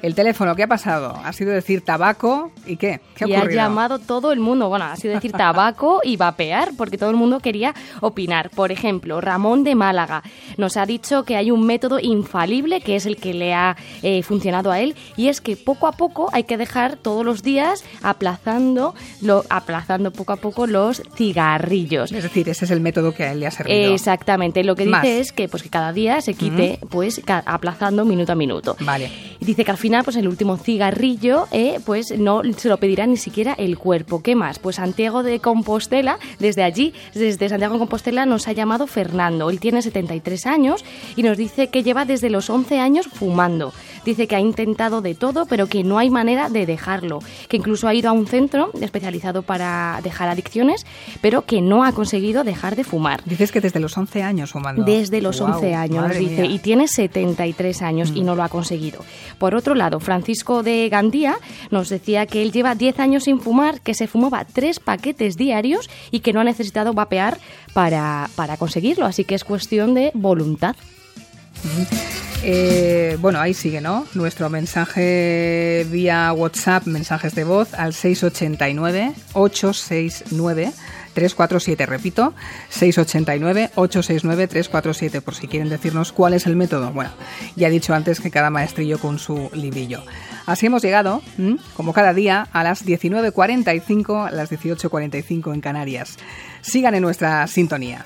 el 0.05 0.13
teléfono, 0.13 0.55
¿qué 0.55 0.61
ha 0.61 0.67
pasado? 0.67 1.19
Ha 1.23 1.33
sido 1.33 1.51
decir 1.51 1.81
tabaco 1.81 2.51
y 2.67 2.77
qué? 2.77 3.01
¿Qué 3.15 3.25
ha 3.25 3.27
y 3.27 3.33
ha 3.33 3.49
llamado 3.49 3.97
todo 3.97 4.31
el 4.31 4.39
mundo, 4.39 4.69
bueno, 4.69 4.85
ha 4.85 4.95
sido 4.97 5.15
decir 5.15 5.31
tabaco 5.37 5.99
y 6.03 6.15
vapear, 6.15 6.73
porque 6.77 6.99
todo 6.99 7.09
el 7.09 7.15
mundo 7.15 7.39
quería 7.39 7.73
opinar. 8.01 8.51
Por 8.51 8.71
ejemplo, 8.71 9.19
Ramón 9.19 9.63
de 9.63 9.73
Málaga 9.73 10.21
nos 10.57 10.77
ha 10.77 10.85
dicho 10.85 11.23
que 11.23 11.35
hay 11.35 11.49
un 11.49 11.65
método 11.65 11.99
infalible, 11.99 12.81
que 12.81 12.95
es 12.95 13.07
el 13.07 13.17
que 13.17 13.33
le 13.33 13.55
ha 13.55 13.77
eh, 14.03 14.21
funcionado 14.21 14.71
a 14.71 14.79
él, 14.79 14.95
y 15.17 15.29
es 15.29 15.41
que 15.41 15.57
poco 15.57 15.87
a 15.87 15.93
poco 15.93 16.29
hay 16.33 16.43
que 16.43 16.57
dejar 16.57 16.97
todos 16.97 17.25
los 17.25 17.41
días 17.41 17.83
aplazando, 18.03 18.93
lo, 19.21 19.43
aplazando 19.49 20.11
poco 20.11 20.33
a 20.33 20.37
poco 20.37 20.67
los 20.67 21.01
cigarrillos. 21.15 22.11
Es 22.11 22.21
decir, 22.21 22.47
ese 22.47 22.65
es 22.65 22.71
el 22.71 22.79
método 22.79 23.11
que 23.11 23.23
a 23.23 23.31
él 23.31 23.39
le 23.39 23.47
ha 23.47 23.51
servido. 23.51 23.91
Exactamente, 23.91 24.63
lo 24.63 24.75
que 24.75 24.85
dice 24.85 25.19
es 25.19 25.31
que 25.31 25.49
pues 25.49 25.63
que 25.63 25.69
cada 25.69 25.93
día 25.93 26.21
se 26.21 26.35
quite 26.35 26.77
pues 26.89 27.23
aplazando 27.27 28.05
minuto 28.05 28.33
a 28.33 28.35
minuto. 28.35 28.75
Vale. 28.81 29.09
Y 29.39 29.45
dice 29.45 29.65
que 29.65 29.71
al 29.71 29.77
final 29.77 29.94
pues 30.03 30.15
el 30.15 30.27
último 30.27 30.57
cigarrillo 30.57 31.47
eh, 31.51 31.79
pues 31.85 32.17
no 32.17 32.41
se 32.57 32.69
lo 32.69 32.77
pedirá 32.77 33.05
ni 33.05 33.17
siquiera 33.17 33.53
el 33.53 33.77
cuerpo. 33.77 34.21
¿Qué 34.21 34.35
más? 34.35 34.59
Pues 34.59 34.77
Santiago 34.77 35.23
de 35.23 35.39
Compostela, 35.39 36.19
desde 36.39 36.63
allí, 36.63 36.93
desde 37.13 37.49
Santiago 37.49 37.73
de 37.73 37.79
Compostela 37.79 38.25
nos 38.25 38.47
ha 38.47 38.51
llamado 38.51 38.87
Fernando. 38.87 39.49
Él 39.49 39.59
tiene 39.59 39.81
73 39.81 40.45
años 40.45 40.85
y 41.15 41.23
nos 41.23 41.37
dice 41.37 41.67
que 41.67 41.83
lleva 41.83 42.05
desde 42.05 42.29
los 42.29 42.49
11 42.49 42.79
años 42.79 43.07
fumando. 43.07 43.73
Dice 44.05 44.27
que 44.27 44.35
ha 44.35 44.39
intentado 44.39 45.01
de 45.01 45.15
todo, 45.15 45.47
pero 45.47 45.67
que 45.67 45.83
no 45.83 45.97
hay 45.97 46.09
manera 46.09 46.47
de 46.49 46.65
dejarlo. 46.65 47.19
Que 47.49 47.57
incluso 47.57 47.87
ha 47.87 47.93
ido 47.93 48.09
a 48.09 48.13
un 48.13 48.27
centro 48.27 48.69
especializado 48.79 49.41
para 49.41 49.99
dejar 50.03 50.29
adicciones, 50.29 50.85
pero 51.21 51.41
que 51.41 51.61
no 51.61 51.83
ha 51.83 51.91
conseguido 51.91 52.43
dejar 52.43 52.75
de 52.75 52.83
fumar. 52.83 53.21
Dices 53.25 53.51
que 53.51 53.61
desde 53.61 53.79
los 53.79 53.97
11 53.97 54.21
años 54.21 54.51
fumando. 54.51 54.83
Desde 54.83 55.21
los 55.21 55.41
Guau, 55.41 55.55
11 55.55 55.73
años, 55.73 56.17
dice, 56.17 56.43
mía. 56.43 56.51
Y 56.51 56.59
tiene 56.59 56.87
73 56.87 57.81
años 57.81 58.11
y 58.13 58.21
no 58.21 58.35
lo 58.35 58.43
ha 58.43 58.49
conseguido. 58.49 59.03
Por 59.39 59.55
otro 59.55 59.73
lado, 59.73 59.99
Francisco 59.99 60.63
de 60.63 60.87
Gandía 60.89 61.37
nos 61.71 61.89
decía 61.89 62.27
que 62.27 62.43
él 62.43 62.51
lleva 62.51 62.75
10 62.75 62.99
años 62.99 63.23
sin 63.23 63.39
fumar, 63.39 63.81
que 63.81 63.95
se 63.95 64.07
fumaba 64.07 64.45
tres 64.45 64.79
paquetes 64.79 65.35
diarios 65.35 65.89
y 66.11 66.19
que 66.19 66.31
no 66.31 66.41
ha 66.41 66.43
necesitado 66.43 66.93
vapear 66.93 67.39
para, 67.73 68.29
para 68.35 68.57
conseguirlo. 68.57 69.05
Así 69.05 69.23
que 69.23 69.35
es 69.35 69.43
cuestión 69.43 69.93
de 69.93 70.11
voluntad. 70.13 70.75
Eh, 72.43 73.17
bueno, 73.19 73.39
ahí 73.39 73.53
sigue, 73.53 73.81
¿no? 73.81 74.05
Nuestro 74.13 74.49
mensaje 74.49 75.85
vía 75.89 76.31
WhatsApp, 76.33 76.85
mensajes 76.85 77.33
de 77.33 77.43
voz 77.43 77.73
al 77.73 77.93
689 77.93 79.13
869 79.33 80.73
347, 81.15 81.87
repito, 81.87 82.35
689-869-347, 82.71 85.21
por 85.21 85.33
si 85.33 85.47
quieren 85.47 85.69
decirnos 85.69 86.11
cuál 86.11 86.33
es 86.33 86.45
el 86.45 86.55
método. 86.55 86.91
Bueno, 86.91 87.09
ya 87.55 87.69
he 87.69 87.71
dicho 87.71 87.95
antes 87.95 88.19
que 88.19 88.29
cada 88.29 88.51
maestrillo 88.51 88.99
con 88.99 89.17
su 89.17 89.49
librillo. 89.53 90.03
Así 90.45 90.67
hemos 90.67 90.83
llegado, 90.83 91.23
como 91.75 91.93
cada 91.93 92.13
día, 92.13 92.47
a 92.51 92.63
las 92.63 92.85
19.45, 92.85 94.27
a 94.27 94.31
las 94.31 94.51
18.45 94.51 95.53
en 95.53 95.61
Canarias. 95.61 96.17
Sigan 96.61 96.93
en 96.93 97.01
nuestra 97.01 97.47
sintonía. 97.47 98.05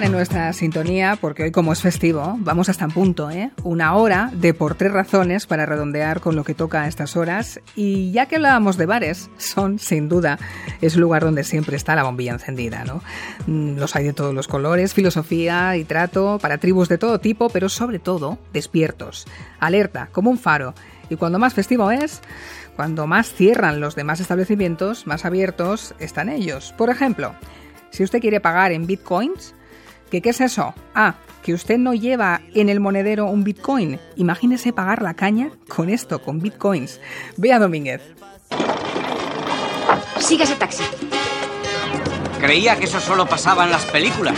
En 0.00 0.12
nuestra 0.12 0.52
sintonía 0.52 1.18
porque 1.20 1.42
hoy 1.42 1.50
como 1.50 1.72
es 1.72 1.82
festivo 1.82 2.36
vamos 2.38 2.68
hasta 2.68 2.84
en 2.84 2.92
punto, 2.92 3.30
¿eh? 3.30 3.50
Una 3.64 3.94
hora 3.94 4.30
de 4.32 4.54
por 4.54 4.76
tres 4.76 4.92
razones 4.92 5.46
para 5.46 5.66
redondear 5.66 6.20
con 6.20 6.36
lo 6.36 6.44
que 6.44 6.54
toca 6.54 6.82
a 6.82 6.88
estas 6.88 7.16
horas 7.16 7.60
y 7.74 8.12
ya 8.12 8.26
que 8.26 8.36
hablábamos 8.36 8.76
de 8.76 8.86
bares, 8.86 9.28
son 9.38 9.80
sin 9.80 10.08
duda 10.08 10.38
es 10.80 10.94
un 10.94 11.02
lugar 11.02 11.24
donde 11.24 11.42
siempre 11.42 11.76
está 11.76 11.96
la 11.96 12.04
bombilla 12.04 12.32
encendida, 12.32 12.84
¿no? 12.84 13.02
Mm, 13.48 13.76
Los 13.76 13.96
hay 13.96 14.04
de 14.04 14.12
todos 14.12 14.32
los 14.32 14.46
colores, 14.46 14.94
filosofía 14.94 15.76
y 15.76 15.84
trato 15.84 16.38
para 16.40 16.58
tribus 16.58 16.88
de 16.88 16.98
todo 16.98 17.18
tipo, 17.18 17.48
pero 17.50 17.68
sobre 17.68 17.98
todo 17.98 18.38
despiertos, 18.52 19.26
alerta, 19.58 20.08
como 20.12 20.30
un 20.30 20.38
faro. 20.38 20.74
Y 21.10 21.16
cuando 21.16 21.40
más 21.40 21.54
festivo 21.54 21.90
es, 21.90 22.20
cuando 22.76 23.08
más 23.08 23.32
cierran 23.32 23.80
los 23.80 23.96
demás 23.96 24.20
establecimientos, 24.20 25.08
más 25.08 25.24
abiertos 25.24 25.94
están 25.98 26.28
ellos. 26.28 26.72
Por 26.78 26.88
ejemplo, 26.88 27.34
si 27.90 28.04
usted 28.04 28.20
quiere 28.20 28.40
pagar 28.40 28.70
en 28.72 28.86
bitcoins, 28.86 29.54
¿Que 30.10 30.22
qué 30.22 30.30
es 30.30 30.40
eso? 30.40 30.74
Ah, 30.94 31.14
que 31.42 31.54
usted 31.54 31.78
no 31.78 31.94
lleva 31.94 32.40
en 32.54 32.68
el 32.68 32.80
monedero 32.80 33.26
un 33.26 33.44
bitcoin. 33.44 33.98
Imagínese 34.16 34.72
pagar 34.72 35.02
la 35.02 35.14
caña 35.14 35.50
con 35.68 35.90
esto, 35.90 36.20
con 36.20 36.40
bitcoins. 36.40 37.00
Vea 37.36 37.58
Domínguez. 37.58 38.02
Siga 40.18 40.44
ese 40.44 40.56
taxi. 40.56 40.84
Creía 42.40 42.76
que 42.76 42.84
eso 42.84 43.00
solo 43.00 43.26
pasaba 43.26 43.64
en 43.64 43.70
las 43.70 43.84
películas. 43.86 44.36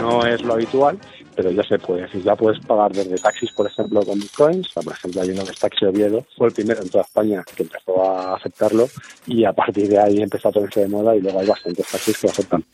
No 0.00 0.24
es 0.24 0.42
lo 0.42 0.54
habitual, 0.54 0.98
pero 1.34 1.50
ya 1.50 1.62
se 1.62 1.78
puede. 1.78 2.08
Si 2.10 2.22
ya 2.22 2.36
puedes 2.36 2.64
pagar 2.64 2.92
desde 2.92 3.16
taxis, 3.16 3.52
por 3.52 3.66
ejemplo, 3.66 4.02
con 4.02 4.18
bitcoins. 4.18 4.68
Por 4.72 4.92
ejemplo, 4.92 5.22
hay 5.22 5.30
uno 5.30 5.44
que 5.44 5.52
es 5.52 5.58
Taxi 5.58 5.84
Oviedo. 5.84 6.24
Fue 6.36 6.48
el 6.48 6.54
primero 6.54 6.82
en 6.82 6.88
toda 6.88 7.04
España 7.04 7.44
que 7.54 7.62
empezó 7.62 8.02
a 8.02 8.36
aceptarlo 8.36 8.88
y 9.26 9.44
a 9.44 9.52
partir 9.52 9.88
de 9.88 9.98
ahí 9.98 10.22
empezó 10.22 10.48
a 10.48 10.52
ponerse 10.52 10.80
de 10.80 10.88
moda 10.88 11.14
y 11.14 11.20
luego 11.20 11.40
hay 11.40 11.46
bastantes 11.46 11.86
taxis 11.86 12.18
que 12.18 12.26
lo 12.26 12.32
aceptan. 12.32 12.64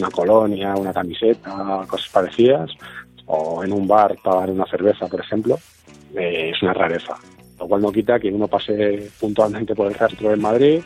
Una 0.00 0.10
colonia, 0.10 0.74
una 0.74 0.92
camiseta, 0.92 1.84
cosas 1.86 2.08
parecidas, 2.08 2.70
o 3.26 3.62
en 3.62 3.72
un 3.72 3.86
bar 3.86 4.16
pagar 4.22 4.50
una 4.50 4.66
cerveza, 4.66 5.06
por 5.06 5.20
ejemplo, 5.20 5.58
eh, 6.16 6.52
es 6.54 6.62
una 6.62 6.72
rareza. 6.72 7.16
Lo 7.58 7.68
cual 7.68 7.82
no 7.82 7.92
quita 7.92 8.18
que 8.18 8.32
uno 8.32 8.48
pase 8.48 9.10
puntualmente 9.20 9.74
por 9.74 9.88
el 9.88 9.94
rastro 9.94 10.32
en 10.32 10.40
Madrid 10.40 10.80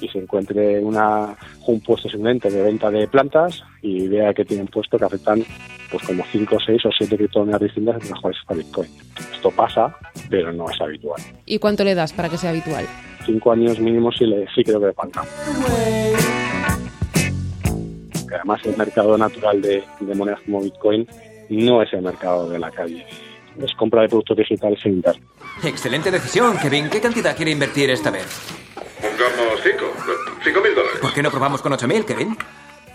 y 0.00 0.08
se 0.08 0.18
encuentre 0.18 0.80
una, 0.80 1.36
un 1.66 1.80
puesto 1.80 2.08
simplemente 2.08 2.50
de 2.50 2.62
venta 2.62 2.90
de 2.90 3.08
plantas 3.08 3.62
y 3.82 4.08
vea 4.08 4.34
que 4.34 4.44
tienen 4.44 4.66
puesto 4.66 4.98
que 4.98 5.04
afectan 5.04 5.42
pues 5.90 6.04
como 6.04 6.24
5, 6.30 6.56
6 6.64 6.86
o 6.86 6.90
7 6.96 7.16
criptomonedas 7.16 7.62
distintas 7.62 7.94
entre 7.94 8.10
las 8.10 8.20
cuales 8.20 8.40
está 8.40 8.54
Bitcoin. 8.54 8.90
Esto 9.32 9.50
pasa, 9.50 9.96
pero 10.28 10.52
no 10.52 10.68
es 10.70 10.80
habitual. 10.80 11.20
¿Y 11.46 11.58
cuánto 11.58 11.84
le 11.84 11.94
das 11.94 12.12
para 12.12 12.28
que 12.28 12.36
sea 12.36 12.50
habitual? 12.50 12.86
Cinco 13.24 13.52
años 13.52 13.78
mínimo 13.80 14.12
sí, 14.12 14.26
le, 14.26 14.46
sí 14.54 14.62
creo 14.64 14.80
que 14.80 14.86
le 14.86 14.92
falta. 14.92 15.22
Que 18.30 18.36
además 18.36 18.60
el 18.64 18.76
mercado 18.76 19.18
natural 19.18 19.60
de, 19.60 19.82
de 19.98 20.14
monedas 20.14 20.40
como 20.46 20.62
Bitcoin 20.62 21.04
no 21.48 21.82
es 21.82 21.92
el 21.92 22.02
mercado 22.02 22.48
de 22.48 22.60
la 22.60 22.70
calle. 22.70 23.04
Es 23.60 23.74
compra 23.74 24.02
de 24.02 24.08
productos 24.08 24.36
digitales 24.36 24.78
en 24.84 24.92
Internet. 24.92 25.24
Excelente 25.64 26.12
decisión, 26.12 26.56
Kevin. 26.58 26.88
¿Qué 26.88 27.00
cantidad 27.00 27.36
quiere 27.36 27.50
invertir 27.50 27.90
esta 27.90 28.12
vez? 28.12 28.26
Pongamos 29.00 29.60
5, 29.62 29.84
5 30.44 30.60
mil 30.60 30.74
dólares. 30.76 30.98
¿Por 31.02 31.12
qué 31.12 31.22
no 31.22 31.30
probamos 31.30 31.60
con 31.60 31.72
8.000, 31.72 32.04
Kevin? 32.04 32.36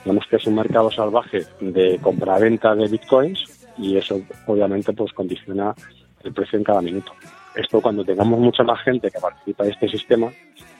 Digamos 0.05 0.25
que 0.29 0.37
es 0.37 0.47
un 0.47 0.55
mercado 0.55 0.89
salvaje 0.89 1.45
de 1.59 1.99
compra-venta 2.01 2.73
de 2.73 2.87
bitcoins 2.87 3.67
y 3.77 3.97
eso 3.97 4.21
obviamente 4.47 4.93
pues 4.93 5.11
condiciona 5.11 5.75
el 6.23 6.33
precio 6.33 6.57
en 6.57 6.63
cada 6.63 6.81
minuto. 6.81 7.11
Esto 7.55 7.81
cuando 7.81 8.05
tengamos 8.05 8.39
mucha 8.39 8.63
más 8.63 8.81
gente 8.83 9.11
que 9.11 9.19
participa 9.19 9.65
de 9.65 9.71
este 9.71 9.89
sistema 9.89 10.31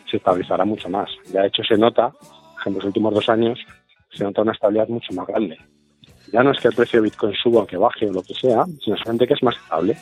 se 0.10 0.18
estabilizará 0.18 0.66
mucho 0.66 0.90
más. 0.90 1.10
Ya 1.32 1.42
de 1.42 1.48
hecho 1.48 1.64
se 1.64 1.78
nota, 1.78 2.14
en 2.66 2.74
los 2.74 2.84
últimos 2.84 3.14
dos 3.14 3.28
años, 3.30 3.60
se 4.18 4.24
nota 4.24 4.42
una 4.42 4.54
estabilidad 4.54 4.88
mucho 4.88 5.14
más 5.14 5.28
grande. 5.28 5.58
Ya 6.32 6.44
no 6.44 6.52
es 6.52 6.60
que 6.60 6.70
el 6.70 6.76
precio 6.76 7.02
de 7.02 7.10
Bitcoin 7.10 7.34
suba 7.36 7.64
o 7.64 7.68
que 7.68 7.78
baje 7.78 8.08
o 8.08 8.14
lo 8.14 8.24
que 8.24 8.34
sea, 8.34 8.66
sino 8.84 8.98
solamente 8.98 9.28
que 9.28 9.34
es 9.36 9.44
más 9.44 9.56
estable. 9.56 9.98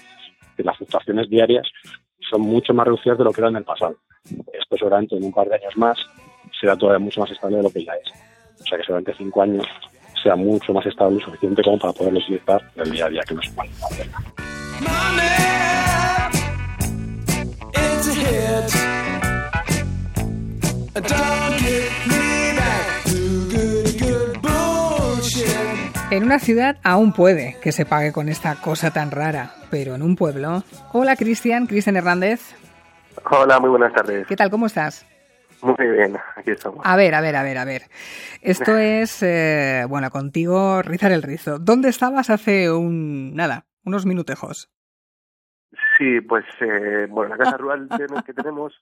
Que 0.55 0.64
las 0.64 0.78
fluctuaciones 0.78 1.30
diarias 1.30 1.68
son 2.30 2.41
mucho 2.41 2.74
más 2.74 2.86
reducidas 2.86 3.18
de 3.18 3.24
lo 3.24 3.32
que 3.32 3.41
era 3.41 3.49
en 3.49 3.57
el 3.57 3.64
pasado. 3.64 3.97
Esto 4.24 4.78
seguramente 4.78 5.18
en 5.18 5.24
un 5.24 5.34
par 5.34 5.47
de 5.47 5.55
años 5.55 5.76
más 5.76 5.97
será 6.59 6.78
todavía 6.78 6.99
mucho 6.99 7.22
más 7.22 7.32
estable 7.32 7.57
de 7.57 7.64
lo 7.64 7.70
que 7.72 7.84
ya 7.84 7.93
es. 7.93 8.09
O 8.61 8.66
sea 8.66 8.78
que 8.78 8.84
seguramente 8.84 9.14
cinco 9.18 9.41
años 9.41 9.66
sea 10.22 10.36
mucho 10.36 10.74
más 10.74 10.86
estable 10.86 11.18
y 11.18 11.22
suficiente 11.22 11.64
como 11.64 11.78
para 11.80 11.93
poderlo 11.93 12.20
utilizar 12.20 12.61
en 12.76 12.82
el 12.84 12.91
día 12.91 13.05
a 13.05 13.09
día 13.09 13.22
que 13.28 13.36
nos 13.36 13.49
puede 13.49 13.70
hacer. 13.70 14.07
It's 20.95 22.22
En 26.14 26.24
una 26.24 26.38
ciudad 26.38 26.78
aún 26.84 27.11
puede 27.11 27.57
que 27.59 27.72
se 27.72 27.88
pague 27.88 28.14
con 28.14 28.30
esta 28.30 28.53
cosa 28.61 28.93
tan 28.93 29.09
rara, 29.09 29.49
pero 29.72 29.95
en 29.95 30.03
un 30.03 30.16
pueblo. 30.16 30.61
Hola 30.91 31.16
Cristian, 31.16 31.66
Cristian 31.66 31.95
Hernández. 31.95 32.53
Hola, 33.32 33.59
muy 33.59 33.72
buenas 33.72 33.93
tardes. 33.93 34.28
¿Qué 34.28 34.36
tal? 34.36 34.51
¿Cómo 34.51 34.68
estás? 34.68 35.07
Muy 35.64 35.88
bien, 35.88 36.16
aquí 36.36 36.51
estamos. 36.51 36.82
A 36.84 36.95
ver, 36.97 37.16
a 37.16 37.22
ver, 37.22 37.36
a 37.36 37.41
ver, 37.41 37.57
a 37.57 37.66
ver. 37.66 37.82
Esto 38.43 38.78
es, 38.78 39.24
eh, 39.24 39.86
bueno, 39.89 40.11
contigo 40.11 40.84
rizar 40.84 41.11
el 41.11 41.24
rizo. 41.24 41.57
¿Dónde 41.57 41.89
estabas 41.89 42.30
hace 42.30 42.72
un, 42.72 43.34
nada, 43.34 43.66
unos 43.84 44.05
minutejos? 44.05 44.72
Sí, 45.97 46.22
pues, 46.22 46.45
eh, 46.61 47.07
bueno, 47.09 47.36
la 47.36 47.43
casa 47.43 47.57
rural 47.57 47.89
que 48.24 48.34
tenemos... 48.34 48.80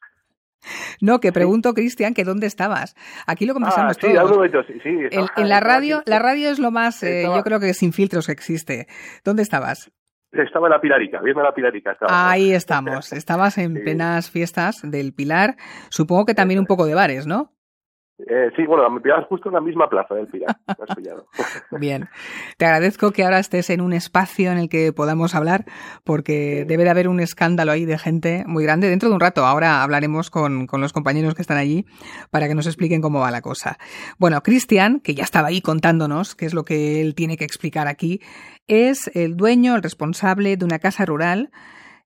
No, 1.01 1.20
que 1.20 1.32
pregunto, 1.32 1.74
Cristian, 1.74 2.14
que 2.14 2.24
dónde 2.24 2.47
estabas. 2.47 2.95
Aquí 3.28 3.45
lo 3.45 3.51
Ah, 3.51 3.55
comentamos 3.55 3.97
sí, 3.99 4.07
algún 4.07 4.22
todos. 4.22 4.38
momento, 4.38 4.64
sí, 4.64 4.74
sí. 4.84 4.89
En, 5.12 5.26
en 5.36 5.49
la 5.49 5.59
radio, 5.59 6.01
la 6.05 6.20
radio 6.20 6.49
es 6.49 6.59
lo 6.59 6.72
más, 6.72 7.01
eh, 7.03 7.24
yo 7.26 7.41
creo 7.43 7.59
que 7.59 7.74
sin 7.74 7.93
filtros 7.93 8.26
que 8.28 8.32
existe. 8.34 8.88
¿Dónde 9.24 9.41
estabas? 9.43 9.91
Estaba 10.32 10.68
en 10.68 10.72
la 10.72 10.80
Pilarica, 10.80 11.20
viendo 11.22 11.43
la 11.43 11.53
Pilarica. 11.53 11.91
Estaba. 11.91 12.32
Ahí 12.32 12.53
estamos. 12.53 13.12
Estabas 13.14 13.57
en 13.57 13.74
plenas 13.74 14.30
fiestas 14.32 14.80
del 14.84 15.14
Pilar. 15.14 15.57
Supongo 15.89 16.26
que 16.26 16.34
también 16.34 16.59
un 16.59 16.66
poco 16.68 16.86
de 16.86 16.95
bares, 16.95 17.28
¿no? 17.28 17.51
Eh, 18.28 18.51
sí, 18.55 18.65
bueno, 18.65 18.89
me 18.89 19.01
pillabas 19.01 19.26
justo 19.28 19.49
en 19.49 19.55
la 19.55 19.61
misma 19.61 19.89
plaza 19.89 20.15
del 20.15 20.28
Pilar. 20.28 20.55
Me 20.67 20.76
has 20.88 20.95
pillado. 20.95 21.26
Bien. 21.80 22.09
Te 22.57 22.65
agradezco 22.65 23.11
que 23.11 23.24
ahora 23.24 23.39
estés 23.39 23.69
en 23.69 23.82
un 23.82 23.93
espacio 23.93 24.51
en 24.51 24.57
el 24.57 24.69
que 24.69 24.93
podamos 24.93 25.36
hablar, 25.36 25.65
porque 26.03 26.65
debe 26.67 26.84
de 26.84 26.89
haber 26.89 27.07
un 27.07 27.19
escándalo 27.19 27.72
ahí 27.72 27.86
de 27.86 27.97
gente 27.97 28.43
muy 28.47 28.63
grande. 28.63 28.89
Dentro 28.89 29.09
de 29.09 29.15
un 29.15 29.22
rato, 29.22 29.45
ahora 29.45 29.84
hablaremos 29.84 30.30
con, 30.30 30.67
con 30.67 30.82
los 30.82 30.93
compañeros 30.93 31.36
que 31.36 31.41
están 31.41 31.57
allí 31.57 31.86
para 32.30 32.47
que 32.47 32.55
nos 32.55 32.67
expliquen 32.67 33.01
cómo 33.01 33.19
va 33.19 33.32
la 33.32 33.41
cosa. 33.41 33.78
Bueno, 34.17 34.41
Cristian, 34.41 34.99
que 34.99 35.15
ya 35.15 35.24
estaba 35.24 35.49
ahí 35.49 35.61
contándonos 35.61 36.36
qué 36.36 36.45
es 36.45 36.53
lo 36.53 36.63
que 36.63 37.01
él 37.01 37.15
tiene 37.15 37.38
que 37.38 37.45
explicar 37.45 37.88
aquí, 37.88 38.22
es 38.67 39.09
el 39.15 39.36
dueño, 39.36 39.76
el 39.76 39.84
responsable 39.84 40.57
de 40.57 40.65
una 40.65 40.80
casa 40.80 41.05
rural. 41.05 41.51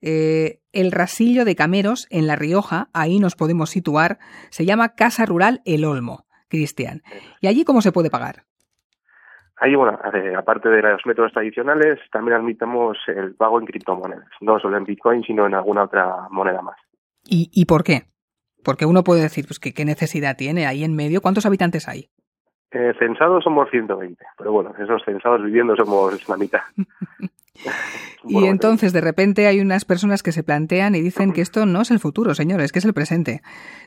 Eh, 0.06 0.60
el 0.72 0.92
Rasillo 0.92 1.46
de 1.46 1.56
Cameros 1.56 2.06
en 2.12 2.28
La 2.28 2.36
Rioja, 2.36 2.90
ahí 2.94 3.20
nos 3.20 3.36
podemos 3.36 3.72
situar, 3.72 4.20
se 4.52 4.64
llama 4.64 4.94
Casa 4.94 5.26
Rural 5.26 5.62
El 5.66 5.84
Olmo, 5.84 6.26
Cristian. 6.48 7.02
¿Y 7.42 7.48
allí 7.48 7.66
cómo 7.66 7.82
se 7.82 7.92
puede 7.92 8.12
pagar? 8.12 8.44
Ahí, 9.58 9.74
bueno, 9.74 9.98
eh, 10.14 10.36
aparte 10.38 10.70
de 10.70 10.82
los 10.82 11.02
métodos 11.06 11.32
tradicionales, 11.32 11.98
también 12.12 12.38
admitamos 12.38 12.98
el 13.08 13.34
pago 13.36 13.60
en 13.60 13.66
criptomonedas. 13.66 14.28
No 14.42 14.60
solo 14.60 14.78
en 14.78 14.84
Bitcoin, 14.84 15.24
sino 15.24 15.48
en 15.48 15.56
alguna 15.56 15.86
otra 15.86 16.28
moneda 16.30 16.62
más. 16.62 16.78
¿Y, 17.26 17.50
y 17.52 17.66
por 17.66 17.84
qué? 17.84 18.04
Porque 18.64 18.86
uno 18.86 19.04
puede 19.04 19.22
decir, 19.22 19.46
pues, 19.48 19.60
que 19.60 19.74
qué 19.74 19.86
necesidad 19.86 20.36
tiene 20.38 20.68
ahí 20.68 20.84
en 20.84 20.96
medio. 20.96 21.22
¿Cuántos 21.22 21.46
habitantes 21.46 21.88
hay? 21.88 22.10
Eh, 22.76 22.94
censados 23.00 23.42
somos 23.42 23.70
120, 23.70 24.22
pero 24.38 24.52
bueno, 24.52 24.74
esos 24.78 25.02
censados 25.06 25.42
viviendo 25.42 25.78
somos 25.78 26.28
la 26.28 26.36
mitad. 26.36 26.60
y 28.26 28.48
entonces 28.48 28.92
de 28.92 29.00
repente 29.00 29.48
hay 29.48 29.62
unas 29.62 29.86
personas 29.86 30.22
que 30.22 30.34
se 30.34 30.44
plantean 30.44 30.94
y 30.94 31.00
dicen 31.00 31.32
que 31.32 31.40
esto 31.40 31.66
no 31.66 31.80
es 31.84 31.92
el 31.92 32.00
futuro, 32.00 32.34
señores, 32.34 32.74
que 32.74 32.80
es 32.80 32.86
el 32.86 32.94
presente. 32.94 33.40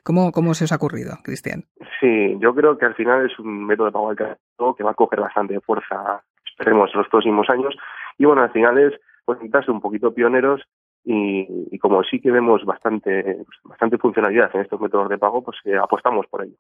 ¿Cómo, 0.05 0.33
cómo 0.33 0.55
se 0.55 0.65
os 0.65 0.73
ha 0.73 0.77
ocurrido, 0.77 1.19
Cristian? 1.23 1.65
Sí, 2.01 2.39
yo 2.41 2.55
creo 2.55 2.79
que 2.79 2.87
al 2.87 2.95
final 2.95 3.27
es 3.27 3.39
un 3.39 3.67
método 3.67 3.89
de 3.89 3.93
pago 3.93 4.09
alternativo 4.09 4.75
que 4.75 4.85
va 4.85 4.93
a 4.93 4.95
coger 4.95 5.21
bastante 5.21 5.61
fuerza, 5.61 6.23
esperemos, 6.47 6.91
en 6.95 7.01
los 7.01 7.09
próximos 7.09 7.51
años. 7.51 7.77
Y 8.17 8.25
bueno, 8.25 8.41
al 8.41 8.53
final 8.53 8.79
es 8.79 8.95
pues 9.27 9.39
un 9.69 9.83
poquito 9.83 10.15
pioneros 10.15 10.63
y, 11.05 11.47
y, 11.71 11.79
como 11.79 12.03
sí 12.05 12.21
que 12.21 12.31
vemos 12.31 12.65
bastante, 12.65 13.45
bastante 13.65 13.99
funcionalidad 13.99 14.51
en 14.55 14.63
estos 14.63 14.81
métodos 14.81 15.11
de 15.11 15.19
pago, 15.19 15.45
pues 15.45 15.59
eh, 15.67 15.77
apostamos 15.77 16.27
por 16.29 16.45
ello. 16.45 16.57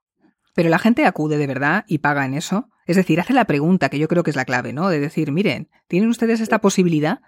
Pero 0.58 0.70
la 0.70 0.80
gente 0.80 1.06
acude 1.06 1.38
de 1.38 1.46
verdad 1.46 1.84
y 1.86 1.98
paga 1.98 2.26
en 2.26 2.34
eso. 2.34 2.64
Es 2.84 2.96
decir, 2.96 3.20
hace 3.20 3.32
la 3.32 3.44
pregunta, 3.44 3.90
que 3.90 4.00
yo 4.00 4.08
creo 4.08 4.24
que 4.24 4.30
es 4.30 4.36
la 4.36 4.44
clave, 4.44 4.72
¿no? 4.72 4.88
De 4.88 4.98
decir, 4.98 5.30
miren, 5.30 5.68
¿tienen 5.86 6.08
ustedes 6.08 6.40
esta 6.40 6.58
posibilidad 6.58 7.20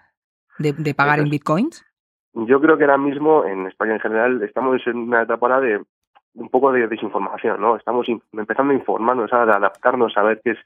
de, 0.59 0.73
de 0.73 0.93
pagar 0.93 1.19
en 1.19 1.29
bitcoins? 1.29 1.85
Yo 2.33 2.59
creo 2.59 2.77
que 2.77 2.83
ahora 2.83 2.97
mismo, 2.97 3.45
en 3.45 3.67
España 3.67 3.93
en 3.93 4.01
general, 4.01 4.43
estamos 4.43 4.85
en 4.85 4.97
una 4.97 5.21
etapa 5.21 5.61
de 5.61 5.81
un 6.33 6.49
poco 6.49 6.73
de 6.73 6.89
desinformación, 6.89 7.61
¿no? 7.61 7.77
Estamos 7.77 8.05
empezando 8.33 8.73
a 8.73 8.75
informarnos, 8.75 9.31
a 9.31 9.43
adaptarnos 9.43 10.11
a 10.17 10.23
ver 10.23 10.41
qué 10.43 10.51
es, 10.51 10.57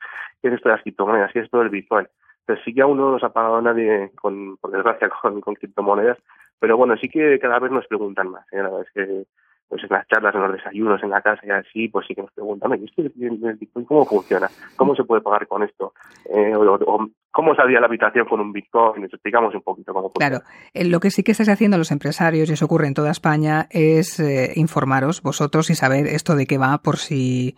qué 0.42 0.48
es 0.48 0.56
esto 0.56 0.70
de 0.70 0.74
las 0.74 0.82
criptomonedas, 0.82 1.32
qué 1.34 1.42
es 1.42 1.46
esto 1.46 1.60
del 1.60 1.70
bitcoin. 1.70 2.08
Entonces 2.40 2.66
sí 2.66 2.74
que 2.74 2.82
aún 2.82 2.98
no 2.98 3.12
nos 3.12 3.24
ha 3.24 3.30
pagado 3.32 3.62
nadie, 3.62 4.10
con, 4.16 4.58
por 4.58 4.72
desgracia, 4.72 5.08
con, 5.22 5.40
con 5.40 5.54
criptomonedas, 5.54 6.18
pero 6.58 6.78
bueno, 6.78 6.98
sí 6.98 7.10
que 7.10 7.38
cada 7.38 7.60
vez 7.60 7.72
nos 7.72 7.86
preguntan 7.86 8.32
más. 8.32 8.52
¿eh? 8.52 8.64
Es 8.82 8.92
que 8.92 9.26
pues 9.68 9.84
en 9.84 9.90
las 9.90 10.08
charlas, 10.08 10.36
en 10.36 10.42
los 10.42 10.54
desayunos, 10.54 11.02
en 11.04 11.10
la 11.10 11.22
casa 11.22 11.42
y 11.46 11.50
así, 11.50 11.88
pues 11.88 12.06
sí 12.08 12.16
que 12.16 12.22
nos 12.22 12.32
preguntan, 12.32 12.74
¿esto 12.74 13.02
el 13.02 13.58
Bitcoin 13.60 13.86
cómo 13.86 14.06
funciona? 14.06 14.48
¿Cómo 14.76 14.96
se 14.96 15.04
puede 15.04 15.22
pagar 15.22 15.48
con 15.48 15.64
esto? 15.64 15.94
Eh, 16.34 16.56
o, 16.56 16.74
o, 16.74 17.08
¿Cómo 17.32 17.54
salía 17.54 17.82
la 17.82 17.88
habitación 17.88 18.26
con 18.28 18.40
un 18.40 18.54
Bitcoin? 18.54 19.04
Explicamos 19.04 19.54
un 19.54 19.62
poquito 19.62 19.94
cómo 19.94 20.10
funciona. 20.10 20.40
Claro, 20.40 20.46
eh, 20.74 20.86
lo 20.86 21.00
que 21.02 21.10
sí 21.10 21.24
que 21.24 21.32
estáis 21.32 21.50
haciendo 21.50 21.78
los 21.78 21.92
empresarios, 21.92 22.50
y 22.50 22.54
eso 22.54 22.66
ocurre 22.66 22.88
en 22.88 22.94
toda 22.94 23.12
España, 23.12 23.68
es 23.72 24.20
eh, 24.20 24.54
informaros 24.56 25.22
vosotros 25.22 25.70
y 25.70 25.76
saber 25.76 26.08
esto 26.08 26.36
de 26.36 26.46
qué 26.46 26.58
va 26.58 26.78
por 26.78 26.96
si 26.96 27.56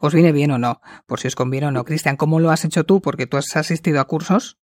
os 0.00 0.14
viene 0.14 0.32
bien 0.32 0.52
o 0.52 0.58
no, 0.58 0.80
por 1.06 1.18
si 1.18 1.28
os 1.28 1.36
conviene 1.36 1.66
o 1.66 1.70
no. 1.70 1.84
Cristian, 1.84 2.16
¿cómo 2.16 2.40
lo 2.40 2.50
has 2.50 2.64
hecho 2.64 2.84
tú? 2.84 3.02
Porque 3.02 3.26
tú 3.26 3.36
has 3.36 3.54
asistido 3.56 4.00
a 4.00 4.06
cursos. 4.06 4.58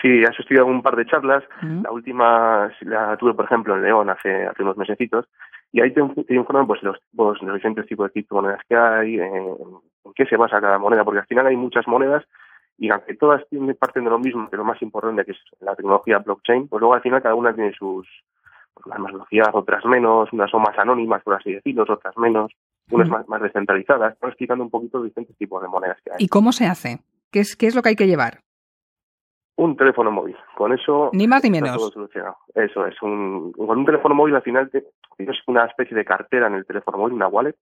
Sí, 0.00 0.08
he 0.08 0.26
asistido 0.26 0.62
a 0.62 0.64
un 0.64 0.82
par 0.82 0.96
de 0.96 1.06
charlas. 1.06 1.44
La 1.60 1.92
última 1.92 2.72
la 2.80 3.16
tuve, 3.18 3.34
por 3.34 3.44
ejemplo, 3.44 3.76
en 3.76 3.82
León 3.82 4.10
hace, 4.10 4.46
hace 4.46 4.62
unos 4.62 4.76
mesecitos 4.76 5.26
y 5.72 5.80
ahí 5.80 5.92
te, 5.92 6.02
te 6.24 6.34
informan 6.34 6.66
pues 6.66 6.82
los, 6.82 6.98
pues, 7.16 7.40
los 7.42 7.54
diferentes 7.54 7.86
tipos 7.86 8.06
de 8.06 8.12
criptomonedas 8.12 8.60
que 8.68 8.76
hay, 8.76 9.18
en, 9.18 9.34
en 9.34 10.12
qué 10.14 10.26
se 10.26 10.36
basa 10.36 10.60
cada 10.60 10.78
moneda, 10.78 11.04
porque 11.04 11.20
al 11.20 11.26
final 11.26 11.46
hay 11.46 11.56
muchas 11.56 11.88
monedas 11.88 12.24
y 12.78 12.90
aunque 12.90 13.14
todas 13.14 13.46
tienen 13.48 13.74
parten 13.76 14.04
de 14.04 14.10
lo 14.10 14.18
mismo, 14.18 14.48
que 14.50 14.56
lo 14.56 14.64
más 14.64 14.80
importante 14.82 15.24
que 15.24 15.32
es 15.32 15.38
la 15.60 15.74
tecnología 15.74 16.18
blockchain, 16.18 16.68
pues 16.68 16.80
luego 16.80 16.94
al 16.94 17.02
final 17.02 17.22
cada 17.22 17.34
una 17.34 17.54
tiene 17.54 17.72
sus 17.72 18.06
pues, 18.74 18.98
más 18.98 19.12
velocidad, 19.12 19.50
otras 19.52 19.84
menos, 19.84 20.32
unas 20.32 20.50
son 20.50 20.62
más 20.62 20.78
anónimas, 20.78 21.22
por 21.22 21.34
así 21.34 21.52
decirlo, 21.52 21.84
otras 21.88 22.16
menos, 22.16 22.52
unas 22.90 23.08
más, 23.08 23.28
más 23.28 23.42
descentralizadas. 23.42 24.14
Están 24.14 24.30
explicando 24.30 24.64
un 24.64 24.70
poquito 24.70 24.98
los 24.98 25.06
distintos 25.06 25.36
tipos 25.36 25.62
de 25.62 25.68
monedas 25.68 25.98
que 26.04 26.10
hay. 26.10 26.16
¿Y 26.18 26.28
cómo 26.28 26.52
se 26.52 26.66
hace? 26.66 27.00
¿Qué 27.30 27.40
es, 27.40 27.56
qué 27.56 27.66
es 27.66 27.74
lo 27.74 27.82
que 27.82 27.90
hay 27.90 27.96
que 27.96 28.06
llevar? 28.06 28.40
Un 29.56 29.76
teléfono 29.76 30.10
móvil. 30.10 30.36
Con 30.56 30.72
eso. 30.72 31.10
Ni 31.12 31.26
más 31.26 31.42
ni 31.44 31.50
menos. 31.50 31.76
Todo 31.76 31.90
solucionado. 31.90 32.36
Eso 32.54 32.86
es. 32.86 33.00
Un, 33.02 33.52
con 33.52 33.78
un 33.78 33.84
teléfono 33.84 34.14
móvil 34.14 34.34
al 34.34 34.42
final 34.42 34.70
te, 34.70 34.84
tienes 35.16 35.36
una 35.46 35.64
especie 35.64 35.96
de 35.96 36.04
cartera 36.04 36.46
en 36.46 36.54
el 36.54 36.66
teléfono 36.66 36.98
móvil, 36.98 37.14
una 37.14 37.28
wallet. 37.28 37.56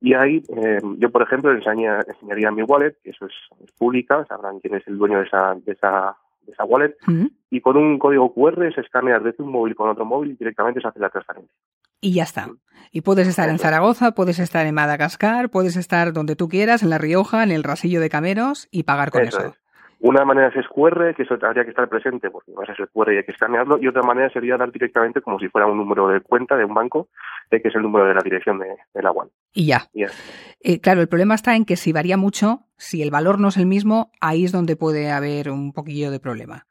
Y 0.00 0.14
ahí, 0.14 0.42
eh, 0.56 0.80
yo 0.98 1.10
por 1.10 1.22
ejemplo, 1.22 1.52
enseñaría, 1.52 2.04
enseñaría 2.06 2.50
mi 2.52 2.62
wallet, 2.62 2.96
que 3.02 3.10
eso 3.10 3.26
es, 3.26 3.32
es, 3.64 3.72
pública, 3.72 4.24
sabrán 4.26 4.60
quién 4.60 4.76
es 4.76 4.86
el 4.86 4.96
dueño 4.96 5.18
de 5.18 5.24
esa, 5.24 5.56
de 5.56 5.72
esa, 5.72 6.16
de 6.42 6.52
esa 6.52 6.64
wallet. 6.64 6.96
Mm. 7.06 7.12
Uh 7.12 7.24
-huh. 7.24 7.30
Y 7.50 7.60
con 7.60 7.76
un 7.76 7.98
código 7.98 8.32
QR 8.32 8.72
se 8.72 8.80
escanea 8.80 9.18
desde 9.18 9.42
un 9.42 9.50
móvil 9.50 9.74
con 9.74 9.88
otro 9.88 10.04
móvil 10.04 10.32
y 10.32 10.36
directamente 10.36 10.80
se 10.80 10.88
hace 10.88 11.00
la 11.00 11.10
transferencia. 11.10 11.52
Y 12.00 12.14
ya 12.14 12.22
está. 12.22 12.46
Y 12.92 13.00
puedes 13.00 13.26
estar 13.26 13.48
en 13.48 13.58
Zaragoza, 13.58 14.12
puedes 14.12 14.38
estar 14.38 14.66
en 14.66 14.74
Madagascar, 14.74 15.50
puedes 15.50 15.76
estar 15.76 16.12
donde 16.12 16.36
tú 16.36 16.48
quieras, 16.48 16.82
en 16.84 16.90
La 16.90 16.98
Rioja, 16.98 17.42
en 17.42 17.50
el 17.50 17.64
Rasillo 17.64 18.00
de 18.00 18.08
Cameros 18.08 18.68
y 18.70 18.84
pagar 18.84 19.10
con 19.10 19.22
eso. 19.22 19.38
eso. 19.38 19.48
Es. 19.48 19.67
Una 20.00 20.24
manera 20.24 20.52
es 20.54 20.68
QR, 20.68 21.14
que 21.14 21.24
eso 21.24 21.36
habría 21.42 21.64
que 21.64 21.70
estar 21.70 21.88
presente 21.88 22.30
porque 22.30 22.52
vas 22.52 22.70
a 22.70 22.74
ser 22.74 22.88
QR 22.92 23.12
y 23.12 23.16
hay 23.16 23.24
que 23.24 23.32
escanearlo, 23.32 23.78
y 23.80 23.88
otra 23.88 24.02
manera 24.02 24.30
sería 24.30 24.56
dar 24.56 24.70
directamente 24.70 25.20
como 25.20 25.40
si 25.40 25.48
fuera 25.48 25.66
un 25.66 25.76
número 25.76 26.06
de 26.08 26.20
cuenta 26.20 26.56
de 26.56 26.64
un 26.64 26.74
banco, 26.74 27.08
de 27.50 27.60
que 27.60 27.68
es 27.68 27.74
el 27.74 27.82
número 27.82 28.06
de 28.06 28.14
la 28.14 28.22
dirección 28.22 28.58
de, 28.60 28.76
de 28.94 29.02
la 29.02 29.10
wallet. 29.10 29.32
Y 29.52 29.66
ya. 29.66 29.82
Y 29.92 30.02
ya. 30.02 30.08
Eh, 30.60 30.80
claro, 30.80 31.00
el 31.00 31.08
problema 31.08 31.34
está 31.34 31.56
en 31.56 31.64
que 31.64 31.76
si 31.76 31.92
varía 31.92 32.16
mucho, 32.16 32.60
si 32.76 33.02
el 33.02 33.10
valor 33.10 33.40
no 33.40 33.48
es 33.48 33.56
el 33.56 33.66
mismo, 33.66 34.12
ahí 34.20 34.44
es 34.44 34.52
donde 34.52 34.76
puede 34.76 35.10
haber 35.10 35.50
un 35.50 35.72
poquillo 35.72 36.12
de 36.12 36.20
problema. 36.20 36.64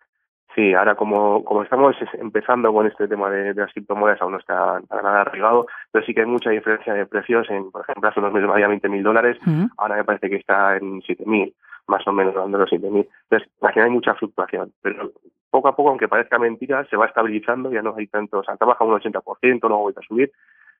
Sí, 0.55 0.73
ahora 0.73 0.95
como, 0.95 1.43
como 1.43 1.61
estamos 1.61 1.95
empezando 2.13 2.73
con 2.73 2.87
este 2.87 3.07
tema 3.07 3.29
de, 3.29 3.53
de 3.53 3.61
las 3.61 3.71
criptomonedas, 3.73 4.21
aún 4.21 4.31
no 4.31 4.39
está 4.39 4.79
para 4.87 5.03
nada 5.03 5.21
arreglado, 5.21 5.67
pero 5.91 6.03
sí 6.03 6.15
que 6.15 6.21
hay 6.21 6.25
mucha 6.25 6.49
diferencia 6.49 6.93
de 6.93 7.05
precios. 7.05 7.47
En, 7.51 7.69
por 7.69 7.81
ejemplo, 7.81 8.09
hace 8.09 8.19
unos 8.19 8.33
meses 8.33 8.49
valía 8.49 8.67
20 8.67 8.89
mil 8.89 9.03
dólares, 9.03 9.37
uh 9.45 9.49
-huh. 9.49 9.69
ahora 9.77 9.97
me 9.97 10.03
parece 10.03 10.29
que 10.29 10.37
está 10.37 10.77
en 10.77 11.01
7 11.05 11.25
mil 11.27 11.53
más 11.87 12.07
o 12.07 12.11
menos 12.11 12.35
dando 12.35 12.57
los 12.57 12.69
7.000. 12.69 13.07
Entonces, 13.23 13.49
al 13.61 13.73
final 13.73 13.89
hay 13.89 13.93
mucha 13.93 14.15
fluctuación, 14.15 14.73
pero 14.81 15.11
poco 15.49 15.67
a 15.69 15.75
poco, 15.75 15.89
aunque 15.89 16.07
parezca 16.07 16.37
mentira, 16.37 16.85
se 16.89 16.97
va 16.97 17.05
estabilizando, 17.05 17.71
ya 17.71 17.81
no 17.81 17.95
hay 17.97 18.07
tanto, 18.07 18.39
o 18.39 18.43
sea, 18.43 18.57
trabaja 18.57 18.83
un 18.83 18.93
80%, 18.93 19.59
luego 19.61 19.83
vuelve 19.83 20.01
a 20.03 20.07
subir, 20.07 20.31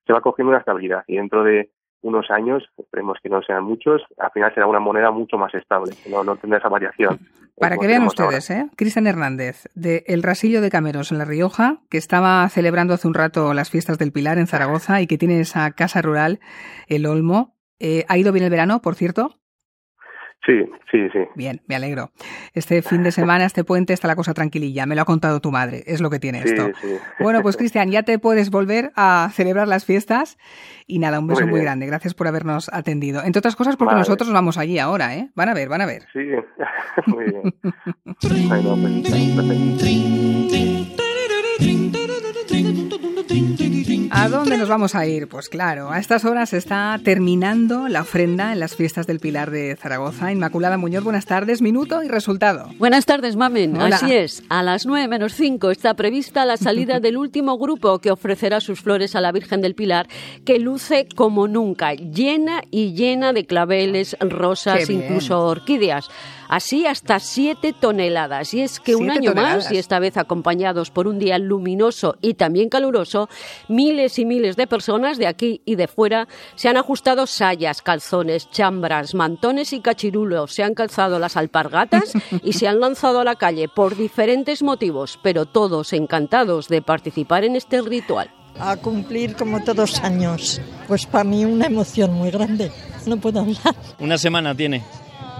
se 0.05 0.13
va 0.13 0.21
cogiendo 0.21 0.49
una 0.49 0.59
estabilidad 0.59 1.03
y 1.07 1.15
dentro 1.15 1.43
de 1.43 1.71
unos 2.01 2.29
años, 2.29 2.63
esperemos 2.77 3.17
que 3.21 3.29
no 3.29 3.41
sean 3.41 3.63
muchos, 3.63 4.01
al 4.17 4.31
final 4.31 4.53
será 4.53 4.67
una 4.67 4.79
moneda 4.79 5.11
mucho 5.11 5.37
más 5.37 5.53
estable, 5.55 5.93
no, 6.09 6.23
no 6.23 6.35
tendrá 6.35 6.59
esa 6.59 6.69
variación. 6.69 7.19
Para 7.59 7.77
que 7.77 7.87
vean 7.87 8.03
ustedes, 8.03 8.51
¿eh? 8.51 8.67
Cristian 8.75 9.07
Hernández, 9.07 9.67
de 9.73 10.03
El 10.05 10.21
Rasillo 10.21 10.61
de 10.61 10.69
Cameros 10.69 11.11
en 11.11 11.17
La 11.17 11.25
Rioja, 11.25 11.79
que 11.89 11.97
estaba 11.97 12.47
celebrando 12.49 12.93
hace 12.93 13.07
un 13.07 13.15
rato 13.15 13.51
las 13.55 13.71
fiestas 13.71 13.97
del 13.97 14.11
Pilar 14.11 14.37
en 14.37 14.45
Zaragoza 14.45 15.01
y 15.01 15.07
que 15.07 15.17
tiene 15.17 15.39
esa 15.39 15.71
casa 15.71 16.03
rural, 16.03 16.39
El 16.87 17.07
Olmo. 17.07 17.55
Eh, 17.79 18.05
¿Ha 18.09 18.17
ido 18.17 18.31
bien 18.31 18.45
el 18.45 18.51
verano, 18.51 18.81
por 18.83 18.93
cierto? 18.93 19.31
Sí, 20.47 20.63
sí, 20.89 21.09
sí. 21.11 21.19
Bien, 21.35 21.61
me 21.67 21.75
alegro. 21.75 22.09
Este 22.53 22.81
fin 22.81 23.03
de 23.03 23.11
semana, 23.11 23.43
este 23.43 23.65
puente, 23.65 23.91
está 23.91 24.07
la 24.07 24.15
cosa 24.15 24.33
tranquililla. 24.33 24.85
Me 24.85 24.95
lo 24.95 25.01
ha 25.01 25.05
contado 25.05 25.41
tu 25.41 25.51
madre. 25.51 25.83
Es 25.85 25.99
lo 25.99 26.09
que 26.09 26.19
tiene 26.19 26.41
sí, 26.41 26.47
esto. 26.47 26.69
Sí. 26.81 26.87
Bueno, 27.19 27.41
pues 27.41 27.57
Cristian, 27.57 27.91
ya 27.91 28.03
te 28.03 28.17
puedes 28.17 28.49
volver 28.49 28.93
a 28.95 29.29
celebrar 29.33 29.67
las 29.67 29.83
fiestas. 29.83 30.37
Y 30.85 30.99
nada, 30.99 31.19
un 31.19 31.27
beso 31.27 31.41
muy, 31.41 31.51
muy 31.51 31.61
grande. 31.61 31.85
Gracias 31.85 32.13
por 32.13 32.29
habernos 32.29 32.69
atendido. 32.71 33.21
Entre 33.25 33.39
otras 33.39 33.57
cosas, 33.57 33.75
porque 33.75 33.95
vale. 33.95 33.99
nosotros 33.99 34.29
nos 34.29 34.35
vamos 34.35 34.57
allí 34.57 34.79
ahora, 34.79 35.15
¿eh? 35.15 35.29
Van 35.35 35.49
a 35.49 35.53
ver, 35.53 35.67
van 35.67 35.81
a 35.81 35.85
ver. 35.85 36.03
Sí, 36.13 36.19
muy 37.07 37.25
bien. 37.25 37.53
Ay, 38.49 38.63
no, 38.63 38.77
¿A 44.11 44.29
dónde 44.29 44.57
nos 44.57 44.67
vamos 44.67 44.95
a 44.95 45.05
ir? 45.05 45.27
Pues 45.27 45.47
claro, 45.47 45.91
a 45.91 45.99
estas 45.99 46.25
horas 46.25 46.53
está 46.53 46.99
terminando 47.03 47.87
la 47.87 48.01
ofrenda 48.01 48.51
en 48.51 48.59
las 48.59 48.75
fiestas 48.75 49.05
del 49.05 49.19
Pilar 49.19 49.51
de 49.51 49.75
Zaragoza. 49.75 50.31
Inmaculada 50.31 50.77
Muñoz, 50.77 51.03
buenas 51.03 51.25
tardes. 51.25 51.61
Minuto 51.61 52.01
y 52.03 52.07
resultado. 52.07 52.69
Buenas 52.79 53.05
tardes, 53.05 53.35
Mamen. 53.35 53.79
Hola. 53.79 53.97
Así 53.97 54.13
es. 54.13 54.43
A 54.49 54.63
las 54.63 54.85
9 54.85 55.07
menos 55.07 55.33
5 55.33 55.71
está 55.71 55.93
prevista 55.93 56.45
la 56.45 56.57
salida 56.57 56.99
del 57.01 57.17
último 57.17 57.57
grupo 57.57 57.99
que 57.99 58.11
ofrecerá 58.11 58.59
sus 58.59 58.81
flores 58.81 59.15
a 59.15 59.21
la 59.21 59.31
Virgen 59.31 59.61
del 59.61 59.75
Pilar, 59.75 60.07
que 60.43 60.57
luce 60.57 61.07
como 61.15 61.47
nunca, 61.47 61.93
llena 61.93 62.61
y 62.71 62.93
llena 62.93 63.33
de 63.33 63.45
claveles, 63.45 64.17
rosas, 64.19 64.89
incluso 64.89 65.39
orquídeas 65.39 66.09
así 66.47 66.85
hasta 66.85 67.19
7 67.19 67.73
toneladas. 67.73 68.53
Y 68.53 68.61
es 68.61 68.79
que 68.79 68.95
un 68.95 69.09
año 69.09 69.31
toneladas. 69.31 69.65
más, 69.65 69.71
y 69.71 69.77
esta 69.77 69.99
vez 69.99 70.17
acompañados 70.17 70.91
por 70.91 71.07
un 71.07 71.19
día 71.19 71.37
luminoso 71.37 72.15
y 72.21 72.35
también 72.35 72.69
caluroso, 72.69 73.29
miles 73.67 74.19
y 74.19 74.25
miles 74.25 74.55
de 74.55 74.67
personas 74.67 75.17
de 75.17 75.27
aquí 75.27 75.61
y 75.65 75.75
de 75.75 75.87
fuera 75.87 76.27
se 76.55 76.69
han 76.69 76.77
ajustado 76.77 77.27
sayas, 77.27 77.81
calzones, 77.81 78.49
chambras, 78.51 79.13
mantones 79.13 79.73
y 79.73 79.79
cachirulos, 79.79 80.53
se 80.53 80.63
han 80.63 80.73
calzado 80.73 81.19
las 81.19 81.37
alpargatas 81.37 82.13
y 82.43 82.53
se 82.53 82.67
han 82.67 82.79
lanzado 82.79 83.19
a 83.19 83.23
la 83.23 83.35
calle 83.35 83.67
por 83.67 83.95
diferentes 83.95 84.63
motivos, 84.63 85.19
pero 85.21 85.45
todos 85.45 85.93
encantados 85.93 86.67
de 86.67 86.81
participar 86.81 87.43
en 87.43 87.55
este 87.55 87.81
ritual. 87.81 88.31
A 88.59 88.75
cumplir 88.75 89.35
como 89.35 89.63
todos 89.63 89.99
años. 89.99 90.59
Pues 90.87 91.05
para 91.05 91.23
mí 91.23 91.45
una 91.45 91.67
emoción 91.67 92.13
muy 92.13 92.31
grande. 92.31 92.71
No 93.05 93.17
puedo 93.17 93.41
hablar. 93.41 93.75
Una 93.99 94.17
semana 94.17 94.55
tiene 94.55 94.83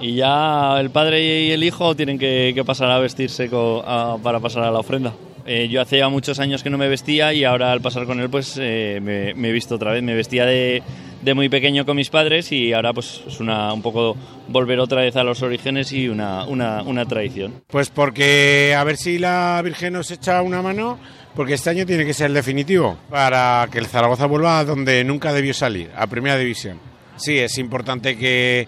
y 0.01 0.15
ya 0.15 0.79
el 0.79 0.89
padre 0.89 1.45
y 1.45 1.51
el 1.51 1.63
hijo 1.63 1.95
tienen 1.95 2.17
que, 2.17 2.51
que 2.53 2.63
pasar 2.63 2.89
a 2.91 2.99
vestirse 2.99 3.49
co, 3.49 3.83
a, 3.85 4.17
para 4.21 4.39
pasar 4.39 4.63
a 4.63 4.71
la 4.71 4.79
ofrenda. 4.79 5.13
Eh, 5.45 5.69
yo 5.69 5.81
hacía 5.81 6.09
muchos 6.09 6.39
años 6.39 6.61
que 6.61 6.69
no 6.69 6.77
me 6.77 6.89
vestía 6.89 7.31
y 7.31 7.45
ahora 7.45 7.71
al 7.71 7.79
pasar 7.79 8.05
con 8.05 8.19
él 8.19 8.29
pues 8.29 8.57
eh, 8.59 8.99
me, 9.01 9.33
me, 9.33 9.47
he 9.47 9.51
visto 9.53 9.75
otra 9.75 9.93
vez. 9.93 10.03
Me 10.03 10.13
vestía 10.13 10.45
de, 10.45 10.83
de 11.21 11.33
muy 11.33 11.47
pequeño 11.47 11.85
con 11.85 11.95
mis 11.95 12.09
padres 12.09 12.51
y 12.51 12.73
ahora 12.73 12.93
pues 12.93 13.23
es 13.25 13.39
una, 13.39 13.71
un 13.71 13.81
poco 13.81 14.17
volver 14.49 14.79
otra 14.81 15.01
vez 15.01 15.15
a 15.15 15.23
los 15.23 15.41
orígenes 15.41 15.93
y 15.93 16.09
una, 16.09 16.45
una, 16.45 16.83
una 16.83 17.05
tradición. 17.05 17.63
Pues 17.67 17.89
porque 17.89 18.75
a 18.77 18.83
ver 18.83 18.97
si 18.97 19.19
la 19.19 19.61
Virgen 19.63 19.93
nos 19.93 20.11
echa 20.11 20.41
una 20.41 20.61
mano 20.61 20.99
porque 21.33 21.53
este 21.53 21.69
año 21.69 21.85
tiene 21.85 22.05
que 22.05 22.13
ser 22.13 22.27
el 22.27 22.33
definitivo 22.33 22.97
para 23.09 23.69
que 23.71 23.79
el 23.79 23.85
Zaragoza 23.85 24.25
vuelva 24.25 24.59
a 24.59 24.65
donde 24.65 25.03
nunca 25.05 25.31
debió 25.31 25.53
salir, 25.53 25.91
a 25.95 26.07
Primera 26.07 26.37
División. 26.37 26.77
Sí, 27.15 27.37
es 27.37 27.57
importante 27.57 28.17
que, 28.17 28.67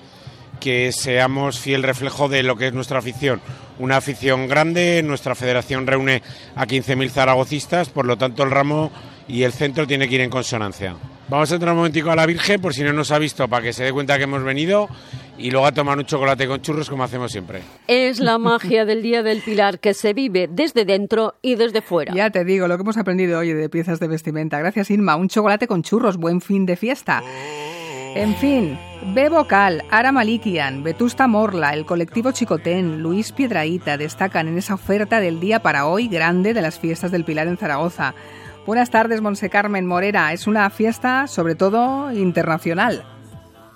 que 0.59 0.91
seamos 0.91 1.59
fiel 1.59 1.83
reflejo 1.83 2.29
de 2.29 2.43
lo 2.43 2.55
que 2.55 2.67
es 2.67 2.73
nuestra 2.73 2.99
afición. 2.99 3.41
Una 3.79 3.97
afición 3.97 4.47
grande, 4.47 5.01
nuestra 5.03 5.35
federación 5.35 5.87
reúne 5.87 6.21
a 6.55 6.65
15.000 6.65 7.09
zaragocistas, 7.09 7.89
por 7.89 8.05
lo 8.05 8.17
tanto 8.17 8.43
el 8.43 8.51
ramo 8.51 8.91
y 9.27 9.43
el 9.43 9.53
centro 9.53 9.87
tiene 9.87 10.09
que 10.09 10.15
ir 10.15 10.21
en 10.21 10.29
consonancia. 10.29 10.95
Vamos 11.29 11.51
a 11.51 11.55
entrar 11.55 11.73
un 11.73 11.77
momentico 11.77 12.09
a 12.09 12.15
la 12.15 12.25
Virgen 12.25 12.59
por 12.59 12.73
si 12.73 12.83
no 12.83 12.91
nos 12.91 13.11
ha 13.11 13.19
visto, 13.19 13.47
para 13.47 13.63
que 13.63 13.71
se 13.71 13.83
dé 13.83 13.93
cuenta 13.93 14.17
que 14.17 14.23
hemos 14.23 14.43
venido 14.43 14.89
y 15.37 15.51
luego 15.51 15.67
a 15.67 15.71
tomar 15.71 15.97
un 15.97 16.05
chocolate 16.05 16.47
con 16.47 16.61
churros 16.61 16.89
como 16.89 17.03
hacemos 17.03 17.31
siempre. 17.31 17.61
Es 17.87 18.19
la 18.19 18.39
magia 18.39 18.83
del 18.85 19.03
Día 19.03 19.21
del 19.21 19.41
Pilar 19.41 19.79
que 19.79 19.93
se 19.93 20.13
vive 20.13 20.49
desde 20.51 20.85
dentro 20.85 21.35
y 21.43 21.55
desde 21.55 21.81
fuera. 21.81 22.13
Ya 22.15 22.31
te 22.31 22.43
digo, 22.43 22.67
lo 22.67 22.77
que 22.77 22.81
hemos 22.81 22.97
aprendido 22.97 23.39
hoy 23.39 23.53
de 23.53 23.69
piezas 23.69 23.99
de 23.99 24.07
vestimenta. 24.07 24.57
Gracias, 24.57 24.89
Inma. 24.89 25.15
Un 25.15 25.29
chocolate 25.29 25.67
con 25.67 25.83
churros. 25.83 26.17
Buen 26.17 26.41
fin 26.41 26.65
de 26.65 26.75
fiesta. 26.75 27.21
En 28.15 28.35
fin, 28.35 28.77
B 29.13 29.29
Vocal, 29.29 29.83
Ara 29.91 30.11
Malikian, 30.11 30.83
Vetusta 30.83 31.27
Morla, 31.27 31.73
el 31.73 31.85
colectivo 31.85 32.31
Chicotén, 32.31 33.03
Luis 33.03 33.31
Piedraíta 33.31 33.97
destacan 33.97 34.47
en 34.47 34.57
esa 34.57 34.73
oferta 34.73 35.19
del 35.19 35.39
día 35.39 35.61
para 35.61 35.85
hoy 35.85 36.07
grande 36.07 36.55
de 36.55 36.61
las 36.61 36.79
fiestas 36.79 37.11
del 37.11 37.23
Pilar 37.23 37.47
en 37.47 37.57
Zaragoza. 37.57 38.15
Buenas 38.65 38.89
tardes, 38.89 39.21
Monse 39.21 39.49
Carmen 39.49 39.85
Morera. 39.85 40.33
Es 40.33 40.47
una 40.47 40.69
fiesta, 40.71 41.27
sobre 41.27 41.53
todo, 41.53 42.11
internacional. 42.11 43.05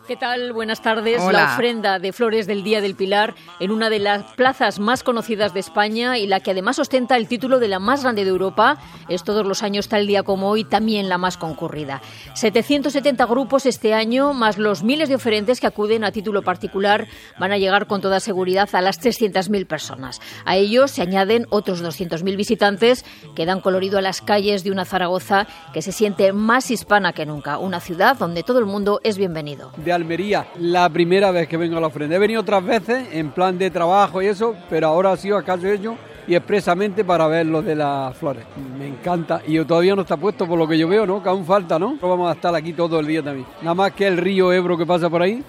¿Qué 0.06 0.18
tal? 0.18 0.52
Buenas 0.52 0.82
tardes. 0.82 1.22
Hola. 1.22 1.40
La 1.40 1.54
ofrenda 1.54 1.98
de 1.98 2.12
flores 2.12 2.46
del 2.46 2.62
Día 2.62 2.82
del 2.82 2.94
Pilar 2.94 3.36
en 3.62 3.72
una 3.72 3.90
de 3.90 4.00
las 4.00 4.24
plazas 4.34 4.78
más 4.78 5.02
conocidas 5.02 5.54
de 5.54 5.62
España 5.62 6.18
y 6.18 6.28
la 6.28 6.42
que 6.42 6.52
además 6.52 6.78
ostenta 6.78 7.16
el 7.16 7.30
título 7.30 7.60
de 7.60 7.70
la 7.70 7.80
más 7.80 8.04
grande 8.04 8.26
de 8.26 8.30
Europa. 8.30 8.78
Es 9.08 9.24
todos 9.24 9.46
los 9.46 9.64
años 9.64 9.88
tal 9.88 10.06
día 10.06 10.24
como 10.24 10.50
hoy 10.50 10.66
también 10.66 11.08
la 11.08 11.18
más 11.18 11.38
concurrida. 11.38 12.02
770 12.34 13.26
grupos 13.26 13.66
este 13.66 13.94
año, 13.94 14.34
más 14.34 14.58
los 14.58 14.84
miles 14.84 15.08
de 15.08 15.16
oferentes 15.16 15.62
que 15.62 15.68
acuden 15.68 16.04
a 16.04 16.12
título 16.12 16.42
particular, 16.42 17.08
van 17.40 17.54
a 17.54 17.58
llegar 17.58 17.88
con 17.88 18.02
toda 18.02 18.20
seguridad 18.20 18.68
a 18.74 18.82
las 18.82 19.00
300.000 19.00 19.66
personas. 19.68 20.20
A 20.44 20.58
ellos 20.58 20.92
se 20.92 21.02
añaden 21.02 21.48
otros 21.50 21.82
200.000 21.82 22.36
visitantes 22.36 23.06
que 23.36 23.46
dan 23.46 23.62
colorido 23.62 24.00
a 24.00 24.02
las 24.02 24.22
calles 24.22 24.66
de 24.66 24.72
una 24.72 24.84
Zaragoza 24.84 25.48
que 25.74 25.82
se 25.82 25.94
siente 25.94 26.34
más 26.34 26.72
hispana 26.72 27.14
que 27.14 27.26
nunca. 27.26 27.58
Una 27.58 27.80
ciudad 27.80 28.18
donde 28.18 28.44
todo 28.44 28.60
el 28.60 28.66
mundo 28.66 29.00
es 29.06 29.18
bienvenido. 29.18 29.72
de 29.78 29.93
Almería. 29.94 30.48
La 30.60 30.90
primera 30.90 31.32
vez 31.32 31.48
que 31.48 31.58
vengo 31.58 31.78
a 31.78 31.82
la 31.82 31.88
ofrenda. 31.88 32.16
He 32.16 32.20
venido 32.20 32.42
otras 32.42 32.64
veces 32.64 33.08
en 33.12 33.32
plan 33.32 33.58
de 33.58 33.72
trabajo 33.72 34.22
y 34.22 34.28
eso, 34.28 34.56
pero 34.70 34.88
ahora 34.88 35.12
ha 35.12 35.18
sido 35.18 35.38
acaso 35.38 35.68
ello 35.68 35.96
y 36.28 36.36
expresamente 36.36 37.04
para 37.04 37.28
ver 37.28 37.46
lo 37.46 37.62
de 37.62 37.76
las 37.76 38.16
flores. 38.18 38.46
Me 38.78 38.88
encanta 38.88 39.42
y 39.46 39.64
todavía 39.66 39.96
no 39.96 40.04
está 40.04 40.18
puesto 40.18 40.48
por 40.48 40.58
lo 40.58 40.68
que 40.68 40.78
yo 40.78 40.88
veo, 40.88 41.06
¿no? 41.06 41.22
Que 41.22 41.30
aún 41.30 41.46
falta, 41.46 41.78
¿no? 41.78 41.98
Vamos 42.02 42.30
a 42.30 42.34
estar 42.34 42.54
aquí 42.56 42.74
todo 42.74 43.00
el 43.00 43.08
día 43.08 43.22
también. 43.22 43.46
Nada 43.62 43.76
más 43.76 43.92
que 43.92 44.08
el 44.08 44.18
río 44.18 44.52
Ebro 44.52 44.78
que 44.78 44.86
pasa 44.86 45.10
por 45.10 45.22
ahí, 45.22 45.44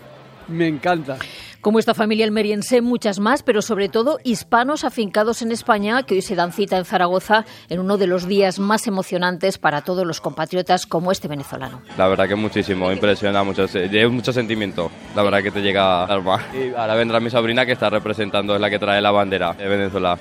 me 0.48 0.66
encanta. 0.66 1.16
Como 1.64 1.78
esta 1.78 1.94
familia 1.94 2.26
almeriense, 2.26 2.82
muchas 2.82 3.20
más, 3.20 3.42
pero 3.42 3.62
sobre 3.62 3.88
todo 3.88 4.18
hispanos 4.22 4.84
afincados 4.84 5.40
en 5.40 5.50
España 5.50 6.02
que 6.02 6.16
hoy 6.16 6.20
se 6.20 6.34
dan 6.34 6.52
cita 6.52 6.76
en 6.76 6.84
Zaragoza 6.84 7.46
en 7.70 7.80
uno 7.80 7.96
de 7.96 8.06
los 8.06 8.28
días 8.28 8.58
más 8.58 8.86
emocionantes 8.86 9.56
para 9.56 9.80
todos 9.80 10.06
los 10.06 10.20
compatriotas 10.20 10.84
como 10.84 11.10
este 11.10 11.26
venezolano. 11.26 11.80
La 11.96 12.06
verdad 12.06 12.28
que 12.28 12.34
muchísimo, 12.34 12.92
impresiona 12.92 13.42
mucho, 13.44 13.64
lleva 13.64 14.12
mucho 14.12 14.30
sentimiento, 14.30 14.90
la 15.16 15.22
verdad 15.22 15.42
que 15.42 15.50
te 15.50 15.62
llega 15.62 16.04
al 16.04 16.10
alma. 16.10 16.38
Y 16.52 16.74
ahora 16.74 16.96
vendrá 16.96 17.18
mi 17.18 17.30
sobrina 17.30 17.64
que 17.64 17.72
está 17.72 17.88
representando, 17.88 18.54
es 18.54 18.60
la 18.60 18.68
que 18.68 18.78
trae 18.78 19.00
la 19.00 19.10
bandera 19.10 19.54
de 19.54 19.66
Venezuela. 19.66 20.18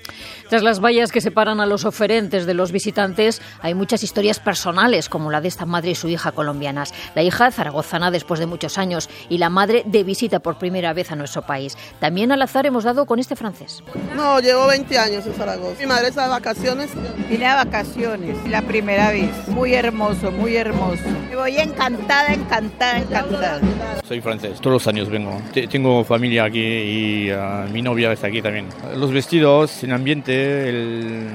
Tras 0.54 0.62
las 0.62 0.80
vallas 0.82 1.12
que 1.12 1.20
separan 1.20 1.60
a 1.62 1.66
los 1.66 1.84
oferentes 1.84 2.46
de 2.46 2.54
los 2.54 2.72
visitantes, 2.72 3.42
hay 3.64 3.74
muchas 3.74 4.04
historias 4.04 4.40
personales, 4.40 5.10
como 5.10 5.32
la 5.32 5.42
de 5.42 5.48
esta 5.48 5.66
madre 5.66 5.90
y 5.90 5.96
su 5.96 6.10
hija 6.10 6.32
colombianas. 6.32 6.94
La 7.16 7.24
hija 7.24 7.50
zaragozana 7.50 8.12
después 8.12 8.40
de 8.40 8.46
muchos 8.46 8.78
años 8.78 9.10
y 9.30 9.40
la 9.40 9.50
madre 9.50 9.82
de 9.88 10.04
visita 10.04 10.42
por 10.42 10.60
primera 10.60 10.94
vez 10.94 11.12
a 11.12 11.16
nuestro 11.16 11.42
país. 11.42 11.76
También 12.00 12.32
al 12.32 12.40
azar 12.44 12.68
hemos 12.68 12.84
dado 12.84 13.08
con 13.08 13.18
este 13.18 13.36
francés. 13.36 13.82
No, 14.16 14.40
llevo 14.42 14.68
20 14.68 14.96
años 15.00 15.26
en 15.26 15.34
Zaragoza. 15.34 15.76
Mi 15.80 15.88
madre 15.88 16.10
está 16.10 16.26
de 16.26 16.30
vacaciones. 16.30 16.92
Vine 17.28 17.48
a 17.48 17.56
vacaciones, 17.56 18.38
la 18.48 18.62
primera 18.62 19.10
vez. 19.10 19.32
Muy 19.48 19.74
hermoso, 19.74 20.30
muy 20.32 20.56
hermoso. 20.56 21.02
Me 21.32 21.36
voy 21.36 21.58
encantada, 21.58 22.32
encantada, 22.32 23.00
encantada. 23.00 23.60
Soy 24.08 24.22
francés, 24.22 24.60
todos 24.62 24.74
los 24.74 24.88
años 24.88 25.10
vengo. 25.10 25.42
Te- 25.52 25.66
Tengo 25.66 26.04
familia 26.04 26.44
aquí 26.44 26.60
y 26.62 27.32
ah, 27.32 27.66
mi 27.74 27.82
novia 27.82 28.12
está 28.12 28.28
aquí 28.28 28.40
también. 28.44 28.68
Los 28.96 29.12
vestidos, 29.12 29.82
el 29.84 29.94
ambiente, 29.94 30.43
el- 30.44 31.28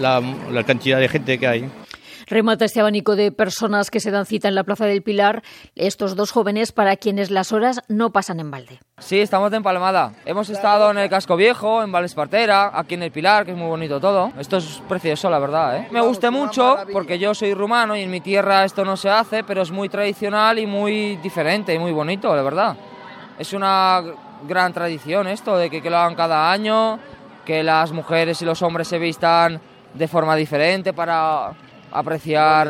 la, 0.00 0.20
la 0.50 0.64
cantidad 0.64 0.98
de 0.98 1.08
gente 1.08 1.38
que 1.38 1.46
hay. 1.46 1.70
Remata 2.26 2.64
este 2.64 2.78
abanico 2.78 3.16
de 3.16 3.32
personas 3.32 3.90
que 3.90 3.98
se 3.98 4.12
dan 4.12 4.24
cita 4.24 4.46
en 4.46 4.54
la 4.54 4.62
Plaza 4.62 4.86
del 4.86 5.02
Pilar, 5.02 5.42
estos 5.74 6.14
dos 6.14 6.30
jóvenes 6.30 6.70
para 6.70 6.94
quienes 6.96 7.28
las 7.32 7.50
horas 7.50 7.80
no 7.88 8.10
pasan 8.10 8.38
en 8.38 8.52
balde. 8.52 8.78
Sí, 8.98 9.18
estamos 9.18 9.50
de 9.50 9.56
empalmada. 9.56 10.12
Hemos 10.24 10.48
estado 10.48 10.92
en 10.92 10.98
el 10.98 11.10
Casco 11.10 11.34
Viejo, 11.34 11.82
en 11.82 11.90
Valespartera, 11.90 12.70
aquí 12.72 12.94
en 12.94 13.02
el 13.02 13.10
Pilar, 13.10 13.44
que 13.44 13.50
es 13.50 13.56
muy 13.56 13.66
bonito 13.66 13.98
todo. 13.98 14.30
Esto 14.38 14.58
es 14.58 14.80
precioso, 14.88 15.28
la 15.28 15.40
verdad, 15.40 15.76
¿eh? 15.78 15.88
Me 15.90 16.00
gusta 16.00 16.30
mucho 16.30 16.76
porque 16.92 17.18
yo 17.18 17.34
soy 17.34 17.52
rumano 17.52 17.96
y 17.96 18.02
en 18.02 18.10
mi 18.12 18.20
tierra 18.20 18.64
esto 18.64 18.84
no 18.84 18.96
se 18.96 19.10
hace, 19.10 19.42
pero 19.42 19.62
es 19.62 19.72
muy 19.72 19.88
tradicional 19.88 20.60
y 20.60 20.66
muy 20.66 21.16
diferente 21.16 21.74
y 21.74 21.80
muy 21.80 21.90
bonito, 21.90 22.36
la 22.36 22.42
verdad. 22.42 22.76
Es 23.40 23.52
una 23.54 24.04
gran 24.46 24.72
tradición 24.72 25.26
esto 25.26 25.56
de 25.56 25.68
que, 25.68 25.82
que 25.82 25.90
lo 25.90 25.96
hagan 25.98 26.14
cada 26.14 26.52
año, 26.52 27.00
que 27.44 27.62
las 27.62 27.92
mujeres 27.92 28.40
y 28.42 28.44
los 28.44 28.62
hombres 28.62 28.88
se 28.88 28.98
vistan 28.98 29.60
de 29.94 30.08
forma 30.08 30.36
diferente 30.36 30.92
para 30.92 31.52
apreciar 31.92 32.68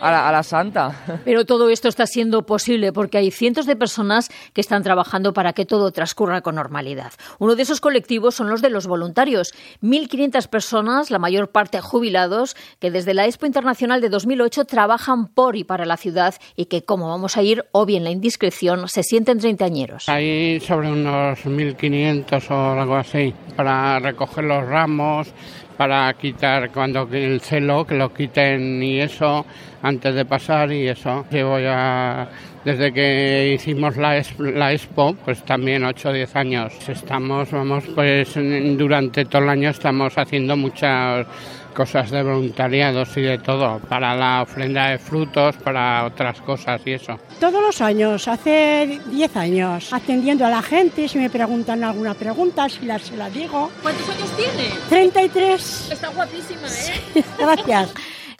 a 0.00 0.10
la, 0.10 0.28
a 0.28 0.32
la 0.32 0.42
santa. 0.42 1.20
Pero 1.24 1.44
todo 1.44 1.70
esto 1.70 1.88
está 1.88 2.06
siendo 2.06 2.42
posible 2.42 2.92
porque 2.92 3.18
hay 3.18 3.30
cientos 3.30 3.66
de 3.66 3.76
personas 3.76 4.30
que 4.52 4.60
están 4.60 4.82
trabajando 4.82 5.32
para 5.32 5.52
que 5.52 5.64
todo 5.64 5.90
transcurra 5.92 6.40
con 6.42 6.56
normalidad. 6.56 7.12
Uno 7.38 7.54
de 7.54 7.62
esos 7.62 7.80
colectivos 7.80 8.34
son 8.34 8.50
los 8.50 8.62
de 8.62 8.70
los 8.70 8.86
voluntarios. 8.86 9.54
1.500 9.82 10.48
personas, 10.48 11.10
la 11.10 11.18
mayor 11.18 11.50
parte 11.50 11.80
jubilados, 11.80 12.56
que 12.80 12.90
desde 12.90 13.14
la 13.14 13.26
Expo 13.26 13.46
Internacional 13.46 14.00
de 14.00 14.08
2008 14.08 14.64
trabajan 14.64 15.28
por 15.28 15.56
y 15.56 15.64
para 15.64 15.84
la 15.84 15.96
ciudad 15.96 16.34
y 16.56 16.66
que, 16.66 16.84
como 16.84 17.08
vamos 17.08 17.36
a 17.36 17.42
ir, 17.42 17.64
o 17.72 17.86
bien 17.86 18.04
la 18.04 18.10
indiscreción, 18.10 18.88
se 18.88 19.02
sienten 19.02 19.38
treintañeros. 19.38 20.08
Hay 20.08 20.60
sobre 20.60 20.90
unos 20.90 21.38
1.500 21.44 22.50
o 22.50 22.80
algo 22.80 22.96
así 22.96 23.34
para 23.56 23.98
recoger 24.00 24.44
los 24.44 24.66
ramos, 24.66 25.32
para 25.76 26.12
quitar 26.14 26.70
cuando 26.70 27.08
el 27.12 27.40
celo, 27.40 27.86
que 27.86 27.94
lo 27.94 28.12
quiten 28.12 28.82
y 28.82 29.00
eso 29.00 29.44
antes 29.82 30.14
de 30.14 30.24
pasar 30.24 30.72
y 30.72 30.88
eso. 30.88 31.24
Llevo 31.30 31.58
ya 31.58 32.28
desde 32.64 32.92
que 32.92 33.52
hicimos 33.54 33.96
la, 33.96 34.22
la 34.38 34.72
expo, 34.72 35.14
pues 35.24 35.44
también 35.44 35.84
8 35.84 36.08
o 36.08 36.12
10 36.12 36.36
años. 36.36 36.88
Estamos, 36.88 37.50
vamos, 37.50 37.84
pues 37.94 38.34
durante 38.34 39.26
todo 39.26 39.42
el 39.42 39.48
año 39.50 39.70
estamos 39.70 40.16
haciendo 40.16 40.56
muchas 40.56 41.26
cosas 41.74 42.10
de 42.10 42.22
voluntariados 42.22 43.16
y 43.16 43.22
de 43.22 43.38
todo, 43.38 43.78
para 43.80 44.14
la 44.14 44.42
ofrenda 44.42 44.88
de 44.90 44.98
frutos, 44.98 45.56
para 45.56 46.04
otras 46.06 46.40
cosas 46.40 46.80
y 46.86 46.92
eso. 46.92 47.18
Todos 47.40 47.60
los 47.60 47.80
años, 47.80 48.26
hace 48.28 49.00
10 49.10 49.36
años, 49.36 49.92
atendiendo 49.92 50.46
a 50.46 50.50
la 50.50 50.62
gente, 50.62 51.08
si 51.08 51.18
me 51.18 51.28
preguntan 51.28 51.84
alguna 51.84 52.14
pregunta, 52.14 52.68
si 52.68 52.86
la, 52.86 52.98
se 52.98 53.16
la 53.16 53.28
digo. 53.28 53.70
¿Cuántos 53.82 54.08
años 54.08 54.30
tiene? 54.36 54.70
33. 54.88 55.90
Está 55.92 56.08
guapísima, 56.08 56.66
¿eh? 56.68 57.24
Gracias. 57.38 57.94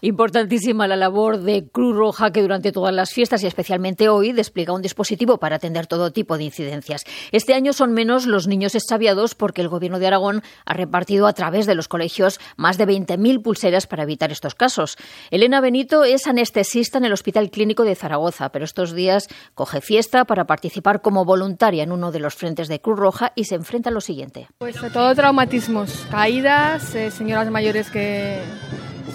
Importantísima 0.04 0.86
la 0.86 0.96
labor 0.96 1.38
de 1.38 1.66
Cruz 1.66 1.96
Roja 1.96 2.30
que 2.30 2.42
durante 2.42 2.72
todas 2.72 2.94
las 2.94 3.14
fiestas 3.14 3.42
y 3.42 3.46
especialmente 3.46 4.10
hoy 4.10 4.32
despliega 4.32 4.74
un 4.74 4.82
dispositivo 4.82 5.38
para 5.38 5.56
atender 5.56 5.86
todo 5.86 6.12
tipo 6.12 6.36
de 6.36 6.44
incidencias. 6.44 7.04
Este 7.32 7.54
año 7.54 7.72
son 7.72 7.94
menos 7.94 8.26
los 8.26 8.46
niños 8.46 8.74
extraviados 8.74 9.34
porque 9.34 9.62
el 9.62 9.70
Gobierno 9.70 9.98
de 9.98 10.06
Aragón 10.06 10.42
ha 10.66 10.74
repartido 10.74 11.26
a 11.26 11.32
través 11.32 11.64
de 11.64 11.74
los 11.74 11.88
colegios 11.88 12.38
más 12.58 12.76
de 12.76 12.86
20.000 12.86 13.42
pulseras 13.42 13.86
para 13.86 14.02
evitar 14.02 14.30
estos 14.30 14.54
casos. 14.54 14.98
Elena 15.30 15.62
Benito 15.62 16.04
es 16.04 16.26
anestesista 16.26 16.98
en 16.98 17.06
el 17.06 17.12
Hospital 17.14 17.50
Clínico 17.50 17.84
de 17.84 17.94
Zaragoza, 17.94 18.50
pero 18.50 18.66
estos 18.66 18.92
días 18.92 19.28
coge 19.54 19.80
fiesta 19.80 20.26
para 20.26 20.44
participar 20.44 21.00
como 21.00 21.24
voluntaria 21.24 21.82
en 21.82 21.92
uno 21.92 22.12
de 22.12 22.20
los 22.20 22.34
frentes 22.34 22.68
de 22.68 22.78
Cruz 22.78 22.98
Roja 22.98 23.32
y 23.36 23.44
se 23.44 23.54
enfrenta 23.54 23.88
a 23.88 23.92
lo 23.94 24.02
siguiente. 24.02 24.48
Pues 24.58 24.76
todo 24.92 25.14
traumatismos, 25.14 26.06
caídas, 26.10 26.94
eh, 26.94 27.10
señoras 27.10 27.50
mayores 27.50 27.88
que 27.88 28.42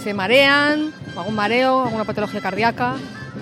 se 0.03 0.13
marean, 0.13 0.91
algún 1.15 1.35
mareo, 1.35 1.83
alguna 1.83 2.05
patología 2.05 2.41
cardíaca. 2.41 2.95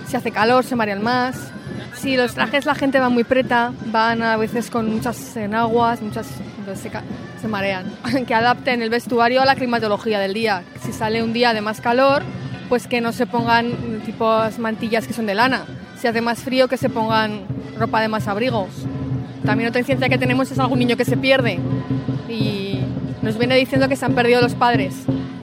Si 0.07 0.15
hace 0.15 0.31
calor 0.31 0.63
se 0.63 0.75
marean 0.75 1.03
más. 1.03 1.51
Si 1.95 2.15
los 2.15 2.33
trajes 2.33 2.65
la 2.65 2.75
gente 2.75 2.99
va 2.99 3.09
muy 3.09 3.23
preta, 3.23 3.73
van 3.87 4.21
a 4.21 4.37
veces 4.37 4.69
con 4.69 4.89
muchas 4.93 5.35
enaguas, 5.35 6.01
muchas 6.01 6.27
entonces 6.59 6.91
se, 6.91 7.41
se 7.41 7.47
marean. 7.47 7.85
Que 8.27 8.33
adapten 8.33 8.81
el 8.81 8.89
vestuario 8.89 9.41
a 9.41 9.45
la 9.45 9.55
climatología 9.55 10.19
del 10.19 10.33
día. 10.33 10.63
Si 10.83 10.91
sale 10.91 11.23
un 11.23 11.33
día 11.33 11.53
de 11.53 11.61
más 11.61 11.81
calor, 11.81 12.23
pues 12.69 12.87
que 12.87 13.01
no 13.01 13.13
se 13.13 13.25
pongan 13.25 14.01
tipo 14.05 14.39
mantillas 14.59 15.07
que 15.07 15.13
son 15.13 15.25
de 15.25 15.35
lana, 15.35 15.65
si 15.97 16.07
hace 16.07 16.21
más 16.21 16.39
frío 16.39 16.67
que 16.67 16.77
se 16.77 16.89
pongan 16.89 17.45
ropa 17.77 18.01
de 18.01 18.09
más 18.09 18.27
abrigo. 18.27 18.67
También 19.45 19.69
otra 19.69 19.79
incidencia 19.79 20.09
que 20.09 20.17
tenemos 20.17 20.51
es 20.51 20.59
algún 20.59 20.79
niño 20.79 20.97
que 20.97 21.05
se 21.05 21.15
pierde 21.15 21.59
y 22.27 22.81
nos 23.21 23.37
viene 23.37 23.55
diciendo 23.55 23.87
que 23.87 23.95
se 23.95 24.05
han 24.05 24.13
perdido 24.13 24.41
los 24.41 24.55
padres. 24.55 24.95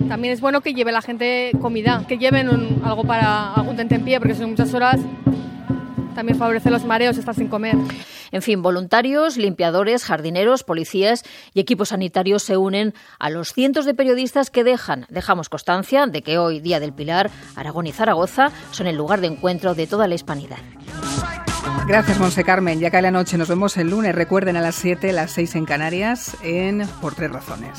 También 0.08 0.32
es 0.34 0.40
bueno 0.40 0.60
que 0.60 0.74
lleve 0.74 0.92
la 0.92 1.02
gente 1.02 1.50
comida, 1.60 2.04
que 2.06 2.18
lleven 2.18 2.48
un- 2.48 2.82
algo 2.84 3.04
para 3.04 3.52
algún 3.54 3.76
pie, 3.76 4.18
porque 4.18 4.34
son 4.34 4.50
muchas 4.50 4.72
horas. 4.74 5.00
También 6.14 6.38
favorece 6.38 6.70
los 6.70 6.84
mareos 6.84 7.18
estar 7.18 7.34
sin 7.34 7.48
comer. 7.48 7.74
En 8.30 8.42
fin, 8.42 8.62
voluntarios, 8.62 9.36
limpiadores, 9.36 10.04
jardineros, 10.04 10.62
policías 10.62 11.22
y 11.54 11.60
equipos 11.60 11.88
sanitarios 11.88 12.42
se 12.42 12.56
unen 12.56 12.94
a 13.18 13.30
los 13.30 13.52
cientos 13.52 13.84
de 13.84 13.94
periodistas 13.94 14.50
que 14.50 14.62
dejan, 14.64 15.06
dejamos 15.08 15.48
constancia 15.48 16.06
de 16.06 16.22
que 16.22 16.38
hoy, 16.38 16.60
Día 16.60 16.78
del 16.80 16.92
Pilar, 16.92 17.30
Aragón 17.56 17.86
y 17.86 17.92
Zaragoza 17.92 18.50
son 18.70 18.86
el 18.86 18.96
lugar 18.96 19.20
de 19.20 19.28
encuentro 19.28 19.74
de 19.74 19.86
toda 19.86 20.06
la 20.08 20.14
hispanidad. 20.14 20.58
Gracias, 21.86 22.18
Monse 22.18 22.44
Carmen. 22.44 22.78
Ya 22.80 22.90
cae 22.90 23.02
la 23.02 23.10
noche. 23.10 23.36
Nos 23.36 23.48
vemos 23.48 23.76
el 23.76 23.90
lunes. 23.90 24.14
Recuerden 24.14 24.56
a 24.56 24.60
las 24.60 24.74
7, 24.76 25.12
las 25.12 25.32
6 25.32 25.54
en 25.56 25.64
Canarias, 25.64 26.36
en 26.42 26.86
Por 27.00 27.14
Tres 27.14 27.30
Razones. 27.30 27.78